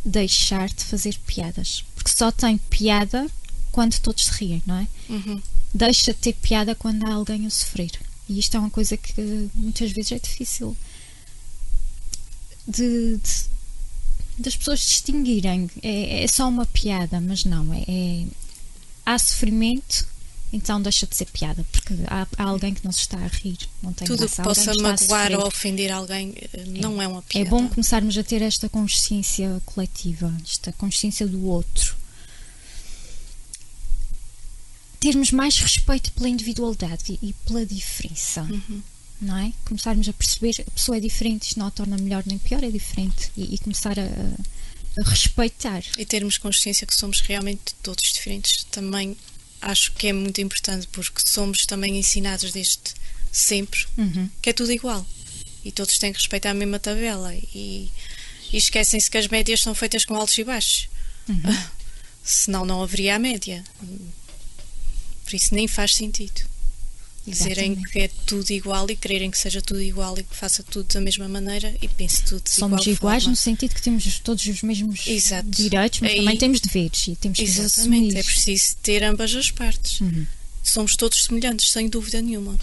deixar 0.03 0.67
de 0.67 0.83
fazer 0.83 1.17
piadas. 1.27 1.85
Porque 1.95 2.09
só 2.09 2.31
tem 2.31 2.57
piada 2.57 3.27
quando 3.71 3.99
todos 3.99 4.25
se 4.25 4.31
riem, 4.31 4.61
não 4.65 4.77
é? 4.79 4.87
Uhum. 5.09 5.41
Deixa 5.73 6.11
de 6.13 6.19
ter 6.19 6.33
piada 6.33 6.73
quando 6.75 7.05
há 7.07 7.13
alguém 7.13 7.45
a 7.45 7.49
sofrer. 7.49 7.91
E 8.27 8.39
isto 8.39 8.57
é 8.57 8.59
uma 8.59 8.69
coisa 8.69 8.97
que 8.97 9.49
muitas 9.53 9.91
vezes 9.91 10.11
é 10.13 10.19
difícil 10.19 10.75
de, 12.67 13.17
de- 13.17 13.51
das 14.39 14.55
pessoas 14.55 14.79
distinguirem. 14.79 15.69
É, 15.83 16.23
é 16.23 16.27
só 16.27 16.47
uma 16.49 16.65
piada, 16.65 17.19
mas 17.21 17.45
não. 17.45 17.73
É, 17.73 17.83
é- 17.87 18.25
há 19.05 19.17
sofrimento, 19.19 20.07
então 20.53 20.81
deixa 20.81 21.05
de 21.07 21.15
ser 21.15 21.25
piada, 21.25 21.65
porque 21.71 21.93
há, 22.07 22.27
há 22.37 22.43
alguém 22.43 22.73
que 22.73 22.83
não 22.83 22.91
se 22.91 22.99
está 22.99 23.17
a 23.17 23.27
rir. 23.27 23.57
Não 23.81 23.93
tem 23.93 24.05
Tudo 24.07 24.27
que 24.27 24.35
graça. 24.35 24.41
Alguém 24.43 24.65
possa 24.65 24.81
magoar 25.07 25.31
ou 25.39 25.47
ofender 25.47 25.91
alguém 25.91 26.33
eh, 26.53 26.63
não 26.65 27.01
é 27.01 27.07
uma 27.07 27.19
É 27.19 27.21
piada. 27.21 27.49
bom 27.49 27.67
começarmos 27.69 28.17
a 28.17 28.23
ter 28.23 28.41
esta 28.41 28.67
consciência 28.67 29.61
coletiva, 29.65 30.33
esta 30.43 30.71
consciência 30.73 31.25
do 31.27 31.45
outro. 31.45 31.95
Termos 34.99 35.31
mais 35.31 35.57
respeito 35.57 36.11
pela 36.11 36.29
individualidade 36.29 37.17
e 37.23 37.33
pela 37.45 37.65
diferença, 37.65 38.43
Uhum. 38.43 38.81
não 39.19 39.35
é? 39.37 39.51
Começarmos 39.65 40.07
a 40.07 40.13
perceber 40.13 40.63
a 40.67 40.71
pessoa 40.71 40.97
é 40.97 40.99
diferente, 40.99 41.43
isto 41.47 41.59
não 41.59 41.67
a 41.67 41.71
torna 41.71 41.97
melhor 41.97 42.23
nem 42.27 42.37
pior, 42.37 42.63
é 42.63 42.69
diferente. 42.69 43.31
E, 43.35 43.55
e 43.55 43.57
começar 43.57 43.97
a, 43.97 44.03
a 44.03 45.09
respeitar. 45.09 45.81
E 45.97 46.05
termos 46.05 46.37
consciência 46.37 46.85
que 46.85 46.93
somos 46.93 47.19
realmente 47.21 47.73
todos 47.81 48.11
diferentes 48.11 48.63
também 48.69 49.17
acho 49.61 49.91
que 49.93 50.07
é 50.07 50.13
muito 50.13 50.41
importante 50.41 50.87
porque 50.91 51.21
somos 51.25 51.65
também 51.65 51.97
ensinados 51.97 52.51
desde 52.51 52.79
sempre 53.31 53.85
Uhum. 53.97 54.29
que 54.41 54.49
é 54.49 54.53
tudo 54.53 54.71
igual. 54.71 55.05
E 55.63 55.71
todos 55.71 55.97
têm 55.99 56.11
que 56.11 56.17
respeitar 56.19 56.49
a 56.51 56.53
mesma 56.55 56.79
tabela. 56.79 57.33
E, 57.35 57.89
e 58.51 58.57
esquecem-se 58.57 59.09
que 59.09 59.17
as 59.17 59.27
médias 59.27 59.61
são 59.61 59.75
feitas 59.75 60.03
com 60.05 60.15
altos 60.15 60.37
e 60.37 60.43
baixos. 60.43 60.89
Senão 62.23 62.65
não 62.65 62.81
haveria 62.83 63.15
a 63.15 63.19
média. 63.19 63.63
Por 65.23 65.35
isso 65.35 65.53
nem 65.53 65.67
faz 65.67 65.95
sentido 65.95 66.41
dizerem 67.25 67.73
Exatamente. 67.73 67.91
que 67.91 67.99
é 67.99 68.07
tudo 68.25 68.49
igual 68.51 68.89
e 68.89 68.95
quererem 68.95 69.29
que 69.29 69.37
seja 69.37 69.61
tudo 69.61 69.81
igual 69.81 70.17
e 70.17 70.23
que 70.23 70.35
faça 70.35 70.63
tudo 70.63 70.91
da 70.93 70.99
mesma 70.99 71.27
maneira 71.27 71.75
e 71.81 71.87
pense 71.87 72.23
tudo 72.23 72.43
de 72.43 72.49
Somos 72.49 72.85
iguais 72.87 73.23
forma. 73.23 73.31
no 73.31 73.35
sentido 73.35 73.75
que 73.75 73.81
temos 73.81 74.19
todos 74.19 74.45
os 74.45 74.61
mesmos 74.63 75.05
Exato. 75.05 75.47
direitos, 75.49 75.99
mas 76.01 76.11
Aí- 76.11 76.17
também 76.17 76.37
temos 76.37 76.59
deveres 76.59 77.07
e 77.07 77.15
temos 77.15 77.37
que 77.37 77.43
Exatamente, 77.43 78.07
assumir. 78.07 78.17
é 78.17 78.23
preciso 78.23 78.75
ter 78.81 79.03
ambas 79.03 79.33
as 79.35 79.51
partes. 79.51 80.01
Uhum. 80.01 80.25
Somos 80.63 80.95
todos 80.95 81.23
semelhantes, 81.23 81.71
sem 81.71 81.89
dúvida 81.89 82.21
nenhuma. 82.21 82.55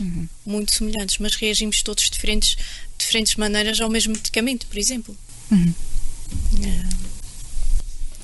Muito 0.47 0.73
semelhantes, 0.75 1.19
mas 1.19 1.35
reagimos 1.35 1.83
todos 1.83 2.09
diferentes, 2.11 2.57
diferentes 2.99 3.35
maneiras 3.37 3.81
ao 3.81 3.91
mesmo 3.91 4.13
medicamento, 4.15 4.67
por 4.67 4.79
exemplo. 4.79 5.17
Uhum. 5.51 5.75
É. 6.65 7.18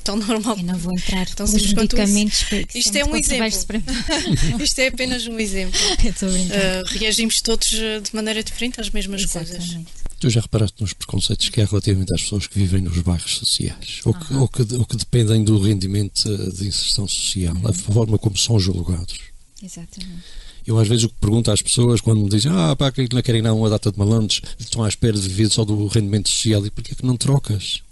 Tão 0.04 0.16
normal. 0.16 0.58
Eu 0.58 0.64
não 0.64 0.78
vou 0.78 0.92
entrar 0.92 1.26
pelos 1.34 1.50
simples 1.50 1.72
quanto 1.72 1.96
medicamentos. 1.96 2.42
porque 2.44 2.78
Isto 2.78 2.96
é 2.96 3.04
um 3.06 3.16
exemplo. 3.16 3.48
Isto 4.62 4.78
é 4.80 4.88
apenas 4.88 5.26
um 5.26 5.38
exemplo. 5.40 5.80
Uh, 6.24 6.98
reagimos 6.98 7.40
todos 7.40 7.72
uh, 7.72 8.00
de 8.00 8.14
maneira 8.14 8.42
diferente 8.42 8.80
às 8.80 8.90
mesmas 8.90 9.24
coisas. 9.24 9.56
Exatamente. 9.56 9.92
tu 10.20 10.28
já 10.30 10.40
reparaste 10.40 10.80
nos 10.80 10.92
preconceitos 10.92 11.48
que 11.48 11.60
há 11.60 11.64
relativamente 11.64 12.12
às 12.14 12.22
pessoas 12.22 12.46
que 12.46 12.58
vivem 12.58 12.82
nos 12.82 12.98
bairros 13.00 13.36
sociais 13.36 14.00
ou 14.04 14.14
que, 14.14 14.34
ou 14.34 14.48
que, 14.48 14.74
ou 14.74 14.84
que 14.84 14.96
dependem 14.96 15.42
do 15.42 15.58
rendimento 15.60 16.24
de 16.52 16.68
inserção 16.68 17.08
social, 17.08 17.56
a 17.64 17.72
forma 17.72 18.18
como 18.18 18.36
são 18.36 18.58
julgados. 18.58 19.18
Exatamente. 19.62 20.22
Eu 20.66 20.78
às 20.78 20.88
vezes 20.88 21.04
o 21.04 21.08
que 21.08 21.16
pergunto 21.20 21.50
às 21.50 21.62
pessoas 21.62 22.00
quando 22.00 22.22
me 22.22 22.28
dizem 22.28 22.52
ah 22.52 22.74
pá, 22.76 22.90
que 22.90 23.08
não 23.12 23.22
querem 23.22 23.42
dar 23.42 23.54
uma 23.54 23.70
data 23.70 23.90
de 23.90 23.98
malandros 23.98 24.40
estão 24.58 24.82
à 24.84 24.88
espera 24.88 25.18
de 25.18 25.28
viver 25.28 25.50
só 25.50 25.64
do 25.64 25.86
rendimento 25.86 26.28
social 26.28 26.64
e 26.66 26.70
porquê 26.70 26.92
é 26.92 26.94
que 26.94 27.06
não 27.06 27.16
trocas? 27.16 27.82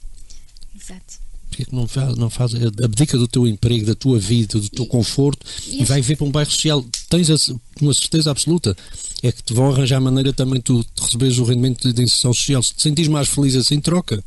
Exato. 0.74 1.20
Porquê 1.62 1.64
que 1.64 1.74
não 1.74 1.86
faz, 1.86 2.16
não 2.16 2.30
faz 2.30 2.54
abdica 2.82 3.16
do 3.16 3.28
teu 3.28 3.46
emprego, 3.46 3.86
da 3.86 3.94
tua 3.94 4.18
vida, 4.18 4.58
do 4.58 4.68
teu 4.68 4.86
conforto 4.86 5.46
e 5.66 5.82
e, 5.82 5.84
vai 5.84 6.00
ver 6.00 6.16
para 6.16 6.26
um 6.26 6.30
bairro 6.30 6.50
social? 6.50 6.84
Tens 7.08 7.28
uma 7.80 7.94
certeza 7.94 8.30
absoluta. 8.30 8.76
É 9.22 9.30
que 9.30 9.42
te 9.42 9.52
vão 9.52 9.70
arranjar 9.70 10.00
maneira 10.00 10.32
também 10.32 10.60
tu 10.60 10.84
receberes 11.00 11.38
o 11.38 11.44
rendimento 11.44 11.92
de 11.92 12.02
inserção 12.02 12.34
social. 12.34 12.62
Se 12.62 12.74
te 12.74 12.82
sentires 12.82 13.08
mais 13.08 13.28
feliz 13.28 13.54
assim, 13.54 13.80
troca. 13.80 14.22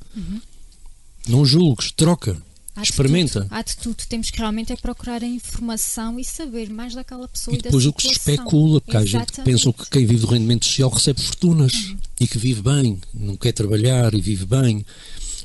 Não 1.28 1.46
julgues, 1.46 1.92
troca. 1.92 2.38
Experimenta. 2.82 3.48
há 3.50 3.62
de 3.62 3.78
tudo. 3.78 3.96
Temos 4.10 4.30
que 4.30 4.38
realmente 4.38 4.74
é 4.74 4.76
procurar 4.76 5.24
a 5.24 5.28
informação 5.28 6.20
e 6.20 6.26
saber 6.26 6.70
mais 6.70 6.94
daquela 6.94 7.26
pessoa 7.26 7.56
E 7.56 7.60
e, 7.60 7.62
depois 7.62 7.86
o 7.86 7.94
que 7.94 8.02
se 8.02 8.12
especula, 8.12 8.82
porque 8.82 8.98
há 8.98 9.06
gente 9.06 9.12
que 9.12 9.40
Exatamente. 9.40 9.64
pensa 9.64 9.74
que 9.74 9.90
quem 9.90 10.06
vive 10.06 10.22
do 10.22 10.28
rendimento 10.28 10.66
social 10.66 10.90
recebe 10.90 11.22
fortunas 11.22 11.96
e 12.20 12.28
que 12.28 12.38
vive 12.38 12.62
bem, 12.62 13.00
não 13.14 13.38
quer 13.38 13.54
trabalhar 13.54 14.14
e 14.14 14.20
vive 14.20 14.46
bem. 14.46 14.86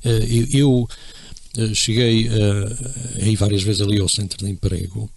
Eh, 0.05 0.26
eu 0.28 0.47
eu, 0.51 0.88
cheguei 1.74 2.28
eh, 2.28 3.22
a 3.22 3.26
ir 3.26 3.36
várias 3.36 3.62
vezes 3.62 3.82
ali 3.82 4.01
ao 4.01 4.09
centro 4.09 4.44
de 4.44 4.51
emprego 4.51 5.11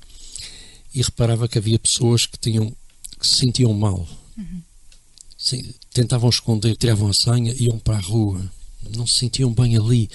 e 0.93 1.01
reparava 1.01 1.47
que 1.47 1.57
havia 1.57 1.79
pessoas 1.79 2.25
que 2.25 2.37
tinham 2.37 2.71
que 3.19 3.27
se 3.27 3.37
sentiam 3.37 3.73
mal. 3.73 4.07
Sim, 5.37 5.63
tentavam 5.93 6.29
esconder, 6.29 6.75
tiravam 6.75 7.09
a 7.09 7.13
senha 7.13 7.53
e 7.53 7.65
iam 7.65 7.77
para 7.77 7.97
a 7.97 8.01
rua. 8.01 8.41
Não 8.95 9.07
se 9.07 9.19
sentiam 9.19 9.51
bem 9.51 9.77
ali. 9.77 10.09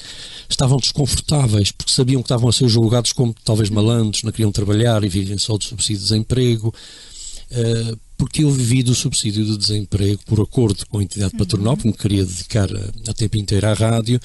Estavam 0.48 0.78
desconfortáveis 0.78 1.70
porque 1.70 1.92
sabiam 1.92 2.22
que 2.22 2.26
estavam 2.26 2.48
a 2.48 2.52
ser 2.52 2.68
julgados 2.68 3.12
como 3.12 3.34
talvez 3.44 3.70
malandros, 3.70 4.22
não 4.22 4.32
queriam 4.32 4.52
trabalhar 4.52 5.02
e 5.04 5.08
vivem 5.08 5.38
só 5.38 5.56
de 5.56 5.64
subsídio 5.64 5.98
de 5.98 6.08
desemprego. 6.08 6.74
Uh, 7.50 7.98
porque 8.18 8.42
eu 8.42 8.50
vivi 8.50 8.82
do 8.82 8.94
subsídio 8.94 9.44
de 9.44 9.56
desemprego 9.56 10.20
por 10.26 10.40
acordo 10.40 10.84
com 10.86 10.98
a 10.98 11.02
entidade 11.02 11.36
patronal, 11.36 11.76
porque 11.76 11.88
me 11.88 11.96
queria 11.96 12.26
dedicar 12.26 12.68
a, 12.74 13.10
a 13.10 13.14
tempo 13.14 13.38
inteiro 13.38 13.66
à 13.68 13.72
rádio 13.72 14.20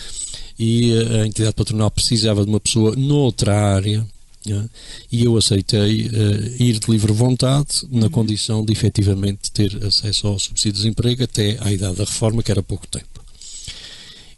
e 0.58 0.92
uh, 0.94 1.22
a 1.22 1.28
entidade 1.28 1.56
patronal 1.56 1.92
precisava 1.92 2.44
de 2.44 2.50
uma 2.50 2.60
pessoa 2.60 2.96
noutra 2.96 3.56
área 3.56 4.06
né? 4.46 4.70
e 5.12 5.24
eu 5.24 5.38
aceitei 5.38 6.08
uh, 6.08 6.62
ir 6.62 6.80
de 6.80 6.92
livre 6.92 7.14
vontade 7.14 7.88
na 7.92 8.10
condição 8.10 8.66
de 8.66 8.74
efetivamente 8.74 9.52
ter 9.52 9.86
acesso 9.86 10.28
ao 10.28 10.40
subsídio 10.40 10.74
de 10.74 10.80
desemprego 10.80 11.24
até 11.24 11.58
à 11.62 11.72
idade 11.72 11.96
da 11.96 12.04
reforma, 12.04 12.42
que 12.42 12.52
era 12.52 12.64
pouco 12.64 12.88
tempo. 12.88 13.23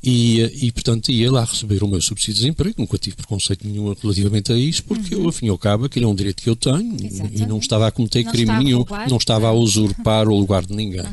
E, 0.06 0.68
e, 0.68 0.72
portanto, 0.72 1.10
ia 1.10 1.32
lá 1.32 1.44
receber 1.44 1.84
o 1.84 1.88
meu 1.88 2.00
subsídio 2.00 2.36
de 2.36 2.40
desemprego. 2.42 2.76
Nunca 2.78 2.98
tive 2.98 3.16
preconceito 3.16 3.68
nenhum 3.68 3.92
relativamente 4.00 4.54
a 4.54 4.58
isso, 4.58 4.84
porque 4.84 5.16
eu, 5.16 5.28
afim 5.28 5.50
ao 5.50 5.58
cabo, 5.58 5.86
aquilo 5.86 6.06
é 6.06 6.08
um 6.08 6.14
direito 6.14 6.44
que 6.44 6.50
eu 6.50 6.56
tenho 6.56 6.96
e 7.34 7.46
não 7.48 7.58
estava 7.58 7.88
a 7.88 7.92
cometer 7.92 8.24
Não 8.24 8.32
crime 8.32 8.52
nenhum, 8.64 8.78
roubar. 8.78 9.10
não 9.10 9.18
estava 9.18 9.48
a 9.48 9.52
usurpar 9.52 10.28
o 10.28 10.38
lugar 10.38 10.64
de 10.64 10.76
ninguém. 10.76 11.06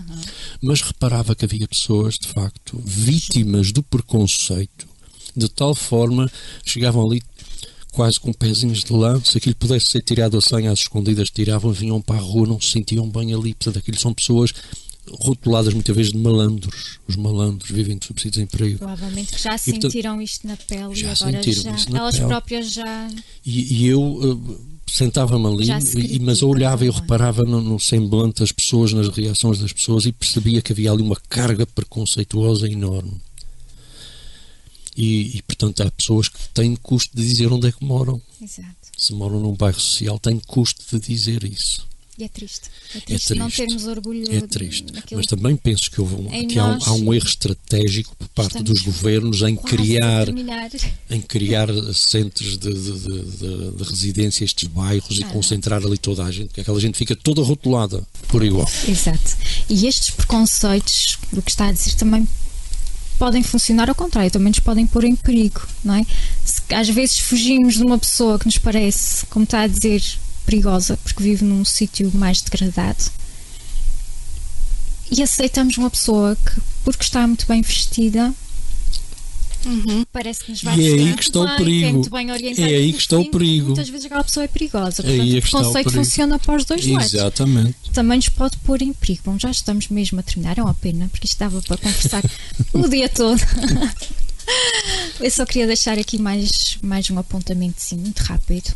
Mas 0.61 0.83
reparava 0.83 1.35
que 1.35 1.47
havia 1.47 1.67
pessoas, 1.67 2.17
de 2.21 2.29
facto, 2.29 2.79
vítimas 2.85 3.73
do 3.73 3.83
preconceito, 3.83 4.87
de 5.35 5.49
tal 5.49 5.75
forma 5.75 6.31
chegavam 6.63 7.07
ali 7.07 7.23
quase 7.93 8.19
com 8.19 8.33
pezinhos 8.33 8.85
de 8.85 8.93
lã, 8.93 9.21
se 9.23 9.39
aquilo 9.39 9.55
pudesse 9.55 9.91
ser 9.91 10.03
tirado 10.03 10.37
a 10.37 10.41
senha 10.41 10.71
às 10.71 10.81
escondidas, 10.81 11.31
tiravam, 11.31 11.73
vinham 11.73 12.01
para 12.01 12.17
a 12.17 12.21
rua, 12.21 12.47
não 12.47 12.61
se 12.61 12.71
sentiam 12.71 13.09
bem 13.09 13.35
ali. 13.35 13.55
Portanto, 13.55 13.79
aquilo 13.79 13.99
são 13.99 14.15
pessoas 14.15 14.53
rotuladas 15.11 15.75
muitas 15.75 15.95
vezes 15.95 16.13
de 16.13 16.19
malandros. 16.19 16.99
Os 17.09 17.17
malandros 17.17 17.71
vivem 17.71 17.99
de 17.99 18.07
subsídio 18.07 18.33
de 18.33 18.47
desemprego. 18.47 18.79
Provavelmente 18.79 19.33
já 19.33 19.51
portanto, 19.51 19.83
sentiram 19.83 20.23
isto 20.23 20.47
na 20.47 20.57
pele 20.57 20.95
já 20.95 21.09
e 21.09 21.11
agora 21.11 21.43
sentiram 21.43 21.63
já, 21.63 21.75
isso 21.77 21.93
na 21.93 21.99
elas 21.99 22.17
pele. 22.17 22.29
próprias 22.29 22.73
já. 22.73 23.11
E, 23.45 23.75
e 23.75 23.87
eu 23.87 24.03
uh, 24.03 24.61
sentava-me 24.87 25.47
ali, 25.47 25.69
e, 25.97 26.19
mas 26.21 26.41
eu 26.41 26.49
olhava 26.49 26.85
e 26.85 26.89
eu 26.89 26.93
reparava 26.93 27.43
no, 27.43 27.61
no 27.61 27.81
semblante 27.81 28.41
das 28.41 28.53
pessoas, 28.53 28.93
nas 28.93 29.09
reações 29.09 29.59
das 29.59 29.73
pessoas 29.73 30.05
e 30.05 30.13
percebia 30.13 30.63
que 30.63 30.73
havia 30.73 30.93
ali 30.93 31.03
uma 31.03 31.17
carga 31.29 31.67
preconceituosa 31.67 32.69
enorme. 32.69 33.21
E, 34.95 35.39
e, 35.39 35.43
portanto 35.43 35.83
há 35.83 35.91
pessoas 35.91 36.29
que 36.29 36.39
têm 36.51 36.77
custo 36.77 37.17
de 37.17 37.27
dizer 37.27 37.51
onde 37.51 37.69
é 37.69 37.73
que 37.73 37.83
moram. 37.83 38.21
Exato. 38.41 38.77
Se 38.97 39.15
moram 39.15 39.41
num 39.41 39.55
bairro 39.55 39.81
social, 39.81 40.19
têm 40.19 40.39
custo 40.39 40.85
de 40.93 41.09
dizer 41.09 41.43
isso. 41.45 41.89
E 42.23 42.25
é 42.25 42.29
triste. 42.29 42.71
É 42.95 43.01
triste, 43.01 43.33
É 43.33 43.35
não 43.37 43.47
triste. 43.47 43.67
termos 43.67 43.87
orgulho 43.89 44.25
É 44.33 44.41
triste. 44.43 44.93
daquilo 44.93 45.19
Mas 45.19 45.27
também 45.27 45.57
penso 45.57 45.91
que, 45.91 46.01
houve 46.01 46.47
que 46.47 46.57
há, 46.57 46.67
um, 46.67 46.79
há 46.85 46.93
um 46.93 47.13
erro 47.13 47.27
estratégico 47.27 48.15
por 48.15 48.29
parte 48.29 48.63
dos 48.63 48.81
governos 48.83 49.43
em 49.43 49.57
criar 49.57 50.29
em 51.11 51.21
criar 51.21 51.69
centros 51.95 52.57
de, 52.59 52.73
de, 52.73 52.93
de, 53.01 53.71
de- 53.73 53.83
residência 53.85 54.45
estes 54.45 54.69
bairros 54.69 55.19
e 55.19 55.25
Ah. 55.25 55.29
concentrar 55.31 55.85
ali 55.85 55.99
toda 55.99 56.25
a 56.25 56.31
gente, 56.31 56.47
porque 56.49 56.61
aquela 56.61 56.79
gente 56.81 56.97
fica 56.97 57.17
toda 57.17 57.43
rotulada 57.43 58.07
por 58.29 58.45
igual. 58.45 58.69
Exato. 58.89 59.37
E 59.69 59.87
estes 59.87 60.11
preconceitos, 60.11 61.19
do 61.33 61.43
que 61.43 61.51
está 61.51 61.67
a 61.67 61.73
dizer, 61.73 61.95
também 61.95 62.29
podem 63.19 63.43
funcionar 63.43 63.89
ao 63.89 63.95
contrário, 63.95 64.31
também 64.31 64.49
nos 64.51 64.61
podem 64.61 64.87
pôr 64.87 65.05
em 65.05 65.17
perigo, 65.17 65.67
não 65.85 65.95
é? 65.97 66.07
Se, 66.45 66.63
às 66.75 66.89
vezes 66.89 67.19
fugimos 67.19 67.75
de 67.75 67.83
uma 67.83 67.99
pessoa 67.99 68.39
que 68.39 68.47
nos 68.47 68.59
parece, 68.59 69.27
como 69.27 69.45
está 69.45 69.63
a 69.63 69.67
dizer, 69.67 70.03
perigosa, 70.45 70.97
porque 70.99 71.23
vive 71.23 71.45
num 71.45 71.65
sítio 71.65 72.11
mais 72.15 72.41
degradado. 72.41 73.05
E 75.11 75.23
aceitamos 75.23 75.77
uma 75.77 75.91
pessoa 75.91 76.37
que, 76.37 76.61
porque 76.85 77.05
está 77.05 77.27
muito 77.27 77.47
bem 77.47 77.61
vestida, 77.63 78.35
parece 80.13 80.45
que 80.45 80.51
nos 80.51 80.63
vai 80.63 80.79
E 80.79 80.87
é 80.87 80.93
aí 80.93 81.15
que 81.15 81.23
está 81.23 81.41
o 81.41 81.47
muito 81.47 81.65
bem, 82.11 82.27
que 82.27 82.33
perigo. 82.33 82.61
É. 82.61 82.73
É 82.73 82.77
aí 82.77 82.93
que 82.93 83.01
está 83.01 83.19
o 83.19 83.31
perigo. 83.31 83.67
Muitas 83.67 83.89
vezes 83.89 84.07
aquela 84.07 84.25
pessoa 84.25 84.45
é 84.45 84.49
perigosa. 84.49 85.03
É 85.03 85.41
Portanto, 85.41 85.77
é 85.77 85.83
o 85.83 85.87
o 85.87 85.91
funciona 85.93 86.39
para 86.39 86.57
os 86.57 86.65
dois 86.65 86.87
lados 86.87 87.15
Exatamente. 87.15 87.77
também 87.93 88.17
nos 88.17 88.29
pode 88.29 88.57
pôr 88.59 88.83
em 88.83 88.93
perigo. 88.93 89.23
Bom, 89.25 89.39
já 89.39 89.51
estamos 89.51 89.89
mesmo 89.89 90.19
a 90.21 90.23
terminar, 90.23 90.59
é 90.59 90.63
uma 90.63 90.75
pena, 90.75 91.09
porque 91.11 91.27
isto 91.27 91.39
dava 91.39 91.61
para 91.63 91.77
conversar 91.77 92.23
o 92.73 92.89
dia 92.89 93.09
todo. 93.09 93.41
Eu 95.21 95.31
só 95.31 95.47
queria 95.47 95.67
deixar 95.67 95.99
aqui 95.99 96.19
mais, 96.19 96.79
mais 96.83 97.09
um 97.11 97.19
apontamento 97.19 97.77
sim, 97.79 97.97
muito 97.97 98.21
rápido. 98.21 98.75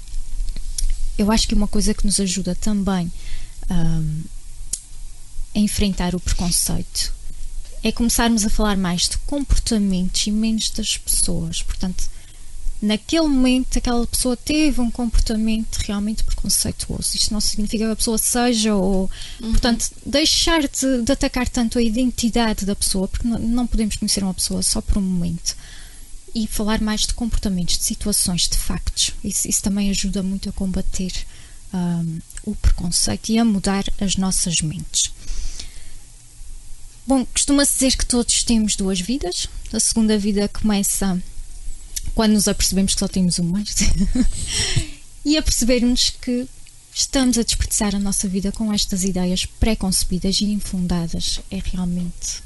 Eu 1.19 1.31
acho 1.33 1.49
que 1.49 1.55
uma 1.55 1.69
coisa 1.69 1.95
que 1.95 2.05
nos 2.05 2.21
ajuda 2.21 2.55
também 2.55 3.11
hum, 3.71 4.23
a 5.55 5.59
enfrentar 5.59 6.15
o 6.15 6.21
preconceito 6.21 7.13
é 7.83 7.93
começarmos 7.93 8.45
a 8.45 8.51
falar 8.51 8.77
mais 8.77 9.03
de 9.03 9.17
comportamentos 9.19 10.27
e 10.27 10.31
menos 10.33 10.71
das 10.71 10.99
pessoas. 10.99 11.63
Portanto, 11.63 12.05
naquele 12.81 13.27
momento 13.27 13.79
aquela 13.79 14.07
pessoa 14.07 14.37
teve 14.37 14.81
um 14.81 14.91
comportamento 14.91 15.77
realmente 15.79 16.25
preconceituoso. 16.25 17.15
Isto 17.15 17.33
não 17.33 17.41
significa 17.41 17.87
que 17.87 17.93
a 17.93 17.97
pessoa 17.97 18.19
seja 18.19 18.75
ou. 18.75 19.11
Portanto, 19.39 19.91
deixar 20.05 20.63
de, 20.63 21.03
de 21.03 21.13
atacar 21.13 21.49
tanto 21.49 21.79
a 21.79 21.83
identidade 21.83 22.67
da 22.67 22.75
pessoa, 22.75 23.09
porque 23.09 23.27
não, 23.27 23.39
não 23.39 23.67
podemos 23.67 23.97
conhecer 23.97 24.23
uma 24.23 24.35
pessoa 24.35 24.63
só 24.63 24.81
por 24.81 24.99
um 24.99 25.03
momento. 25.03 25.57
E 26.39 26.47
falar 26.47 26.83
mais 26.83 27.07
de 27.07 27.15
comportamentos, 27.15 27.79
de 27.79 27.85
situações, 27.85 28.47
de 28.47 28.59
factos. 28.59 29.13
Isso, 29.25 29.49
isso 29.49 29.63
também 29.63 29.89
ajuda 29.89 30.23
muito 30.23 30.51
a 30.51 30.53
combater 30.53 31.11
hum, 31.73 32.19
o 32.45 32.55
preconceito 32.55 33.31
e 33.31 33.39
a 33.39 33.45
mudar 33.45 33.85
as 33.99 34.17
nossas 34.17 34.61
mentes. 34.61 35.11
Bom, 37.07 37.25
costuma-se 37.25 37.73
dizer 37.73 37.97
que 37.97 38.05
todos 38.05 38.43
temos 38.43 38.77
duas 38.77 39.01
vidas. 39.01 39.49
A 39.73 39.81
segunda 39.81 40.19
vida 40.19 40.47
começa 40.47 41.19
quando 42.15 42.33
nos 42.33 42.49
apercebemos 42.49 42.93
que 42.93 43.01
só 43.01 43.09
temos 43.09 43.39
uma 43.39 43.65
e 45.25 45.39
a 45.39 45.43
percebermos 45.43 46.11
que 46.21 46.47
estamos 46.95 47.39
a 47.39 47.43
desperdiçar 47.45 47.95
a 47.95 47.99
nossa 47.99 48.29
vida 48.29 48.53
com 48.53 48.71
estas 48.75 49.05
ideias 49.05 49.47
pré-concebidas 49.47 50.41
e 50.43 50.45
infundadas 50.47 51.41
é 51.51 51.63
realmente 51.65 52.43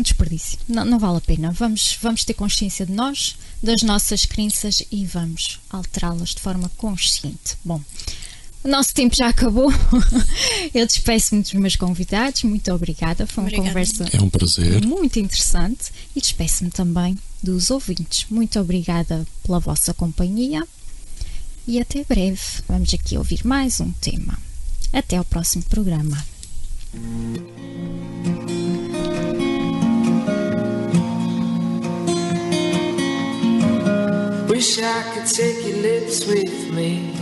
um 0.00 0.02
desperdício. 0.02 0.58
Não, 0.68 0.84
não 0.84 0.98
vale 0.98 1.18
a 1.18 1.20
pena. 1.20 1.52
Vamos, 1.52 1.96
vamos 2.02 2.24
ter 2.24 2.34
consciência 2.34 2.84
de 2.86 2.92
nós, 2.92 3.36
das 3.62 3.82
nossas 3.82 4.24
crenças 4.24 4.82
e 4.90 5.04
vamos 5.04 5.60
alterá-las 5.70 6.30
de 6.30 6.40
forma 6.40 6.70
consciente. 6.76 7.56
Bom, 7.64 7.80
o 8.64 8.68
nosso 8.68 8.92
tempo 8.94 9.14
já 9.16 9.28
acabou. 9.28 9.70
Eu 10.74 10.86
despeço-me 10.86 11.42
dos 11.42 11.52
meus 11.54 11.76
convidados. 11.76 12.42
Muito 12.42 12.72
obrigada. 12.72 13.26
Foi 13.26 13.44
uma 13.44 13.48
Obrigada. 13.48 13.68
conversa 13.68 14.08
É 14.12 14.20
um 14.20 14.28
prazer. 14.28 14.84
muito 14.84 15.18
interessante 15.18 15.90
e 16.16 16.20
despeço-me 16.20 16.70
também 16.70 17.16
dos 17.42 17.70
ouvintes. 17.70 18.26
Muito 18.30 18.58
obrigada 18.60 19.26
pela 19.42 19.58
vossa 19.60 19.94
companhia 19.94 20.66
e 21.66 21.80
até 21.80 22.04
breve. 22.04 22.40
Vamos 22.68 22.92
aqui 22.92 23.16
ouvir 23.16 23.46
mais 23.46 23.80
um 23.80 23.90
tema. 23.92 24.38
Até 24.92 25.16
ao 25.16 25.24
próximo 25.24 25.62
programa. 25.64 26.22
Wish 34.60 34.78
I 34.82 35.02
could 35.14 35.26
take 35.26 35.64
your 35.66 35.78
lips 35.78 36.26
with 36.26 36.70
me 36.74 37.14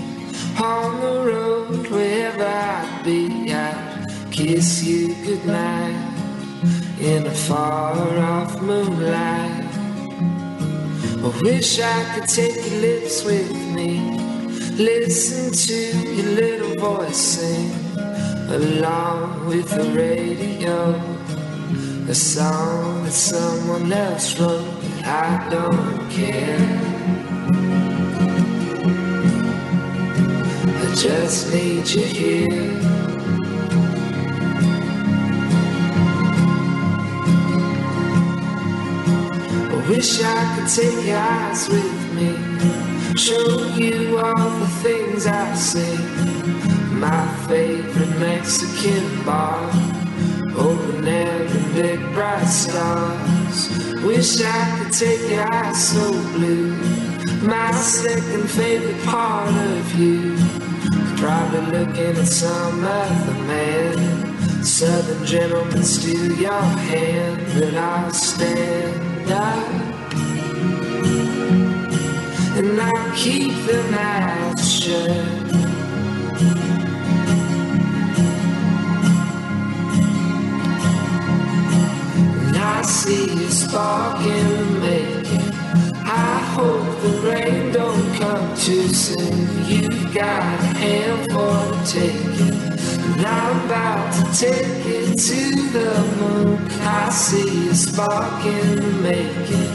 on 0.60 1.00
the 1.00 1.22
road 1.30 1.86
wherever 1.86 2.44
I'd 2.44 3.02
be. 3.04 3.54
I'd 3.54 4.06
kiss 4.32 4.82
you 4.82 5.14
goodnight 5.24 5.94
in 6.98 7.24
a 7.28 7.30
far 7.30 7.94
off 8.18 8.60
moonlight. 8.60 9.70
I 11.22 11.40
wish 11.42 11.78
I 11.78 12.02
could 12.12 12.28
take 12.28 12.56
your 12.56 12.80
lips 12.80 13.22
with 13.24 13.52
me, 13.72 14.18
listen 14.74 15.52
to 15.52 16.08
your 16.16 16.32
little 16.40 16.74
voice 16.74 17.16
sing 17.16 17.70
along 18.50 19.46
with 19.46 19.70
the 19.70 19.88
radio. 19.92 20.90
A 22.10 22.14
song 22.16 23.04
that 23.04 23.12
someone 23.12 23.92
else 23.92 24.36
wrote. 24.40 24.66
I 25.04 25.48
don't 25.50 26.10
care. 26.10 26.87
Just 31.02 31.54
need 31.54 31.88
you 31.88 32.02
here. 32.02 32.80
I 39.70 39.86
wish 39.88 40.20
I 40.20 40.56
could 40.56 40.68
take 40.68 41.06
your 41.06 41.18
eyes 41.18 41.68
with 41.68 42.14
me, 42.14 43.16
show 43.16 43.64
you 43.76 44.18
all 44.18 44.50
the 44.58 44.66
things 44.82 45.28
I 45.28 45.54
see. 45.54 45.98
My 46.94 47.28
favorite 47.46 48.18
Mexican 48.18 49.24
bar, 49.24 49.70
open 50.56 51.06
air 51.06 51.46
and 51.46 51.74
big 51.74 52.00
bright 52.12 52.44
stars. 52.46 53.68
Wish 54.02 54.42
I 54.42 54.82
could 54.82 54.92
take 54.92 55.30
your 55.30 55.52
eyes 55.52 55.90
so 55.90 56.10
blue. 56.32 56.74
My 57.46 57.70
second 57.70 58.50
favorite 58.50 59.00
part 59.04 59.54
of 59.54 59.94
you. 59.94 60.36
Probably 61.18 61.60
looking 61.72 62.16
at 62.16 62.28
some 62.28 62.84
other 62.84 63.34
man. 63.44 64.64
Southern 64.64 65.26
gentlemen 65.26 65.82
steal 65.82 66.32
your 66.34 66.62
hand, 66.62 67.44
but 67.54 67.74
I'll 67.74 68.12
stand 68.12 69.32
up. 69.32 69.68
And 72.56 72.80
I'll 72.80 73.16
keep 73.16 73.52
the 73.66 73.82
mouth 73.90 74.64
shut. 74.64 75.48
I 82.78 82.82
see 82.82 83.34
you 83.34 83.48
sparking 83.50 84.80
making. 84.80 85.52
I 86.04 86.38
hope 86.54 87.17
too 88.68 88.88
soon. 88.88 89.64
You've 89.64 90.12
got 90.12 90.42
a 90.42 90.66
hand 90.76 91.32
for 91.32 91.56
the 91.72 91.80
taking. 91.86 92.52
And 93.14 93.24
I'm 93.24 93.64
about 93.64 94.12
to 94.12 94.22
take 94.38 94.84
it 94.84 95.18
to 95.28 95.42
the 95.76 95.90
moon. 96.20 96.68
I 96.82 97.08
see 97.08 97.64
you 97.64 97.72
sparking 97.72 98.78
and 98.78 99.02
making. 99.02 99.70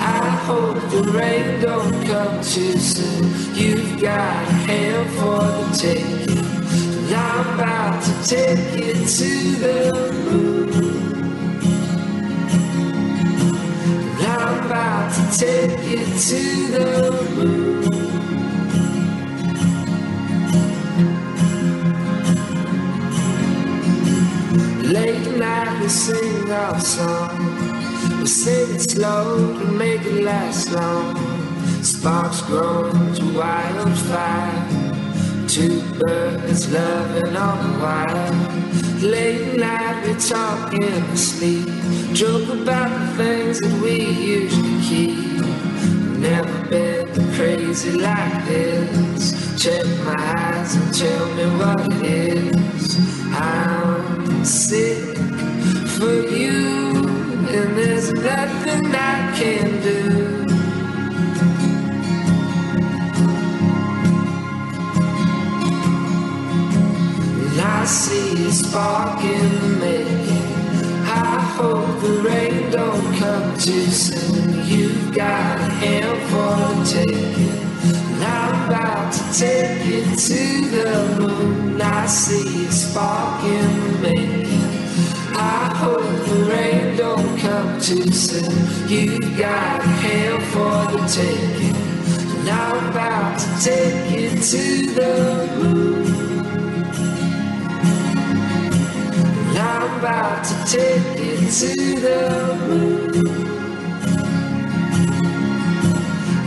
I 0.00 0.26
hope 0.46 0.80
the 0.90 1.02
rain 1.16 1.60
don't 1.60 1.94
come 2.08 2.36
too 2.42 2.76
soon. 2.76 3.22
You've 3.54 4.00
got 4.02 4.48
a 4.48 4.52
hand 4.66 5.10
for 5.16 5.38
the 5.56 5.66
taking. 5.78 6.44
And 7.06 7.14
I'm 7.14 7.54
about 7.54 8.02
to 8.02 8.12
take 8.28 8.58
it 8.88 8.98
to 9.18 9.30
the 9.64 10.12
moon. 10.24 10.54
I'm 14.26 14.66
about 14.66 15.14
to 15.14 15.38
take 15.38 15.78
it 16.00 16.08
to 16.28 16.42
the 16.72 17.12
moon. 17.36 18.03
We 25.84 25.90
sing 25.90 26.50
our 26.50 26.80
song. 26.80 28.18
We 28.18 28.26
sing 28.26 28.74
it 28.74 28.90
slow 28.90 29.58
to 29.58 29.66
make 29.66 30.00
it 30.00 30.24
last 30.24 30.72
long. 30.72 31.14
Sparks 31.82 32.40
growing 32.40 33.14
to 33.16 33.24
wildfire. 33.38 34.66
Two 35.46 35.82
birds 35.98 36.72
loving 36.72 37.36
on 37.36 37.56
the 37.64 37.78
wire. 37.80 38.30
Late 39.02 39.58
night 39.58 40.06
we 40.06 40.14
talk 40.14 40.72
in 40.72 41.02
our 41.02 41.16
sleep. 41.16 41.68
Joke 42.14 42.48
about 42.48 42.88
the 42.88 43.22
things 43.22 43.60
that 43.60 43.82
we 43.82 44.06
usually 44.38 44.80
keep. 44.88 45.44
Never 46.18 46.66
been 46.70 47.08
crazy 47.34 47.92
like 47.92 48.46
this. 48.46 49.34
Check 49.62 49.84
my 50.06 50.16
eyes 50.16 50.76
and 50.76 50.94
tell 50.94 51.26
me 51.34 51.44
what 51.58 51.92
it 51.92 52.38
is. 52.38 52.96
I'm 53.34 54.44
sick 54.46 55.13
for 56.04 56.20
you, 56.36 57.08
and 57.56 57.78
there's 57.78 58.12
nothing 58.12 58.84
I 58.94 59.16
can 59.38 59.66
do. 59.88 60.00
And 67.44 67.60
I 67.60 67.84
see 67.86 68.46
a 68.48 68.52
spark 68.52 69.24
in 69.24 69.80
making. 69.80 70.48
I 71.06 71.40
hope 71.56 72.00
the 72.02 72.14
rain 72.28 72.70
don't 72.70 73.06
come 73.20 73.56
too 73.58 73.86
soon. 74.04 74.66
You've 74.66 75.14
got 75.14 75.58
a 75.58 75.70
hand 75.82 76.18
for 76.30 76.52
the 76.68 76.84
taking. 76.92 77.64
And 78.12 78.24
I'm 78.24 78.68
about 78.68 79.12
to 79.16 79.22
take 79.40 79.86
it 79.98 80.18
to 80.28 80.42
the 80.76 80.90
moon. 81.18 81.80
I 81.80 82.06
see 82.06 82.66
a 82.66 82.72
spark 82.72 83.44
in 83.44 83.73
too 87.84 88.10
soon. 88.12 88.88
You've 88.88 89.36
got 89.36 89.82
hand 89.82 90.42
for 90.54 90.90
the 90.90 91.06
taking. 91.06 91.76
And 92.38 92.48
I'm 92.48 92.88
about 92.90 93.38
to 93.38 93.46
take 93.62 94.10
it 94.10 94.42
to 94.42 94.86
the 94.94 95.12
moon. 95.58 96.06
And 99.48 99.58
I'm 99.58 99.98
about 99.98 100.44
to 100.44 100.54
take 100.72 101.20
it 101.20 101.50
to 101.60 101.76
the 102.00 102.20
moon. 102.68 103.26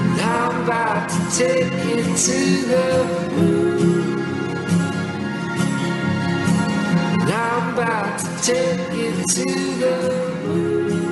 And 0.10 0.22
I'm 0.22 0.64
about 0.64 1.10
to 1.10 1.20
take 1.38 1.72
it 1.72 2.18
to 2.18 2.38
the 2.72 2.88
moon. 3.36 4.20
And 7.22 7.32
I'm 7.32 7.74
about 7.74 8.20
to 8.22 8.28
take 8.42 8.80
it 8.92 9.30
to 9.30 9.46
the 9.80 9.96
moon. 10.48 11.07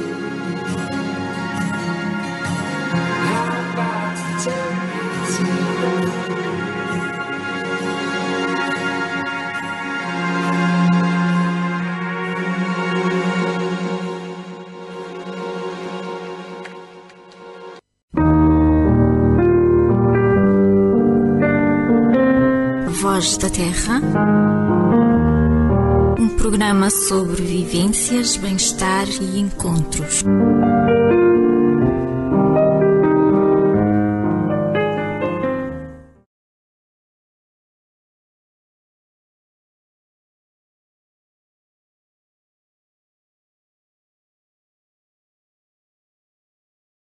Terra. 23.56 24.02
Um 26.20 26.28
programa 26.36 26.90
sobre 26.90 27.42
vivências, 27.42 28.36
bem-estar 28.36 29.08
e 29.08 29.40
encontros. 29.40 30.26